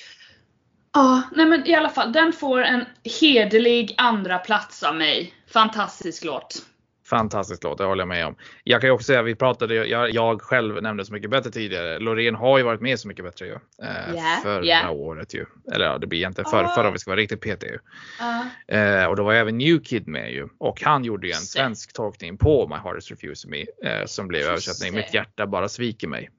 Ja, 0.94 1.22
nej 1.36 1.46
men 1.46 1.68
i 1.68 1.76
alla 1.76 1.90
fall. 1.90 2.12
Den 2.12 2.34
får 2.34 2.62
en 2.64 2.86
hederlig 3.22 3.96
andra 3.98 4.38
plats 4.38 4.84
av 4.84 4.96
mig. 4.96 5.34
Fantastisk 5.54 6.24
låt. 6.24 6.66
Fantastisk 7.10 7.64
låt, 7.64 7.78
det 7.78 7.84
håller 7.84 8.02
jag 8.02 8.08
med 8.08 8.26
om. 8.28 8.36
Jag 8.64 8.82
kan 8.82 8.88
ju 8.88 8.92
också 8.92 9.06
säga, 9.06 9.22
vi 9.22 9.36
pratade, 9.36 9.76
jag, 9.76 10.10
jag 10.14 10.42
själv 10.42 10.82
nämnde 10.82 11.06
Så 11.06 11.14
mycket 11.14 11.30
bättre 11.30 11.52
tidigare. 11.52 12.00
Loreen 12.00 12.36
har 12.36 12.58
ju 12.58 12.64
varit 12.64 12.82
med 12.82 13.00
Så 13.00 13.08
mycket 13.08 13.26
bättre 13.26 13.46
ju. 13.46 13.54
Eh, 13.54 14.16
Ja, 14.16 14.40
förra 14.44 14.66
ja. 14.66 14.90
året 14.90 15.34
ju. 15.34 15.46
Eller 15.74 15.86
ja, 15.86 15.98
det 15.98 16.08
blir 16.08 16.20
egentligen 16.20 16.50
förra, 16.52 16.68
Ah. 16.68 16.76
förra 16.76 16.88
om 16.88 16.94
vi 16.94 17.00
ska 17.00 17.12
vara 17.12 17.20
riktigt 17.20 17.42
petiga 17.42 17.72
ju. 17.72 17.80
Ja. 18.20 18.46
Eh, 18.78 19.06
och 19.06 19.16
då 19.16 19.24
var 19.24 19.34
även 19.34 19.58
New 19.58 19.80
Kid 19.84 20.08
med 20.08 20.32
ju. 20.32 20.48
Och 20.58 20.82
han 20.82 21.04
gjorde 21.04 21.28
ju 21.28 21.34
en 21.34 21.40
svensk 21.40 21.94
tolkning 21.94 22.38
på 22.38 22.68
My 22.68 22.76
Heart 22.76 22.98
Is 22.98 23.10
Refusing 23.12 23.52
Me. 23.52 23.90
Eh, 23.90 24.06
som 24.06 24.28
blev 24.28 24.40
Just 24.42 24.50
översättning 24.50 24.92
det. 24.94 24.98
Mitt 24.98 25.14
hjärta 25.14 25.48
bara 25.48 25.70
sviker 25.70 26.08
mig. 26.08 26.30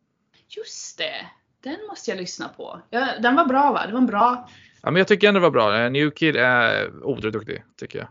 Just 0.49 0.99
det. 0.99 1.27
Den 1.65 1.77
måste 1.89 2.11
jag 2.11 2.19
lyssna 2.19 2.49
på. 2.49 2.81
Ja, 2.91 3.09
den 3.23 3.37
var 3.37 3.45
bra 3.45 3.73
va? 3.73 3.87
Det 3.87 3.93
var 3.93 4.01
en 4.01 4.07
bra... 4.07 4.49
Ja, 4.83 4.91
men 4.91 4.97
jag 5.01 5.09
tycker 5.09 5.29
ändå 5.29 5.41
det 5.41 5.43
var 5.43 5.51
bra. 5.51 5.79
Eh, 5.85 5.91
New 5.91 6.11
Kid 6.11 6.37
är 6.37 6.91
otroligt 7.05 7.33
duktig 7.33 7.63
tycker 7.81 7.99
jag. 7.99 8.09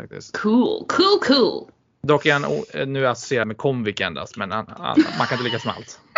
Faktiskt. 0.00 0.38
Cool, 0.38 0.86
cool, 0.88 1.20
cool. 1.26 1.70
Dock 2.02 2.26
är 2.26 2.32
han 2.32 2.44
eh, 2.74 2.86
nu 2.86 3.06
associerad 3.06 3.46
med 3.48 3.56
Comvik 3.56 4.00
endast, 4.00 4.36
men 4.36 4.50
han, 4.50 4.66
han, 4.78 5.04
man 5.18 5.26
kan 5.26 5.38
inte 5.38 5.44
lyckas 5.44 5.64
med 5.64 5.74
allt. 5.74 6.00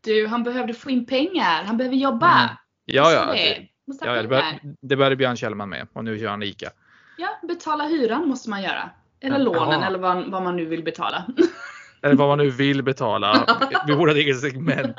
Du, 0.00 0.26
han 0.26 0.42
behövde 0.42 0.74
få 0.74 0.90
in 0.90 1.06
pengar. 1.06 1.64
Han 1.64 1.76
behöver 1.76 1.96
jobba. 1.96 2.42
Mm. 2.42 2.56
Ja, 2.84 3.12
ja. 3.12 3.32
Det, 3.32 3.68
ha 4.06 4.14
ja 4.14 4.22
det, 4.22 4.28
bör, 4.28 4.44
det 4.80 4.96
började 4.96 5.16
Björn 5.16 5.36
Kjellman 5.36 5.68
med 5.68 5.86
och 5.92 6.04
nu 6.04 6.18
kör 6.18 6.28
han 6.28 6.42
Ica. 6.42 6.70
Ja, 7.18 7.28
betala 7.48 7.84
hyran 7.84 8.28
måste 8.28 8.50
man 8.50 8.62
göra. 8.62 8.90
Eller 9.20 9.38
Ja, 9.38 9.44
lånen 9.44 9.70
jaha. 9.70 9.86
eller 9.86 9.98
vad, 9.98 10.30
vad 10.30 10.42
man 10.42 10.56
nu 10.56 10.64
vill 10.64 10.82
betala. 10.82 11.26
Eller 12.02 12.14
vad 12.14 12.28
man 12.28 12.38
nu 12.38 12.50
vill 12.50 12.82
betala. 12.82 13.46
Vi 13.86 13.96
borde 13.96 14.12
ha 14.12 14.18
ett 14.18 14.24
eget 14.24 14.40
segment. 14.40 14.96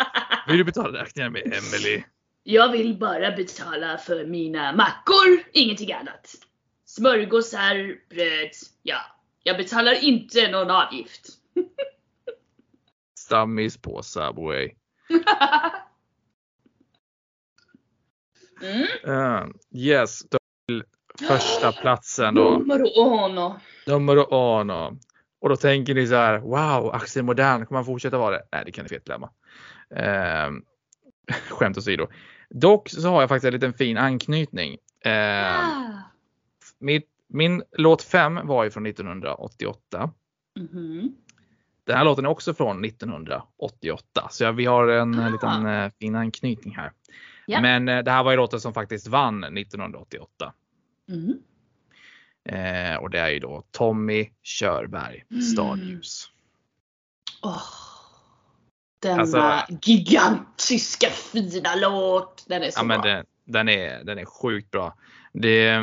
Vill 0.47 0.57
du 0.57 0.63
betala 0.63 1.01
räkningar 1.01 1.29
med 1.29 1.41
Emily? 1.41 2.03
Jag 2.51 2.71
vill 2.71 2.97
bara 2.97 3.31
betala 3.31 3.97
för 3.97 4.25
mina 4.25 4.73
mackor, 4.73 5.43
ingenting 5.51 5.93
annat. 5.93 6.35
Smörgåsar, 6.85 7.75
bröd, 8.09 8.49
ja. 8.83 8.97
Jag 9.43 9.57
betalar 9.57 10.03
inte 10.03 10.51
någon 10.51 10.71
avgift. 10.71 11.27
Stammis 13.19 13.77
på 13.77 14.03
Subway. 14.03 14.71
Mm. 18.61 18.87
Uh, 19.07 19.49
yes, 19.71 20.19
då 20.29 20.37
till 20.67 20.83
första 21.27 21.71
platsen 21.71 22.35
då. 22.35 22.49
Numero 22.49 22.87
uno. 23.25 23.59
Nummer 23.87 24.33
uno. 24.33 24.99
Och 25.41 25.49
då 25.49 25.55
tänker 25.55 25.95
ni 25.95 26.07
så 26.07 26.15
här, 26.15 26.39
wow, 26.39 26.95
Axel 26.95 27.23
Modern, 27.23 27.65
kommer 27.65 27.77
han 27.77 27.85
fortsätta 27.85 28.17
vara 28.17 28.37
det? 28.37 28.43
Nej, 28.51 28.63
det 28.65 28.71
kan 28.71 28.83
ni 28.83 28.89
fet 28.89 29.05
glömma. 29.05 29.29
Eh, 29.95 30.49
skämt 31.49 31.77
åsido. 31.77 32.07
Dock 32.49 32.89
så 32.89 33.09
har 33.09 33.21
jag 33.21 33.29
faktiskt 33.29 33.45
en 33.47 33.53
liten 33.53 33.73
fin 33.73 33.97
anknytning. 33.97 34.77
Eh, 35.05 35.59
Ah. 35.59 36.01
mitt, 36.79 37.07
min 37.27 37.63
låt 37.77 38.01
5 38.01 38.39
var 38.47 38.63
ju 38.63 38.71
från 38.71 38.83
1988. 38.85 40.11
Mhm. 40.59 41.15
Den 41.83 41.97
här 41.97 42.05
låten 42.05 42.25
är 42.25 42.29
också 42.29 42.53
från 42.53 42.81
1988. 42.85 44.27
Så 44.31 44.43
ja, 44.43 44.51
vi 44.51 44.65
har 44.65 44.87
en 44.87 45.19
Ah. 45.19 45.29
liten 45.29 45.65
eh, 45.65 45.91
fin 45.99 46.15
anknytning 46.15 46.75
här. 46.75 46.91
Ja. 47.45 47.61
Men 47.61 47.89
eh, 47.89 48.03
det 48.03 48.11
här 48.11 48.23
var 48.23 48.31
ju 48.31 48.37
låten 48.37 48.61
som 48.61 48.73
faktiskt 48.73 49.07
vann 49.07 49.43
1988. 49.43 50.53
Mhm. 51.07 51.39
Eh, 52.45 52.95
och 52.95 53.09
det 53.09 53.19
är 53.19 53.29
ju 53.29 53.39
då 53.39 53.63
Tommy 53.71 54.29
Körberg, 54.43 55.25
Mm. 55.31 55.41
Stadljus. 55.41 56.25
Denna 59.01 59.21
Alltså- 59.21 59.61
gigantiska 59.81 61.07
fina 61.09 61.75
låt. 61.75 62.45
Den 62.47 62.63
är 62.63 62.71
så 62.71 62.79
Ja, 62.79 62.85
bra. 62.85 62.97
det, 62.97 63.23
den, 63.45 63.69
är, 63.69 64.03
den 64.03 64.17
är 64.17 64.25
sjukt 64.25 64.71
bra. 64.71 64.95
Det, 65.33 65.77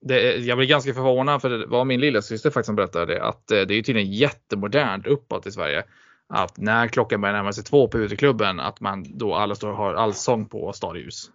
det, 0.00 0.36
jag 0.36 0.58
blev 0.58 0.68
ganska 0.68 0.94
förvånad 0.94 1.42
för 1.42 1.50
det 1.50 1.66
var 1.66 1.84
min 1.84 2.00
lilla 2.00 2.22
syster 2.22 2.50
faktiskt 2.50 2.66
som 2.66 2.76
berättade 2.76 3.22
att 3.24 3.50
eh, 3.50 3.60
det 3.60 3.74
är 3.74 3.82
tydligen 3.82 4.12
jättemodernt 4.12 5.06
uppåt 5.06 5.46
i 5.46 5.52
Sverige. 5.52 5.82
Att 6.28 6.56
när 6.58 6.88
klockan 6.88 7.20
börjar 7.20 7.34
närma 7.34 7.52
sig 7.52 7.64
två 7.64 7.88
på 7.88 7.98
uteklubben 7.98 8.60
att 8.60 8.80
man 8.80 9.18
då 9.18 9.34
alla 9.34 9.54
står 9.54 9.70
och 9.70 9.76
har 9.76 9.94
allsång 9.94 10.48
på 10.48 10.72
stadljus. 10.72 11.30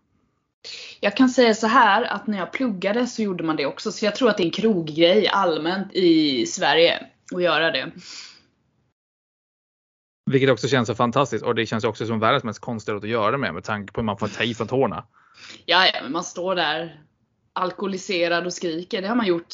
Jag 0.99 1.17
kan 1.17 1.30
säga 1.30 1.53
så 1.53 1.67
här 1.67 2.03
att 2.03 2.27
när 2.27 2.38
jag 2.38 2.51
pluggade 2.51 3.07
så 3.07 3.21
gjorde 3.21 3.43
man 3.43 3.55
det 3.55 3.65
också. 3.65 3.91
Så 3.91 4.05
jag 4.05 4.15
tror 4.15 4.30
att 4.30 4.38
det 4.38 4.43
är 4.43 4.45
en 4.45 4.51
kroggrej 4.51 5.27
allmänt 5.27 5.93
i 5.93 6.45
Sverige 6.45 7.05
att 7.36 7.43
göra 7.43 7.71
det. 7.71 7.91
Vilket 10.30 10.49
också 10.49 10.67
känns 10.67 10.88
så 10.88 10.95
fantastiskt 10.95 11.45
och 11.45 11.55
det 11.55 11.65
känns 11.65 11.84
också 11.84 12.05
som 12.05 12.19
världens 12.19 12.43
mest 12.43 12.59
konstiga 12.59 12.97
att 12.97 13.09
göra 13.09 13.32
det 13.32 13.38
med 13.38 13.53
med 13.53 13.63
tanke 13.63 13.93
på 13.93 14.01
hur 14.01 14.05
man 14.05 14.17
får 14.17 14.27
ta 14.27 14.43
i 14.43 14.53
från 14.53 14.67
tårna. 14.67 15.05
Ja, 15.65 15.86
ja, 15.86 15.99
men 16.03 16.11
man 16.11 16.23
står 16.23 16.55
där 16.55 17.01
alkoholiserad 17.53 18.45
och 18.45 18.53
skriker. 18.53 19.01
Det 19.01 19.07
har 19.07 19.15
man 19.15 19.27
gjort 19.27 19.53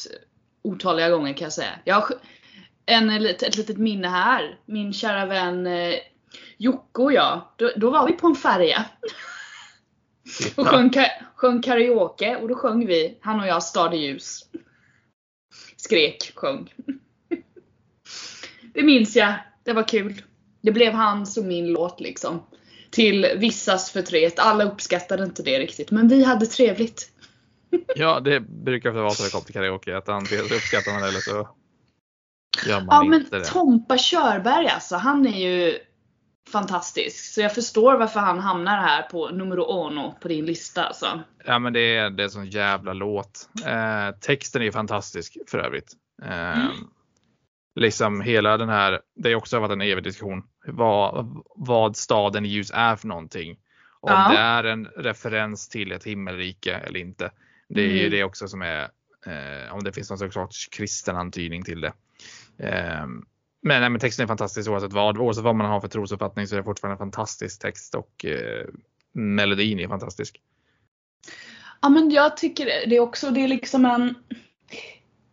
otaliga 0.62 1.10
gånger 1.10 1.32
kan 1.32 1.44
jag 1.44 1.52
säga. 1.52 1.70
Jag 1.84 1.94
har 1.94 2.04
en, 2.86 3.10
ett, 3.10 3.42
ett 3.42 3.56
litet 3.56 3.76
minne 3.76 4.08
här. 4.08 4.58
Min 4.66 4.92
kära 4.92 5.26
vän 5.26 5.66
eh, 5.66 5.94
Jocke 6.56 7.02
och 7.02 7.12
jag, 7.12 7.42
då, 7.56 7.70
då 7.76 7.90
var 7.90 8.06
vi 8.06 8.12
på 8.12 8.26
en 8.26 8.34
färja. 8.34 8.84
Och 10.56 10.68
sjöng, 10.68 10.92
sjöng 11.34 11.62
karaoke 11.62 12.36
och 12.36 12.48
då 12.48 12.54
sjöng 12.54 12.86
vi, 12.86 13.18
han 13.20 13.40
och 13.40 13.46
jag, 13.46 13.62
Stad 13.62 13.94
i 13.94 13.96
ljus. 13.96 14.40
Skrek, 15.76 16.32
sjöng. 16.34 16.74
Det 18.74 18.82
minns 18.82 19.16
jag, 19.16 19.34
det 19.64 19.72
var 19.72 19.88
kul. 19.88 20.22
Det 20.66 20.72
blev 20.72 20.92
hans 20.92 21.36
och 21.36 21.44
min 21.44 21.66
låt 21.72 22.00
liksom. 22.00 22.42
Till 22.90 23.26
vissas 23.36 23.90
förtret. 23.90 24.38
Alla 24.38 24.64
uppskattade 24.64 25.24
inte 25.24 25.42
det 25.42 25.58
riktigt, 25.58 25.90
men 25.90 26.08
vi 26.08 26.24
hade 26.24 26.46
trevligt. 26.46 27.10
Ja, 27.96 28.20
det 28.20 28.40
brukar 28.40 28.90
vara 28.90 29.10
så 29.10 29.22
när 29.22 29.26
det 29.26 29.32
kommer 29.32 29.44
till 29.44 29.54
karaoke. 29.54 29.96
Att 29.96 30.08
antingen 30.08 30.44
uppskattar 30.44 30.92
man 30.92 31.02
det 31.02 31.08
eller 31.08 31.20
så 31.20 31.48
gör 32.66 32.80
man 32.80 32.88
Ja 32.90 33.04
men 33.04 33.20
inte 33.20 33.38
det. 33.38 33.44
Tompa 33.44 33.98
Körberg 33.98 34.68
alltså, 34.68 34.96
han 34.96 35.26
är 35.26 35.38
ju 35.38 35.78
fantastisk. 36.52 37.34
Så 37.34 37.40
jag 37.40 37.54
förstår 37.54 37.96
varför 37.96 38.20
han 38.20 38.38
hamnar 38.38 38.76
här 38.76 39.02
på 39.02 39.28
numero 39.28 39.86
uno 39.86 40.14
på 40.20 40.28
din 40.28 40.44
lista 40.46 40.84
alltså. 40.84 41.20
Ja 41.44 41.58
men 41.58 41.72
det 41.72 41.96
är, 41.96 42.10
det 42.10 42.24
är 42.24 42.28
sån 42.28 42.50
jävla 42.50 42.92
låt. 42.92 43.48
Eh, 43.66 44.18
texten 44.20 44.62
är 44.62 44.70
fantastisk 44.70 45.36
för 45.50 45.58
övrigt. 45.58 45.92
Eh, 46.22 46.58
Mm. 46.58 46.76
Liksom 47.80 48.20
hela 48.20 48.56
den 48.56 48.68
här, 48.68 49.00
det 49.16 49.28
har 49.28 49.36
också 49.36 49.60
varit 49.60 49.72
en 49.72 49.80
evig 49.80 50.04
diskussion. 50.04 50.42
Vad, 50.66 51.36
vad 51.56 51.96
staden 51.96 52.44
i 52.46 52.48
ljus 52.48 52.70
är 52.74 52.96
för 52.96 53.08
någonting. 53.08 53.58
Om 54.00 54.12
Ja. 54.12 54.28
det 54.32 54.38
är 54.38 54.64
en 54.64 54.86
referens 54.86 55.68
till 55.68 55.92
ett 55.92 56.04
himmelrike 56.04 56.74
eller 56.74 57.00
inte. 57.00 57.30
Det 57.68 57.80
är 57.80 57.88
ju 57.92 57.98
Mm. 58.00 58.10
det 58.10 58.24
också 58.24 58.48
som 58.48 58.62
är, 58.62 58.82
eh, 59.26 59.74
om 59.74 59.84
det 59.84 59.92
finns 59.92 60.10
någon 60.10 60.32
sorts 60.32 60.68
kristen 60.68 61.16
antydning 61.16 61.62
till 61.64 61.80
det. 61.80 61.92
Eh, 62.58 63.06
men, 63.62 63.80
nej, 63.80 63.90
men 63.90 64.00
texten 64.00 64.22
är 64.22 64.26
fantastisk 64.26 64.70
oavsett 64.70 64.92
vad. 64.92 65.18
Oavsett 65.18 65.44
vad 65.44 65.54
man 65.54 65.66
har 65.66 65.80
för 65.80 65.88
trosuppfattning 65.88 66.46
så 66.46 66.54
är 66.54 66.56
det 66.58 66.64
fortfarande 66.64 66.94
en 66.94 66.98
fantastisk 66.98 67.60
text 67.62 67.94
och 67.94 68.24
eh, 68.24 68.66
melodin 69.12 69.80
är 69.80 69.88
fantastisk. 69.88 70.40
Ja 71.82 71.88
men 71.88 72.10
jag 72.10 72.36
tycker 72.36 72.86
det 72.86 73.00
också, 73.00 73.30
det 73.30 73.44
är 73.44 73.48
liksom 73.48 73.84
en... 73.84 74.14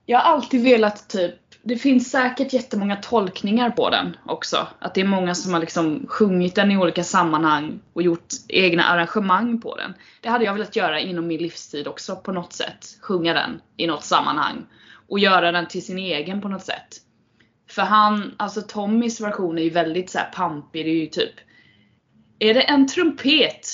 Jag 0.05 0.19
har 0.19 0.25
alltid 0.34 0.63
velat 0.63 1.09
typ, 1.09 1.36
det 1.66 1.78
finns 1.78 2.11
säkert 2.11 2.53
jättemånga 2.53 2.95
tolkningar 2.95 3.70
på 3.70 3.89
den 3.89 4.18
också. 4.26 4.68
Att 4.80 4.95
det 4.95 5.01
är 5.01 5.05
många 5.05 5.36
som 5.36 5.53
har 5.53 5.59
liksom 5.59 6.05
sjungit 6.07 6.55
den 6.55 6.72
i 6.72 6.78
olika 6.78 7.03
sammanhang 7.03 7.80
och 7.93 8.01
gjort 8.01 8.28
egna 8.47 8.84
arrangemang 8.84 9.61
på 9.61 9.76
den. 9.76 9.93
Det 10.22 10.30
hade 10.30 10.45
jag 10.45 10.53
velat 10.53 10.76
göra 10.76 10.99
inom 10.99 11.28
min 11.28 11.41
livstid 11.41 11.88
också 11.88 12.16
på 12.16 12.32
något 12.32 12.53
sätt. 12.53 12.97
Sjunga 13.01 13.34
den 13.34 13.61
i 13.78 13.88
något 13.88 14.03
sammanhang. 14.03 14.66
Och 15.09 15.20
göra 15.20 15.51
den 15.51 15.68
till 15.68 15.86
sin 15.86 15.97
egen 15.97 16.41
på 16.41 16.47
något 16.47 16.66
sätt. 16.66 16.97
För 17.70 17.82
han, 17.82 18.36
alltså 18.38 18.61
Tommys 18.61 19.22
version 19.22 19.57
är 19.57 19.64
ju 19.64 19.70
väldigt 19.70 20.09
så 20.09 20.18
här 20.18 20.32
pampig, 20.32 20.86
det 20.86 20.91
är 20.91 21.01
ju 21.01 21.07
typ 21.07 21.34
Är 22.39 22.53
det 22.53 22.61
en 22.61 22.88
trumpet 22.88 23.68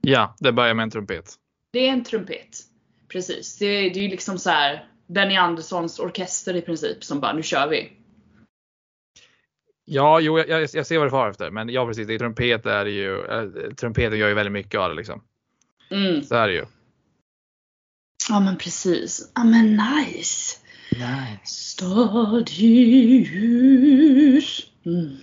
Ja, 0.00 0.36
det 0.38 0.52
börjar 0.52 0.74
med 0.74 0.82
en 0.82 0.90
trumpet. 0.90 1.34
det 1.72 1.88
är 1.88 1.92
en 1.92 2.04
trumpet. 2.04 2.58
Precis. 3.08 3.58
Det 3.58 3.66
det 3.66 3.98
är 3.98 4.02
ju 4.02 4.08
liksom 4.08 4.38
så 4.38 4.50
här 4.50 4.84
Benny 5.08 5.36
Anderssons 5.36 5.98
orkester 5.98 6.56
i 6.56 6.60
princip 6.60 7.04
som 7.04 7.20
bara 7.20 7.32
nu 7.32 7.42
kör 7.42 7.68
vi. 7.68 7.92
Ja, 9.84 10.20
jo, 10.20 10.38
jag, 10.38 10.48
jag 10.48 10.68
jag 10.72 10.86
ser 10.86 10.98
vad 10.98 11.06
du 11.06 11.10
far 11.10 11.30
efter. 11.30 11.50
Men 11.50 11.68
ja, 11.68 11.86
precis. 11.86 12.06
Det 12.06 12.14
är 12.14 12.18
trumpet 12.18 12.66
är 12.66 12.86
ju. 12.86 13.26
Äh, 13.26 13.44
trumpeten 13.74 14.18
gör 14.18 14.28
ju 14.28 14.34
väldigt 14.34 14.52
mycket 14.52 14.80
av 14.80 14.88
det 14.88 14.94
liksom. 14.94 15.22
Mm. 15.90 16.22
Så 16.22 16.34
är 16.34 16.48
det 16.48 16.54
ju. 16.54 16.64
Ja 18.28 18.40
men 18.40 18.56
precis. 18.56 19.32
Ja 19.34 19.44
men 19.44 19.76
nice. 19.76 20.58
Nej. 20.98 21.40
Stadljus. 21.44 22.46
Mm. 24.84 25.16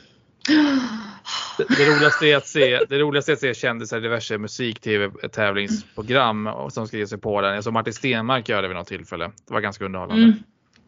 Det, 1.58 2.00
det, 2.00 2.05
roligaste 2.22 2.32
är 2.32 2.38
att 2.38 2.48
se, 2.48 2.80
det 2.90 3.00
roligaste 3.00 3.32
är 3.32 3.34
att 3.34 3.40
se 3.40 3.54
kändisar 3.54 3.98
i 3.98 4.02
diverse 4.02 4.38
musik-tv-tävlingsprogram 4.38 6.48
och 6.48 6.74
som 6.74 6.88
ska 6.88 6.98
ge 6.98 7.08
sig 7.08 7.18
på 7.18 7.42
den. 7.42 7.56
Jag 7.56 7.64
såg 7.64 7.74
Martin 7.74 7.94
Stenmark 7.94 8.50
göra 8.50 8.62
det 8.62 8.68
vid 8.68 8.78
något 8.78 8.88
tillfälle. 8.88 9.32
Det 9.48 9.54
var 9.54 9.62
ganska 9.62 9.86
underhållande. 9.86 10.34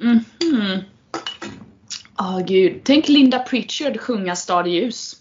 Mm. 0.01 0.19
Mhm. 0.41 0.79
Åh 2.19 2.39
gud. 2.47 2.81
Tänk 2.83 3.07
Linda 3.07 3.39
Pritchard 3.39 3.99
sjunga 3.99 4.35
Stad 4.35 4.67
i 4.67 4.71
ljus. 4.71 5.13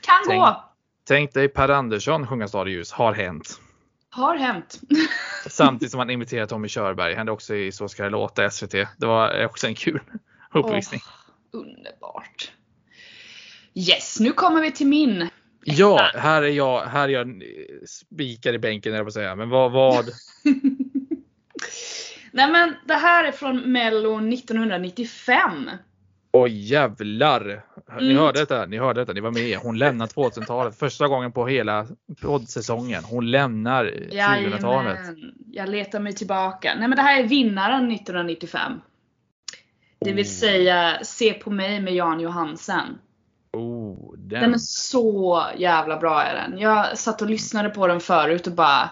Kan 0.00 0.14
Tänk- 0.28 0.40
gå. 0.40 0.64
Tänk 1.08 1.34
dig 1.34 1.48
Per 1.48 1.68
Andersson 1.68 2.26
sjunga 2.26 2.48
Stad 2.48 2.68
i 2.68 2.70
ljus. 2.70 2.92
Har 2.92 3.12
hänt. 3.12 3.60
Har 4.10 4.36
hänt. 4.36 4.80
Samtidigt 5.46 5.90
som 5.90 5.98
han 5.98 6.10
imiterar 6.10 6.46
Tommy 6.46 6.68
Körberg. 6.68 7.14
Hände 7.14 7.32
också 7.32 7.54
i 7.54 7.72
Så 7.72 7.88
ska 7.88 8.02
det 8.02 8.10
låta 8.10 8.50
SVT. 8.50 8.72
Det 8.72 9.06
var 9.06 9.44
också 9.44 9.66
en 9.66 9.74
kul 9.74 10.00
uppvisning. 10.54 11.00
Åh, 11.52 11.60
underbart. 11.60 12.52
Yes, 13.74 14.20
nu 14.20 14.32
kommer 14.32 14.60
vi 14.62 14.72
till 14.72 14.86
min. 14.86 15.28
Ja, 15.64 16.10
här 16.14 16.42
är 16.42 16.48
jag, 16.48 16.80
här 16.80 17.08
är 17.08 17.12
jag 17.12 17.42
spikar 17.86 18.52
i 18.52 18.58
bänken, 18.58 18.92
jag 18.94 19.06
på 19.06 19.10
säga. 19.12 19.36
Men 19.36 19.48
vad, 19.48 19.72
vad? 19.72 20.04
Nej 22.32 22.50
men 22.52 22.74
det 22.86 22.94
här 22.94 23.24
är 23.24 23.32
från 23.32 23.72
mello 23.72 24.18
1995. 24.28 25.70
Oj 26.32 26.50
jävlar! 26.70 27.64
Ni 28.00 28.04
Mm. 28.04 28.16
hörde 28.16 28.40
detta, 28.40 28.66
ni 28.66 28.78
hörde 28.78 29.00
detta, 29.00 29.12
ni 29.12 29.20
var 29.20 29.30
med. 29.30 29.58
Hon 29.58 29.78
lämnar 29.78 30.06
2000-talet 30.06 30.78
första 30.78 31.08
gången 31.08 31.32
på 31.32 31.46
hela 31.46 31.86
poddsäsongen. 32.20 33.04
Hon 33.04 33.30
lämnar 33.30 33.84
2000-talet. 33.84 34.98
Jajamän. 34.98 35.32
Jag 35.52 35.68
letar 35.68 36.00
mig 36.00 36.12
tillbaka. 36.12 36.74
Nej 36.78 36.88
men 36.88 36.96
det 36.96 37.02
här 37.02 37.20
är 37.20 37.26
vinnaren 37.26 37.90
1995. 37.92 38.72
Det 40.00 40.12
vill 40.12 40.26
Oh. 40.26 40.30
säga 40.30 40.98
Se 41.02 41.32
på 41.32 41.50
mig 41.50 41.80
med 41.80 41.94
Jan 41.94 42.20
Johansen. 42.20 42.98
Oh, 43.52 44.14
den. 44.16 44.40
Den 44.40 44.54
är 44.54 44.58
så 44.58 45.46
jävla 45.56 45.96
bra 45.96 46.22
är 46.22 46.34
den. 46.34 46.58
Jag 46.58 46.98
satt 46.98 47.22
och 47.22 47.30
lyssnade 47.30 47.68
på 47.68 47.86
den 47.86 48.00
förut 48.00 48.46
och 48.46 48.52
bara 48.52 48.90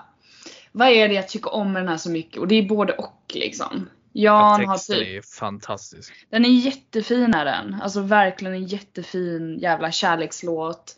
Vad 0.72 0.88
är 0.88 1.08
det 1.08 1.14
jag 1.14 1.28
tycker 1.28 1.54
om 1.54 1.72
med 1.72 1.82
den 1.82 1.88
här 1.88 1.96
så 1.96 2.10
mycket? 2.10 2.40
Och 2.40 2.48
det 2.48 2.54
är 2.54 2.68
både 2.68 2.92
och 2.92 3.22
liksom. 3.34 3.88
Jan 4.12 4.66
har 4.66 4.76
Texten 4.76 4.96
typ 4.96 5.24
är 5.24 5.38
fantastisk. 5.38 6.26
Den 6.30 6.44
är 6.44 6.48
jättefin 6.48 7.34
är 7.34 7.44
den. 7.44 7.74
Alltså 7.82 8.00
verkligen 8.00 8.54
en 8.54 8.66
jättefin 8.66 9.58
jävla 9.58 9.92
kärlekslåt. 9.92 10.96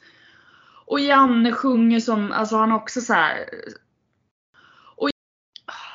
Och 0.87 1.01
Janne 1.01 1.53
sjunger 1.53 2.01
som, 2.01 2.33
alltså 2.33 2.57
han 2.57 2.71
har 2.71 2.79
också 2.79 3.01
så 3.01 3.13
här. 3.13 3.49
Och 4.97 5.11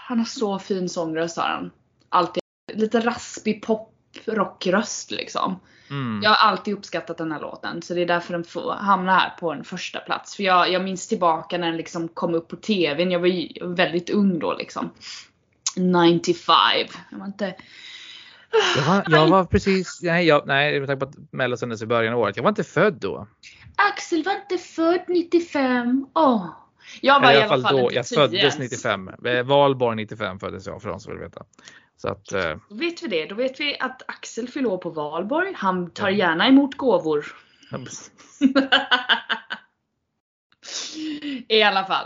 han 0.07 0.18
har 0.18 0.26
så 0.26 0.59
fin 0.59 0.89
sångröst 0.89 1.38
har 1.38 1.49
han. 1.49 1.72
Alltid 2.09 2.43
lite 2.74 2.99
raspig 2.99 3.61
pop 3.61 3.97
rockröst 4.26 5.12
liksom. 5.12 5.60
Mm. 5.89 6.20
Jag 6.24 6.30
har 6.30 6.49
alltid 6.49 6.74
uppskattat 6.74 7.18
den 7.18 7.32
här 7.32 7.39
låten 7.39 7.82
så 7.82 7.93
det 7.93 8.01
är 8.01 8.05
därför 8.05 8.34
den 8.34 8.43
får 8.43 8.74
hamna 8.74 9.16
här 9.18 9.30
på 9.39 9.51
en 9.51 9.64
första 9.64 9.99
plats. 9.99 10.36
För 10.36 10.43
jag, 10.43 10.72
jag 10.72 10.84
minns 10.84 11.08
tillbaka 11.08 11.58
när 11.58 11.68
den 11.68 11.78
liksom 11.78 12.08
kom 12.08 12.34
upp 12.34 12.47
på 12.47 12.55
TVn. 12.55 13.12
Jag 13.12 13.20
var 13.20 13.28
ju 13.28 13.74
väldigt 13.74 14.10
ung 14.10 14.39
då 14.39 14.53
liksom. 14.53 14.89
95. 15.76 16.55
Jag 17.12 17.18
var 17.18 17.26
inte 17.26 17.55
Jag, 18.76 18.84
var, 18.84 19.03
jag 19.08 19.28
var 19.28 19.45
precis, 19.45 19.99
nej, 20.01 20.28
jag, 20.28 20.47
nej 20.47 20.80
med 20.80 20.89
tanke 20.89 21.05
på 21.05 21.10
att 21.10 21.34
Mello 21.34 21.58
sändes 21.58 21.82
i 21.82 21.86
början 21.86 22.14
av 22.14 22.20
året. 22.20 22.36
Jag 22.36 22.43
var 22.43 22.49
inte 22.49 22.64
född 22.64 22.93
då. 22.93 23.28
Axel 23.76 24.24
var 24.24 24.34
inte 24.34 24.58
född 24.58 25.03
95. 25.08 26.08
Åh. 26.14 26.45
Jag 27.01 27.20
var 27.20 27.32
i 27.32 27.36
alla 27.36 27.62
fall 27.62 27.78
då. 27.78 27.82
inte 27.82 27.95
Jag 27.95 28.05
10 28.05 28.16
föddes 28.16 28.39
ens. 28.39 28.60
95. 28.60 29.10
Eh, 29.26 29.43
Valborg 29.43 29.95
95 29.95 30.39
föddes 30.39 30.68
jag 30.68 30.82
för 30.82 30.89
de 30.89 30.99
som 30.99 31.14
vill 31.14 31.22
veta. 31.22 31.43
Så 31.98 32.10
att, 32.10 32.32
eh, 32.32 32.56
Då 32.70 32.76
vet 32.76 33.04
vi 33.04 33.08
det. 33.08 33.26
Då 33.26 33.36
vet 33.36 33.60
vi 33.60 33.78
att 33.80 34.02
Axel 34.08 34.48
fyller 34.48 34.70
år 34.70 34.78
på 34.78 34.89
valborg. 34.89 35.54
Han 35.56 35.89
tar 35.91 36.10
Ja. 36.10 36.18
gärna 36.18 36.48
emot 36.48 36.76
gåvor. 36.78 37.26
I 41.48 41.64
alla 41.64 41.86
fall. 41.86 42.06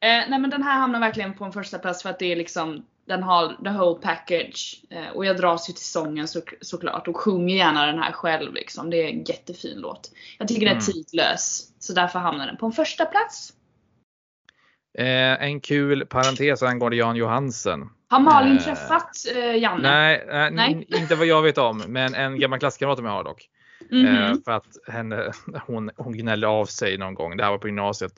Eh, 0.00 0.08
nej 0.28 0.38
men 0.38 0.50
den 0.50 0.62
här 0.62 0.78
hamnar 0.80 1.00
verkligen 1.00 1.34
på 1.34 1.44
en 1.44 1.52
första 1.52 1.78
plats 1.78 2.02
för 2.02 2.10
att 2.10 2.18
det 2.18 2.32
är 2.32 2.36
liksom 2.36 2.86
den 3.06 3.22
har 3.22 3.48
the 3.64 3.70
whole 3.70 4.00
package. 4.02 4.82
Eh, 4.90 5.08
och 5.14 5.24
jag 5.26 5.36
dras 5.36 5.68
ju 5.68 5.72
till 5.72 5.84
sången 5.84 6.28
så, 6.28 6.40
såklart 6.60 7.08
och 7.08 7.16
sjunger 7.16 7.56
gärna 7.56 7.86
den 7.86 7.98
här 7.98 8.12
själv 8.12 8.54
liksom. 8.54 8.90
Det 8.90 8.96
är 8.96 9.08
en 9.08 9.24
jättefin 9.24 9.78
låt. 9.78 10.10
Jag 10.38 10.48
tycker 10.48 10.60
den 10.66 10.76
är 10.76 10.80
Mm. 10.82 10.84
tidlös. 10.92 11.72
Så 11.78 11.92
därför 11.92 12.18
hamnar 12.18 12.46
den 12.46 12.56
på 12.56 12.66
en 12.66 12.72
första 12.72 13.04
plats. 13.04 13.52
Eh, 14.98 15.42
en 15.42 15.60
kul 15.60 16.06
parentes 16.06 16.62
angående 16.62 16.96
Jan 16.96 17.16
Johansen. 17.16 17.88
Har 18.08 18.20
Malin 18.20 18.56
Eh, 18.56 18.62
träffat 18.64 19.10
eh, 19.36 19.56
Janne? 19.56 19.82
Nej, 19.82 20.24
nej, 20.28 20.50
Nej. 20.50 20.86
inte 20.88 21.14
vad 21.14 21.26
jag 21.26 21.42
vet 21.42 21.58
om, 21.58 21.82
men 21.86 22.14
en 22.14 22.40
gammal 22.40 22.58
klasskamrat 22.58 22.98
som 22.98 23.06
jag 23.06 23.12
har 23.12 23.24
dock. 23.24 23.48
Mhm. 23.90 24.06
Eh, 24.06 24.34
för 24.44 24.52
att 24.52 24.66
henne, 24.92 25.32
hon, 25.66 25.90
hon 25.96 26.12
gnällde 26.18 26.46
av 26.48 26.66
sig 26.66 26.98
någon 26.98 27.14
gång, 27.14 27.36
det 27.36 27.44
här 27.44 27.50
var 27.50 27.58
på 27.58 27.68
gymnasiet. 27.68 28.12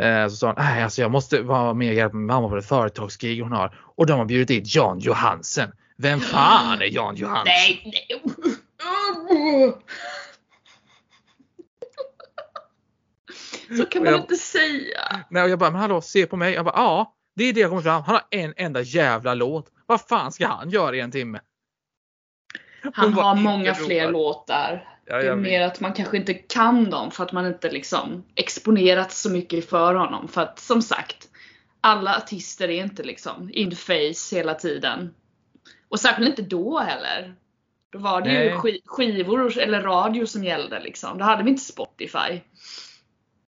Eh, 0.00 0.28
så 0.28 0.36
sa 0.36 0.46
hon, 0.46 0.54
nej 0.58 0.82
alltså 0.82 1.00
jag 1.02 1.10
måste 1.10 1.42
vara 1.42 1.74
med 1.74 1.88
och 1.88 1.94
hjälpa 1.94 2.16
min 2.16 2.26
mamma 2.26 2.48
på 2.48 2.56
ett 2.56 2.68
företagsgig 2.68 3.40
hon 3.42 3.52
har. 3.52 3.78
Och 3.96 4.06
de 4.06 4.18
har 4.18 4.24
bjudit 4.24 4.48
dit 4.48 4.74
Jan 4.74 4.98
Johansen. 4.98 5.72
Vem 5.96 6.20
fan 6.20 6.80
är 6.80 6.94
Jan 6.94 7.16
Johansen? 7.16 7.44
Nej, 7.46 7.82
nej. 7.84 9.74
Så 13.76 13.84
kan 13.84 14.02
man 14.04 14.12
Jag- 14.12 14.20
inte 14.20 14.36
säga. 14.36 15.24
Nej, 15.30 15.42
och 15.42 15.48
jag 15.50 15.58
bara, 15.58 15.70
men 15.70 15.80
hallå, 15.80 16.00
se 16.00 16.26
på 16.26 16.36
mig. 16.36 16.54
Jag 16.54 16.64
bara, 16.64 16.74
ja, 16.76 17.14
det 17.36 17.44
är 17.44 17.52
det 17.52 17.60
jag 17.60 17.70
kommer 17.70 17.82
fram. 17.82 18.02
Han 18.02 18.14
har 18.14 18.22
en 18.30 18.54
enda 18.56 18.80
jävla 18.80 19.34
låt. 19.34 19.66
Vad 19.86 20.00
fan 20.00 20.32
ska 20.32 20.46
han 20.46 20.70
göra 20.70 20.96
i 20.96 21.00
en 21.00 21.10
timme? 21.10 21.40
Han 22.94 23.04
Hon 23.04 23.24
har 23.24 23.34
många 23.34 23.74
fler 23.74 24.10
låtar. 24.10 24.88
Ja, 25.06 25.16
Det 25.16 25.28
är 25.28 25.36
mer 25.36 25.60
att 25.60 25.80
man 25.80 25.92
kanske 25.92 26.16
inte 26.16 26.34
kan 26.34 26.90
dem 26.90 27.10
för 27.10 27.24
att 27.24 27.32
man 27.32 27.46
inte 27.46 27.70
liksom 27.70 28.24
exponerat 28.34 29.12
så 29.12 29.30
mycket 29.30 29.68
för 29.70 29.94
honom. 29.94 30.28
För 30.28 30.40
att 30.40 30.58
som 30.58 30.82
sagt, 30.82 31.28
alla 31.80 32.16
artister 32.16 32.68
är 32.70 32.84
inte 32.84 33.02
liksom 33.02 33.50
in 33.52 33.76
face 33.76 34.36
hela 34.36 34.54
tiden. 34.54 35.14
Och 35.88 36.00
särskilt 36.00 36.28
inte 36.28 36.42
då 36.42 36.78
heller. 36.78 37.34
Då 37.92 37.98
var 37.98 38.20
det 38.20 38.30
ju 38.30 38.38
Nej. 38.38 38.56
ski- 38.58 38.82
skivor 38.86 39.58
eller 39.58 39.82
radio 39.82 40.26
som 40.26 40.44
gällde 40.44 40.80
liksom. 40.80 41.18
Då 41.18 41.24
hade 41.24 41.42
vi 41.42 41.50
inte 41.50 41.62
Spotify. 41.64 42.40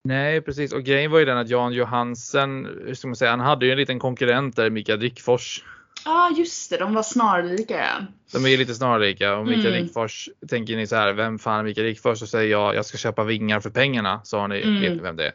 Nej 0.05 0.41
precis 0.41 0.73
och 0.73 0.83
grejen 0.83 1.11
var 1.11 1.19
ju 1.19 1.25
den 1.25 1.39
att 1.39 1.49
Jan 1.49 1.73
Johansen, 1.73 2.65
hur 2.87 2.95
ska 2.95 3.09
man 3.09 3.17
säga, 3.17 3.31
han 3.31 3.41
hade 3.41 3.67
ju 3.67 3.73
en 3.73 3.79
liten 3.79 3.99
konkurrent 3.99 4.57
där, 4.57 4.71
Mikael 4.71 5.01
Rickfors. 5.01 5.65
Ja 6.05 6.11
ah, 6.13 6.31
just 6.37 6.71
det, 6.71 6.77
de 6.77 6.95
var 6.95 7.03
snarlika 7.03 7.75
ja. 7.79 8.07
De 8.33 8.45
är 8.45 8.49
ju 8.49 8.57
lite 8.57 8.75
snarlika 8.75 9.37
och 9.37 9.47
Mikael 9.47 9.67
Mm. 9.67 9.83
Rickfors, 9.83 10.29
tänker 10.49 10.77
ni 10.77 10.87
så 10.87 10.97
här, 10.97 11.13
vem 11.13 11.39
fan 11.39 11.59
är 11.59 11.63
Mikael 11.65 11.87
Rickfors? 11.87 12.19
Så 12.19 12.27
säger 12.27 12.51
jag, 12.51 12.75
jag 12.75 12.87
ska 12.87 12.99
köpa 12.99 13.25
vingar 13.25 13.61
för 13.61 13.71
pengarna, 13.71 14.21
så 14.25 14.39
har 14.39 14.49
ni, 14.49 14.63
Mm. 14.63 14.81
vet 14.81 14.93
ni 14.93 14.99
vem 14.99 15.17
det 15.17 15.27
är. 15.27 15.33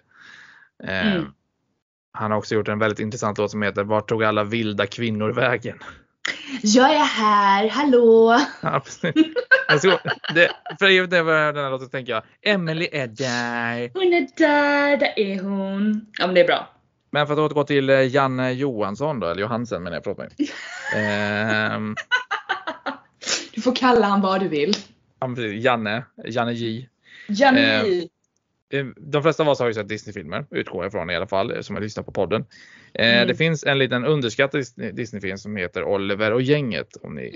Eh, 0.84 1.16
Mm. 1.16 1.26
Han 2.12 2.32
har 2.32 2.38
också 2.38 2.56
gjort 2.56 2.68
en 2.68 2.80
väldigt 2.80 3.00
intressant 3.00 3.38
låt 3.38 3.52
som 3.52 3.62
heter 3.62 3.84
Vart 3.84 4.10
tog 4.10 4.24
alla 4.24 4.44
vilda 4.44 4.88
kvinnor 4.88 5.30
vägen? 5.32 5.80
Jag 6.64 6.94
är 6.94 7.06
här, 7.06 7.70
hallå! 7.70 8.40
Ja, 8.62 8.80
precis. 8.86 9.14
Alltså, 9.68 10.00
det, 10.36 10.52
för 10.80 10.86
hör 11.24 11.54
den 11.54 11.64
här 11.64 11.72
låten 11.72 11.90
tänker 11.90 12.12
jag, 12.14 12.24
Emily 12.42 12.88
är 12.92 13.08
där. 13.08 13.92
Hon 13.94 14.14
är 14.14 14.28
där, 14.38 14.98
där 14.98 15.14
är 15.16 15.42
hon. 15.42 16.06
Ja 16.20 16.26
men 16.26 16.36
det 16.36 16.42
är 16.42 16.48
bra. 16.48 16.70
Men 17.12 17.28
för 17.28 17.34
att 17.34 17.40
återgå 17.40 17.64
till 17.64 17.90
eh, 17.90 18.08
Janne 18.16 18.52
Johansson 18.52 19.20
då, 19.20 19.28
eller 19.28 19.42
Johansen 19.42 19.84
menar 19.84 19.98
jag, 19.98 20.04
förlåt 20.04 20.18
mig. 20.18 20.30
Ehm, 20.96 21.96
Du 23.54 23.62
får 23.62 23.76
kalla 23.76 24.08
han 24.08 24.22
vad 24.22 24.40
du 24.40 24.48
vill. 24.48 24.74
ja, 25.20 25.28
precis, 25.28 25.64
Janne, 25.64 26.04
Janne 26.26 26.54
J. 26.54 26.88
Janni. 27.28 27.62
Eh, 27.62 28.04
De 28.98 29.22
flesta 29.24 29.44
av 29.44 29.50
oss 29.50 29.60
har 29.60 29.68
ju 29.68 29.74
sett 29.74 29.88
Disney-filmer, 29.88 30.46
utgår 30.52 30.84
jag 30.84 30.90
ifrån 30.90 31.10
i 31.10 31.16
alla 31.16 31.28
fall, 31.28 31.52
eh, 31.52 31.62
som 31.62 31.76
har 31.76 31.84
lyssnat 31.84 32.06
på 32.06 32.12
podden. 32.12 32.46
Eh, 32.94 33.14
Mm. 33.16 33.28
Det 33.28 33.36
finns 33.36 33.64
en 33.64 33.78
liten 33.78 34.06
underskattad 34.06 34.62
Dis- 34.62 34.92
Disney-film 34.92 35.38
som 35.38 35.56
heter 35.56 35.84
Oliver 35.84 36.34
och 36.34 36.42
gänget, 36.42 36.88
om 37.04 37.16
ni 37.16 37.22
minns 37.22 37.34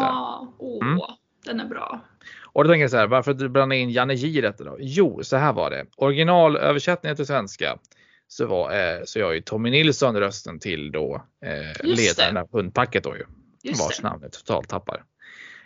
den. 0.00 0.08
Ja, 0.08 0.54
åh, 0.58 0.86
Mm. 0.86 0.98
den 1.44 1.60
är 1.60 1.64
bra. 1.68 2.00
Och 2.42 2.64
då 2.64 2.70
tänker 2.70 2.80
jag 2.82 2.90
så 2.90 2.96
här, 2.96 3.06
varför 3.06 3.34
du 3.34 3.48
blandar 3.48 3.76
in 3.76 3.90
Janne 3.90 4.14
J 4.14 4.38
i 4.38 4.40
detta 4.40 4.64
då? 4.64 4.76
Jo, 4.80 5.20
så 5.22 5.36
här 5.36 5.52
var 5.52 5.70
det. 5.70 5.86
Originalöversättningen 5.96 7.16
till 7.16 7.26
svenska 7.26 7.78
så 8.28 8.46
var 8.46 8.72
eh, 8.72 9.00
så 9.04 9.18
jag 9.18 9.34
ju 9.34 9.40
Tommy 9.40 9.70
Nilsson 9.70 10.16
rösten 10.16 10.58
till 10.58 10.92
då 10.92 11.24
eh, 11.44 11.84
ledaren 11.86 12.36
av 12.36 12.48
hundpacket 12.52 13.04
då 13.04 13.16
ju. 13.16 13.24
Just 13.62 13.80
Vars 13.82 13.96
det. 13.96 14.02
namn 14.08 14.22
jag 14.22 14.32
totalt 14.32 14.68
tappar. 14.68 15.04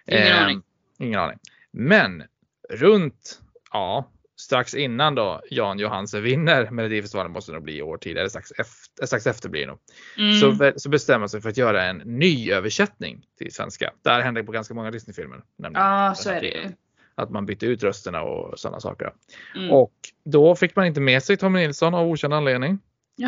Ingen 0.06 0.22
Eh, 0.26 0.42
aning. 0.44 0.62
Ingen 0.98 1.20
aning. 1.20 1.38
Men 1.72 2.22
runt, 2.70 3.40
ja, 3.72 4.10
strax 4.40 4.74
innan 4.74 5.14
då 5.14 5.40
Jan 5.50 5.78
Johansen 5.78 6.22
vinner 6.22 6.70
Melodifestivalen 6.70 7.32
måste 7.32 7.52
det 7.52 7.54
nog 7.54 7.64
bli 7.64 7.76
i 7.76 7.82
år 7.82 7.96
tid, 7.96 8.18
eller 8.18 8.28
strax 8.28 8.50
efter, 8.50 9.06
strax 9.06 9.26
efter 9.26 9.48
blir 9.48 9.60
det 9.60 9.66
nog. 9.66 9.78
Mm. 10.18 10.40
Så, 10.40 10.72
så 10.76 10.88
bestämmer 10.88 11.18
man 11.18 11.28
sig 11.28 11.40
för 11.40 11.48
att 11.48 11.56
göra 11.56 11.84
en 11.84 11.96
ny 11.96 12.52
översättning 12.52 13.26
till 13.38 13.54
svenska. 13.54 13.92
Det 14.02 14.10
här 14.10 14.20
hände 14.20 14.44
på 14.44 14.52
ganska 14.52 14.74
många 14.74 14.90
Disney-filmer. 14.90 15.42
Ja, 15.56 16.14
så 16.16 16.30
är 16.30 16.40
det 16.40 16.46
ju. 16.46 16.68
Att 17.14 17.30
man 17.30 17.46
bytte 17.46 17.66
ut 17.66 17.82
rösterna 17.82 18.22
och 18.22 18.58
sådana 18.58 18.80
saker. 18.80 19.12
Mm. 19.56 19.70
Och 19.70 19.94
då 20.24 20.56
fick 20.56 20.76
man 20.76 20.86
inte 20.86 21.00
med 21.00 21.22
sig 21.22 21.36
Tommy 21.36 21.58
Nilsson 21.58 21.94
av 21.94 22.06
okänd 22.06 22.34
anledning. 22.34 22.78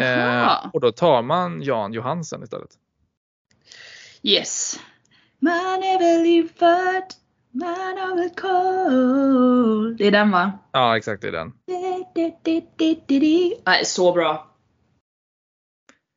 Eh, 0.00 0.66
och 0.72 0.80
då 0.80 0.92
tar 0.92 1.22
man 1.22 1.62
Jan 1.62 1.92
Johansen 1.92 2.42
istället. 2.42 2.70
Yes. 4.22 4.80
Man 5.38 5.82
är 5.82 5.98
väl 5.98 6.26
infödd, 6.26 7.21
man 7.52 7.98
har 7.98 8.16
väl 8.16 8.30
koll. 8.30 9.96
Det 9.96 10.06
är 10.06 10.10
den 10.10 10.30
va? 10.30 10.52
Ja, 10.72 10.96
exakt 10.96 11.22
det 11.22 11.28
är 11.28 11.32
den. 11.32 11.52
Nej, 13.66 13.84
så 13.84 14.12
bra. 14.12 14.48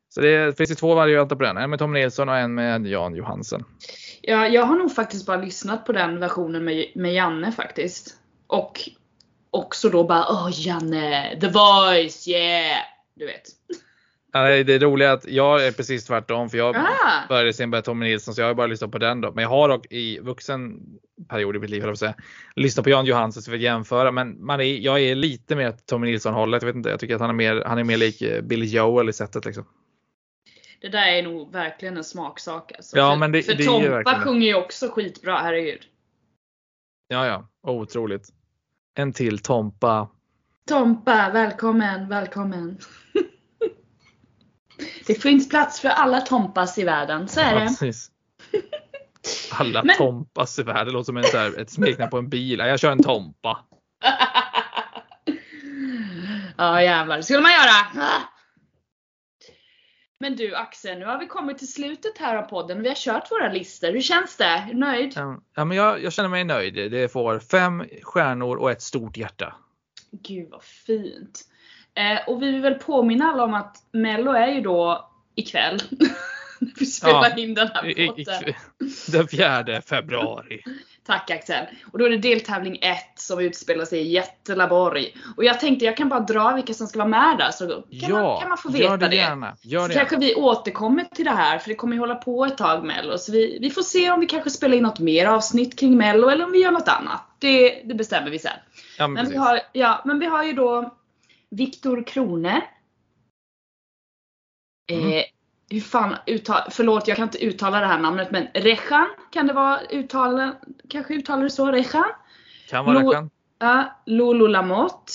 Så 0.10 0.22
det 0.22 0.58
finns 0.58 0.72
ju 0.72 0.76
två 0.76 0.96
varianter 0.96 1.36
på 1.36 1.44
den. 1.44 1.58
En 1.58 1.70
med 1.70 1.80
Tommy 1.80 2.00
Nilsson 2.00 2.30
och 2.30 2.38
en 2.38 2.54
med 2.54 2.88
Jan 2.88 3.16
Johansen. 3.16 3.64
Ja, 4.22 4.48
jag 4.48 4.66
har 4.66 4.76
nog 4.76 4.96
faktiskt 4.96 5.26
bara 5.26 5.38
lyssnat 5.38 5.86
på 5.86 5.92
den 5.92 6.20
versionen 6.20 6.66
med, 6.66 6.86
med 6.96 7.14
Janne 7.14 7.52
faktiskt. 7.52 8.16
Och 8.48 8.90
också 9.50 9.90
då 9.90 10.04
bara 10.04 10.26
åh 10.30 10.50
Janne, 10.54 11.40
the 11.42 11.48
voice, 11.48 12.28
yeah! 12.28 12.78
Du 13.16 13.26
vet. 13.26 13.44
Ja, 14.38 14.64
det 14.64 14.74
är 14.74 14.80
roliga 14.80 15.10
är 15.10 15.14
att 15.14 15.26
jag 15.28 15.68
är 15.68 15.72
precis 15.72 16.06
tvärtom 16.06 16.50
för 16.50 16.58
jag 16.58 16.76
Ah! 16.78 17.28
började 17.30 17.54
sen 17.54 17.72
börja 17.72 17.82
Tommy 17.82 18.06
Nilsson 18.06 18.34
så 18.36 18.42
jag 18.42 18.48
har 18.48 18.54
bara 18.54 18.68
lyssnat 18.68 18.92
på 18.92 18.98
den 18.98 19.22
då. 19.22 19.32
Men 19.32 19.42
jag 19.42 19.50
har 19.50 19.70
dock 19.70 19.86
i 19.92 20.20
vuxen 20.20 20.80
period 21.30 21.56
i 21.56 21.60
mitt 21.60 21.70
liv, 21.70 21.82
jag 21.84 21.98
säga, 21.98 22.16
lyssnat 22.56 22.84
på 22.84 22.90
Jan 22.90 23.06
Johansen 23.06 23.44
för 23.44 23.54
att 23.54 23.60
jämföra. 23.60 24.12
Men 24.12 24.46
man 24.46 24.60
är, 24.60 24.64
jag 24.64 25.02
är 25.02 25.16
lite 25.16 25.56
mer 25.56 25.72
Tommy 25.72 26.08
Nilsson 26.12 26.34
hållet. 26.34 26.62
Jag 26.62 26.68
vet 26.68 26.76
inte, 26.76 26.90
jag 26.90 27.00
tycker 27.00 27.16
att 27.16 27.22
han 27.22 27.30
är 27.30 27.34
mer, 27.34 27.64
han 27.66 27.78
är 27.78 27.84
mer 27.84 27.98
lik 27.98 28.22
eh, 28.22 28.42
Billy 28.42 28.66
Joel 28.66 29.10
i 29.10 29.14
sättet 29.14 29.46
liksom. 29.46 29.66
Det 30.82 30.90
där 30.90 31.08
är 31.08 31.24
nog 31.24 31.52
verkligen 31.52 31.98
en 31.98 32.04
smaksak 32.04 32.72
alltså. 32.78 32.98
Ja, 32.98 33.12
för, 33.12 33.18
men 33.20 33.32
det- 33.32 33.42
för 33.44 33.54
det 33.56 33.64
Tompa 33.64 34.20
sjunger 34.20 34.48
ju 34.48 34.56
också 34.56 34.90
skitbra, 34.90 35.38
herregud. 35.38 35.82
Ja, 37.08 37.26
ja, 37.28 37.48
otroligt. 37.72 38.30
En 38.98 39.14
till 39.14 39.40
Tompa. 39.40 40.10
Tompa, 40.70 41.30
välkommen, 41.34 42.10
välkommen. 42.10 42.78
det 45.08 45.16
finns 45.16 45.50
plats 45.50 45.80
för 45.80 45.90
alla 45.90 46.22
Tompas 46.22 46.78
i 46.78 46.84
världen, 46.84 47.28
så 47.28 47.40
är 47.40 47.56
det. 47.56 47.62
precis. 47.62 48.12
Alla 49.52 49.84
Men- 49.84 49.98
Tompas 49.98 50.60
i 50.60 50.64
världen 50.64 50.94
låter 50.94 51.06
som 51.06 51.18
en, 51.18 51.24
så 51.24 51.38
här, 51.38 51.60
ett 51.60 51.70
smeknamn 51.70 52.10
på 52.12 52.18
en 52.18 52.30
bil. 52.30 52.60
Ja, 52.60 52.68
Jag 52.68 52.80
kör 52.80 52.92
en 52.92 53.04
Tompa. 53.04 53.66
ja 56.58 56.82
jävlar, 56.82 57.18
det 57.18 57.24
skulle 57.24 57.42
man 57.42 57.52
göra! 57.52 58.08
Men 60.20 60.36
du 60.36 60.56
Axel, 60.56 61.00
nu 61.00 61.06
har 61.06 61.20
vi 61.20 61.28
kommit 61.28 61.58
till 61.58 61.74
slutet 61.74 62.18
här 62.18 62.36
av 62.36 62.42
podden. 62.42 62.82
Vi 62.82 62.88
har 62.88 62.96
kört 62.96 63.32
våra 63.32 63.52
listor. 63.52 63.92
Hur 63.92 64.02
känns 64.02 64.38
det? 64.38 64.44
Är 64.46 64.66
du 64.68 64.74
nöjd? 64.74 65.14
Ja, 65.16 65.42
ja, 65.56 65.66
men 65.66 65.78
jag, 65.78 66.04
jag 66.04 66.14
känner 66.14 66.30
mig 66.30 66.44
nöjd. 66.44 66.74
Det 66.92 67.12
får 67.12 67.40
fem 67.40 67.84
stjärnor 68.04 68.56
och 68.58 68.72
ett 68.72 68.82
stort 68.82 69.18
hjärta. 69.18 69.56
Gud 70.12 70.50
vad 70.50 70.64
fint. 70.64 71.42
Eh, 71.96 72.30
och 72.30 72.42
vi 72.42 72.52
vill 72.52 72.62
väl 72.62 72.74
påminna 72.76 73.26
alla 73.26 73.44
om 73.44 73.54
att 73.54 73.78
Mello 73.92 74.32
är 74.32 74.48
ju 74.48 74.62
då 74.62 75.10
ikväll. 75.36 75.80
När 76.60 76.72
vi 76.80 76.86
spelar 76.86 77.30
Ja, 77.30 77.38
in 77.38 77.54
den 77.54 77.68
här 77.74 77.82
podden. 78.08 78.54
den 79.08 79.28
4 79.28 79.82
februari. 79.82 80.64
Tack 81.08 81.32
Axel. 81.32 81.66
Och 81.92 82.00
då 82.00 82.06
är 82.06 82.10
det 82.10 82.18
deltävling 82.18 82.78
1 82.82 82.98
som 83.16 83.40
utspelar 83.40 83.86
sig 83.86 84.00
i 84.00 84.12
Jättelaborg. 84.12 85.16
Och 85.38 85.44
jag 85.44 85.60
tänkte 85.60 85.86
jag 85.86 85.98
kan 85.98 86.10
bara 86.10 86.20
dra 86.20 86.56
vilka 86.56 86.74
som 86.74 86.88
ska 86.88 87.00
vara 87.00 87.10
med 87.10 87.38
där 87.38 87.52
så 87.52 87.68
kan, 87.68 87.84
Ja, 87.90 88.10
man, 88.22 88.40
kan 88.40 88.50
man 88.50 88.58
få 88.58 88.70
veta 88.70 88.84
gör 88.84 88.98
det 88.98 89.16
gärna. 89.16 89.56
Gör 89.62 89.82
Så 89.82 89.88
det 89.88 89.94
kanske 89.94 90.16
gärna. 90.16 90.26
vi 90.26 90.36
återkommer 90.36 91.04
till 91.04 91.26
det 91.26 91.32
här 91.32 91.58
för 91.60 91.70
det 91.70 91.76
kommer 91.76 91.94
ju 91.94 92.00
hålla 92.00 92.16
på 92.16 92.46
ett 92.46 92.58
tag 92.58 92.84
Mello. 92.86 93.18
Så 93.18 93.32
vi, 93.32 93.58
vi 93.62 93.70
får 93.70 93.82
se 93.82 94.12
om 94.12 94.20
vi 94.20 94.26
kanske 94.26 94.50
spelar 94.50 94.78
in 94.78 94.84
något 94.84 95.00
mer 95.00 95.26
avsnitt 95.26 95.80
kring 95.80 95.98
Mello 95.98 96.30
eller 96.30 96.46
om 96.46 96.52
vi 96.52 96.60
gör 96.62 96.72
något 96.72 96.88
annat. 96.88 97.22
Det, 97.40 97.82
det 97.86 97.94
bestämmer 97.94 98.30
vi 98.30 98.40
sen. 98.40 98.52
Ja, 98.98 99.08
men 99.08 99.24
Men 99.24 99.32
vi, 99.32 99.38
har, 99.38 99.60
ja, 99.74 100.02
men 100.06 100.20
vi 100.20 100.26
har 100.26 100.44
ju 100.44 100.54
då 100.54 100.96
Viktor 101.56 102.04
Krone. 102.08 102.64
Mm. 104.92 105.12
Eh, 105.12 105.24
hur 105.70 105.80
fan 105.80 106.16
uttal, 106.26 106.62
förlåt 106.72 107.08
jag 107.08 107.18
kan 107.18 107.28
inte 107.28 107.46
uttala 107.46 107.80
det 107.80 107.86
här 107.86 108.00
namnet 108.00 108.32
men 108.32 108.48
Rechan 108.54 109.08
kan 109.32 109.48
det 109.48 109.54
vara 109.54 109.82
uttala, 109.82 110.56
kanske 110.90 111.14
uttalar 111.14 111.44
det 111.44 111.50
så, 111.50 111.72
Rechan? 111.72 112.12
Kan 112.70 112.86
vara 112.86 113.14
kan. 113.14 113.30
Ja, 113.60 114.02
Lolo 114.06 114.48
Lamotte. 114.48 115.14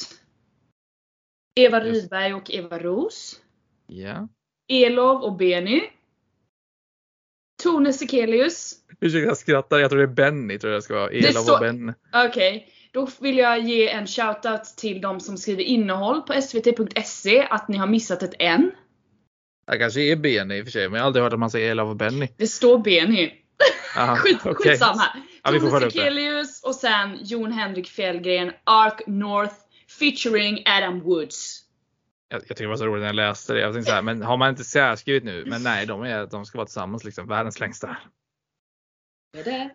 Eva 1.61 1.84
Just. 1.84 2.03
Rydberg 2.03 2.34
och 2.34 2.51
Eva 2.51 2.78
Ros. 2.78 3.41
Ja. 3.86 4.28
Elov 4.68 5.22
och 5.22 5.36
Benny. 5.36 5.82
Tone 7.62 7.93
Sekelius. 7.93 8.74
Ursäkta 9.01 9.28
jag 9.28 9.36
skrattar. 9.36 9.78
Jag 9.78 9.91
tror 9.91 9.99
det 9.99 10.05
är 10.05 10.14
Benny. 10.14 10.59
Tror 10.59 10.72
jag 10.72 10.82
ska 10.82 10.95
vara. 10.95 11.11
Elov 11.11 11.55
och 11.55 11.61
Benny. 11.61 11.93
Okej, 12.12 12.68
då 12.93 13.09
vill 13.20 13.38
jag 13.38 13.61
ge 13.61 13.88
en 13.88 14.07
shoutout 14.07 14.64
till 14.76 15.01
de 15.01 15.20
som 15.20 15.36
skriver 15.36 15.62
innehåll 15.62 16.22
på 16.22 16.43
svt.se 16.43 17.47
att 17.51 17.68
ni 17.68 17.76
har 17.76 17.86
missat 17.86 18.22
ett 18.22 18.34
N. 18.38 18.70
Jag 19.66 19.80
kanske 19.80 20.01
är 20.01 20.16
Benny 20.16 20.55
i 20.55 20.61
och 20.61 20.64
för 20.64 20.72
sig. 20.72 20.88
Men 20.88 20.95
jag 20.95 21.03
har 21.03 21.07
aldrig 21.07 21.22
hört 21.22 21.32
att 21.32 21.38
man 21.38 21.51
säger 21.51 21.70
Elov 21.70 21.91
och 21.91 21.97
Benny. 21.97 22.28
Det 22.36 22.47
står 22.47 22.78
Benny. 22.78 23.32
Aha, 23.97 24.16
Skit, 24.16 24.38
okej. 24.45 24.55
Skitsamma. 24.55 25.03
Ja, 25.43 25.51
det. 25.51 25.80
Sekelius 25.80 26.62
och 26.64 26.74
sen 26.74 27.18
Jon 27.22 27.53
Henrik 27.53 27.88
Fjällgren, 27.88 28.53
Ark 28.64 29.03
North 29.07 29.55
featuring 29.99 30.62
Adam 30.66 31.01
Woods. 31.01 31.61
Jag, 32.28 32.36
jag 32.36 32.49
tycker 32.49 32.62
det 32.62 32.68
var 32.68 32.76
så 32.76 32.86
roligt 32.86 33.01
när 33.01 33.07
jag 33.07 33.16
läste 33.16 33.53
det. 33.53 33.61
Jag 33.61 33.72
tänkte 33.72 33.91
så 33.91 33.95
här, 33.95 34.03
men 34.03 34.22
har 34.22 34.36
man 34.36 34.51
inte 34.51 34.64
särskrivit 34.64 35.24
nu? 35.24 35.45
Men 35.47 35.62
nej, 35.62 35.86
de, 35.86 36.03
är, 36.03 36.26
de 36.26 36.45
ska 36.45 36.59
vara 36.59 36.66
tillsammans 36.66 37.05
liksom. 37.05 37.28
Världens 37.28 37.61
längsta. 37.61 37.97
Är 39.38 39.45
det? 39.45 39.70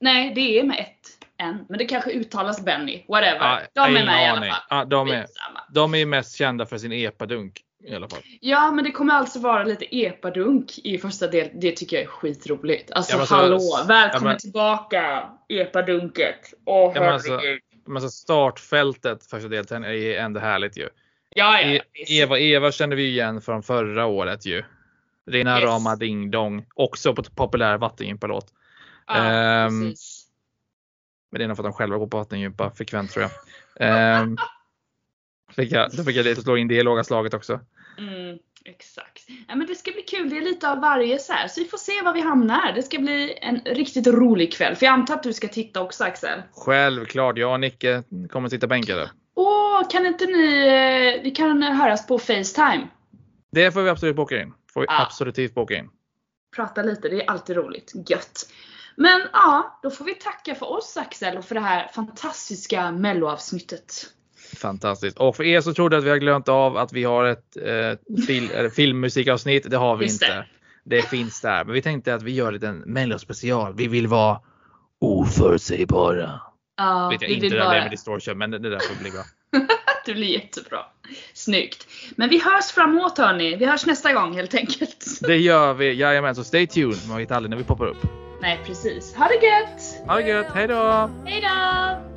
Nej, 0.00 0.34
det 0.34 0.58
är 0.58 0.64
med 0.64 0.78
ett 0.80 1.19
N. 1.40 1.64
Men 1.68 1.78
det 1.78 1.84
kanske 1.84 2.10
uttalas 2.10 2.64
Benny. 2.64 3.04
Whatever. 3.08 3.38
Ja, 3.40 3.60
de 3.86 3.96
är 3.96 4.06
med 4.06 4.22
i 4.24 4.28
alla 4.28 4.40
fall. 4.40 4.62
Ja, 4.70 4.84
de, 4.84 5.08
är, 5.10 5.26
de 5.74 5.94
är 5.94 6.06
mest 6.06 6.36
kända 6.36 6.66
för 6.66 6.78
sin 6.78 6.92
epadunk 6.92 7.60
i 7.84 7.94
alla 7.94 8.08
fall. 8.08 8.18
Ja, 8.40 8.70
men 8.70 8.84
det 8.84 8.90
kommer 8.90 9.14
alltså 9.14 9.38
vara 9.38 9.64
lite 9.64 9.96
epadunk 9.96 10.78
i 10.78 10.98
första 10.98 11.26
del. 11.26 11.48
Det 11.54 11.72
tycker 11.72 11.96
jag 11.96 12.02
är 12.04 12.08
skitroligt. 12.08 12.90
Alltså 12.92 13.16
Ja, 13.18 13.26
så- 13.26 13.34
hallå, 13.34 13.58
välkommen 13.88 14.26
ja, 14.26 14.30
men- 14.32 14.38
tillbaka 14.38 15.28
epadunket. 15.48 16.54
Åh 16.66 16.92
Ja, 16.94 17.00
men 17.00 17.12
alltså-. 17.12 17.40
Men 17.86 17.96
alltså 17.96 18.08
startfältet 18.10 19.26
första 19.26 19.48
deltävlingen 19.48 19.90
är 19.96 19.98
ju 19.98 20.14
ändå 20.14 20.40
härligt 20.40 20.76
ju. 20.76 20.88
Ja, 21.34 21.60
ja. 21.60 21.68
E- 21.68 21.80
så- 22.06 22.12
Eva, 22.12 22.38
Eva 22.38 22.72
kände 22.72 22.96
vi 22.96 23.08
igen 23.08 23.40
från 23.40 23.62
förra 23.62 24.06
året 24.06 24.46
ju. 24.46 24.62
Rena 25.30 25.56
Yes. 25.60 25.64
rama 25.64 25.96
ding 25.96 26.30
dong. 26.30 26.66
Också 26.74 27.14
på 27.14 27.22
populär 27.22 27.78
vattengympa-låt. 27.78 28.46
Ja, 29.06 29.14
precis. 29.68 30.09
Men 31.30 31.38
det 31.38 31.44
är 31.44 31.48
nog 31.48 31.56
för 31.56 31.62
att 31.64 31.72
de 31.72 31.72
själva 31.72 31.98
går 31.98 32.06
på 32.06 32.16
vattengympa 32.16 32.70
frekvent 32.70 33.10
tror 33.12 33.22
jag. 33.24 33.30
Ehm, 33.88 34.36
Fick 35.56 35.72
jag, 35.72 35.90
då 35.96 36.04
fick 36.04 36.16
jag 36.16 36.24
lite 36.24 36.42
slå 36.42 36.56
in 36.56 36.68
det 36.68 36.74
i 36.74 36.82
låga 36.82 37.04
slaget 37.04 37.34
också. 37.34 37.60
Mm, 37.98 38.38
exakt. 38.64 39.24
Ja, 39.48 39.54
men 39.56 39.66
det 39.66 39.74
ska 39.74 39.90
bli 39.90 40.02
kul, 40.02 40.30
det 40.30 40.36
är 40.36 40.40
lite 40.40 40.70
av 40.70 40.80
varje 40.80 41.18
så 41.18 41.32
här. 41.32 41.48
så 41.48 41.60
vi 41.60 41.66
får 41.68 41.78
se 41.78 42.02
var 42.02 42.12
vi 42.14 42.20
hamnar. 42.20 42.72
Det 42.72 42.82
ska 42.82 42.98
bli 42.98 43.38
en 43.42 43.60
riktigt 43.64 44.06
rolig 44.06 44.52
kväll. 44.52 44.76
För 44.76 44.86
jag 44.86 44.92
antar 44.92 45.14
att 45.14 45.22
du 45.22 45.32
ska 45.32 45.48
titta 45.48 45.82
också 45.82 46.04
Axel? 46.04 46.42
Självklart, 46.52 47.38
jag 47.38 47.52
och 47.52 47.60
Nicke 47.60 48.02
kommer 48.30 48.48
sitta 48.48 48.66
bänkade. 48.66 49.10
Åh, 49.34 49.88
kan 49.90 50.06
inte 50.06 50.26
ni, 50.26 50.66
eh, 51.16 51.22
vi 51.22 51.30
kan 51.30 51.62
höras 51.62 52.06
på 52.06 52.18
Facetime? 52.18 52.88
Det 53.52 53.72
får 53.72 53.82
vi 53.82 53.88
absolut 53.90 54.16
boka 54.16 54.42
in. 54.42 54.52
Får 54.72 54.80
vi 54.80 54.86
Ja. 54.90 55.02
absolut 55.02 55.54
boka 55.54 55.74
in. 55.74 55.90
Prata 56.56 56.82
lite, 56.82 57.08
det 57.08 57.22
är 57.22 57.30
alltid 57.30 57.56
roligt. 57.56 57.92
Gött. 58.10 58.50
Men 59.00 59.20
ja, 59.32 59.78
då 59.82 59.90
får 59.90 60.04
vi 60.04 60.14
tacka 60.14 60.54
för 60.54 60.70
oss 60.72 60.96
Axel 60.96 61.38
och 61.38 61.44
för 61.44 61.54
det 61.54 61.60
här 61.60 61.88
fantastiska 61.94 62.92
melloavsnittet. 62.92 64.06
Fantastiskt. 64.56 65.18
Och 65.18 65.36
för 65.36 65.44
er 65.44 65.60
som 65.60 65.74
trodde 65.74 65.98
att 65.98 66.04
vi 66.04 66.10
har 66.10 66.16
glömt 66.16 66.48
av 66.48 66.76
att 66.76 66.92
vi 66.92 67.04
har 67.04 67.24
ett 67.24 67.56
eh, 67.56 68.24
fil, 68.26 68.70
filmmusikavsnitt, 68.76 69.70
det 69.70 69.76
har 69.76 69.96
vi 69.96 70.04
Just 70.04 70.22
inte. 70.22 70.46
Det. 70.84 71.02
finns 71.02 71.40
där. 71.40 71.64
Men 71.64 71.74
vi 71.74 71.82
tänkte 71.82 72.14
att 72.14 72.22
vi 72.22 72.30
gör 72.30 72.46
en 72.46 72.54
liten 72.54 72.78
mellospecial. 72.78 73.74
Vi 73.74 73.86
vill 73.86 74.06
vara 74.06 74.40
oförutsägbara. 74.98 76.40
Ja, 76.76 77.08
Vet 77.08 77.22
jag 77.22 77.28
vi 77.28 77.34
inte 77.34 77.44
vill 77.44 77.52
det 77.52 77.58
där 77.58 77.64
bara... 77.64 77.82
med 77.82 77.90
distortion, 77.90 78.38
men 78.38 78.50
det 78.50 78.58
det 78.58 78.70
där 78.70 78.78
får 78.78 79.02
bli 79.02 79.10
bra. 79.10 79.22
Det 80.06 80.14
blir 80.14 80.28
jättebra. 80.28 80.78
Snyggt. 81.34 81.86
Men 82.16 82.28
vi 82.28 82.38
hörs 82.38 82.64
framåt 82.64 83.18
hörni. 83.18 83.56
Vi 83.56 83.66
hörs 83.66 83.86
nästa 83.86 84.12
gång 84.12 84.34
helt 84.34 84.54
enkelt. 84.54 85.18
Det 85.20 85.36
gör 85.36 85.74
vi. 85.74 85.94
Jajamän, 85.94 86.34
så 86.34 86.44
stay 86.44 86.66
tuned. 86.66 87.08
Man 87.08 87.18
vet 87.18 87.30
aldrig 87.30 87.50
när 87.50 87.56
vi 87.56 87.64
poppar 87.64 87.86
upp. 87.86 88.29
Nej 88.40 88.60
precis. 88.66 89.14
Ha 89.14 89.28
det 89.28 89.46
gött! 89.46 90.08
Ha 90.08 90.14
det 90.16 90.28
gött. 90.28 90.46
Hej 90.54 90.66
då! 90.66 91.10
Hejdå! 91.24 92.10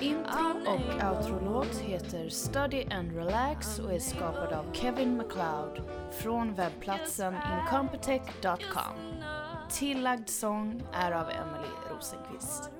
Intro 0.00 0.48
och 0.66 1.08
outrolåt 1.10 1.76
heter 1.76 2.28
Study 2.28 2.84
and 2.90 3.16
Relax 3.16 3.78
och 3.78 3.92
är 3.92 3.98
skapad 3.98 4.52
av 4.52 4.72
Kevin 4.72 5.16
MacLeod 5.16 5.82
från 6.22 6.54
webbplatsen 6.54 7.34
incompetech.com. 7.34 9.22
Tillagd 9.70 10.28
sång 10.28 10.82
är 10.94 11.12
av 11.12 11.30
Emily 11.30 11.68
Rosenqvist. 11.90 12.70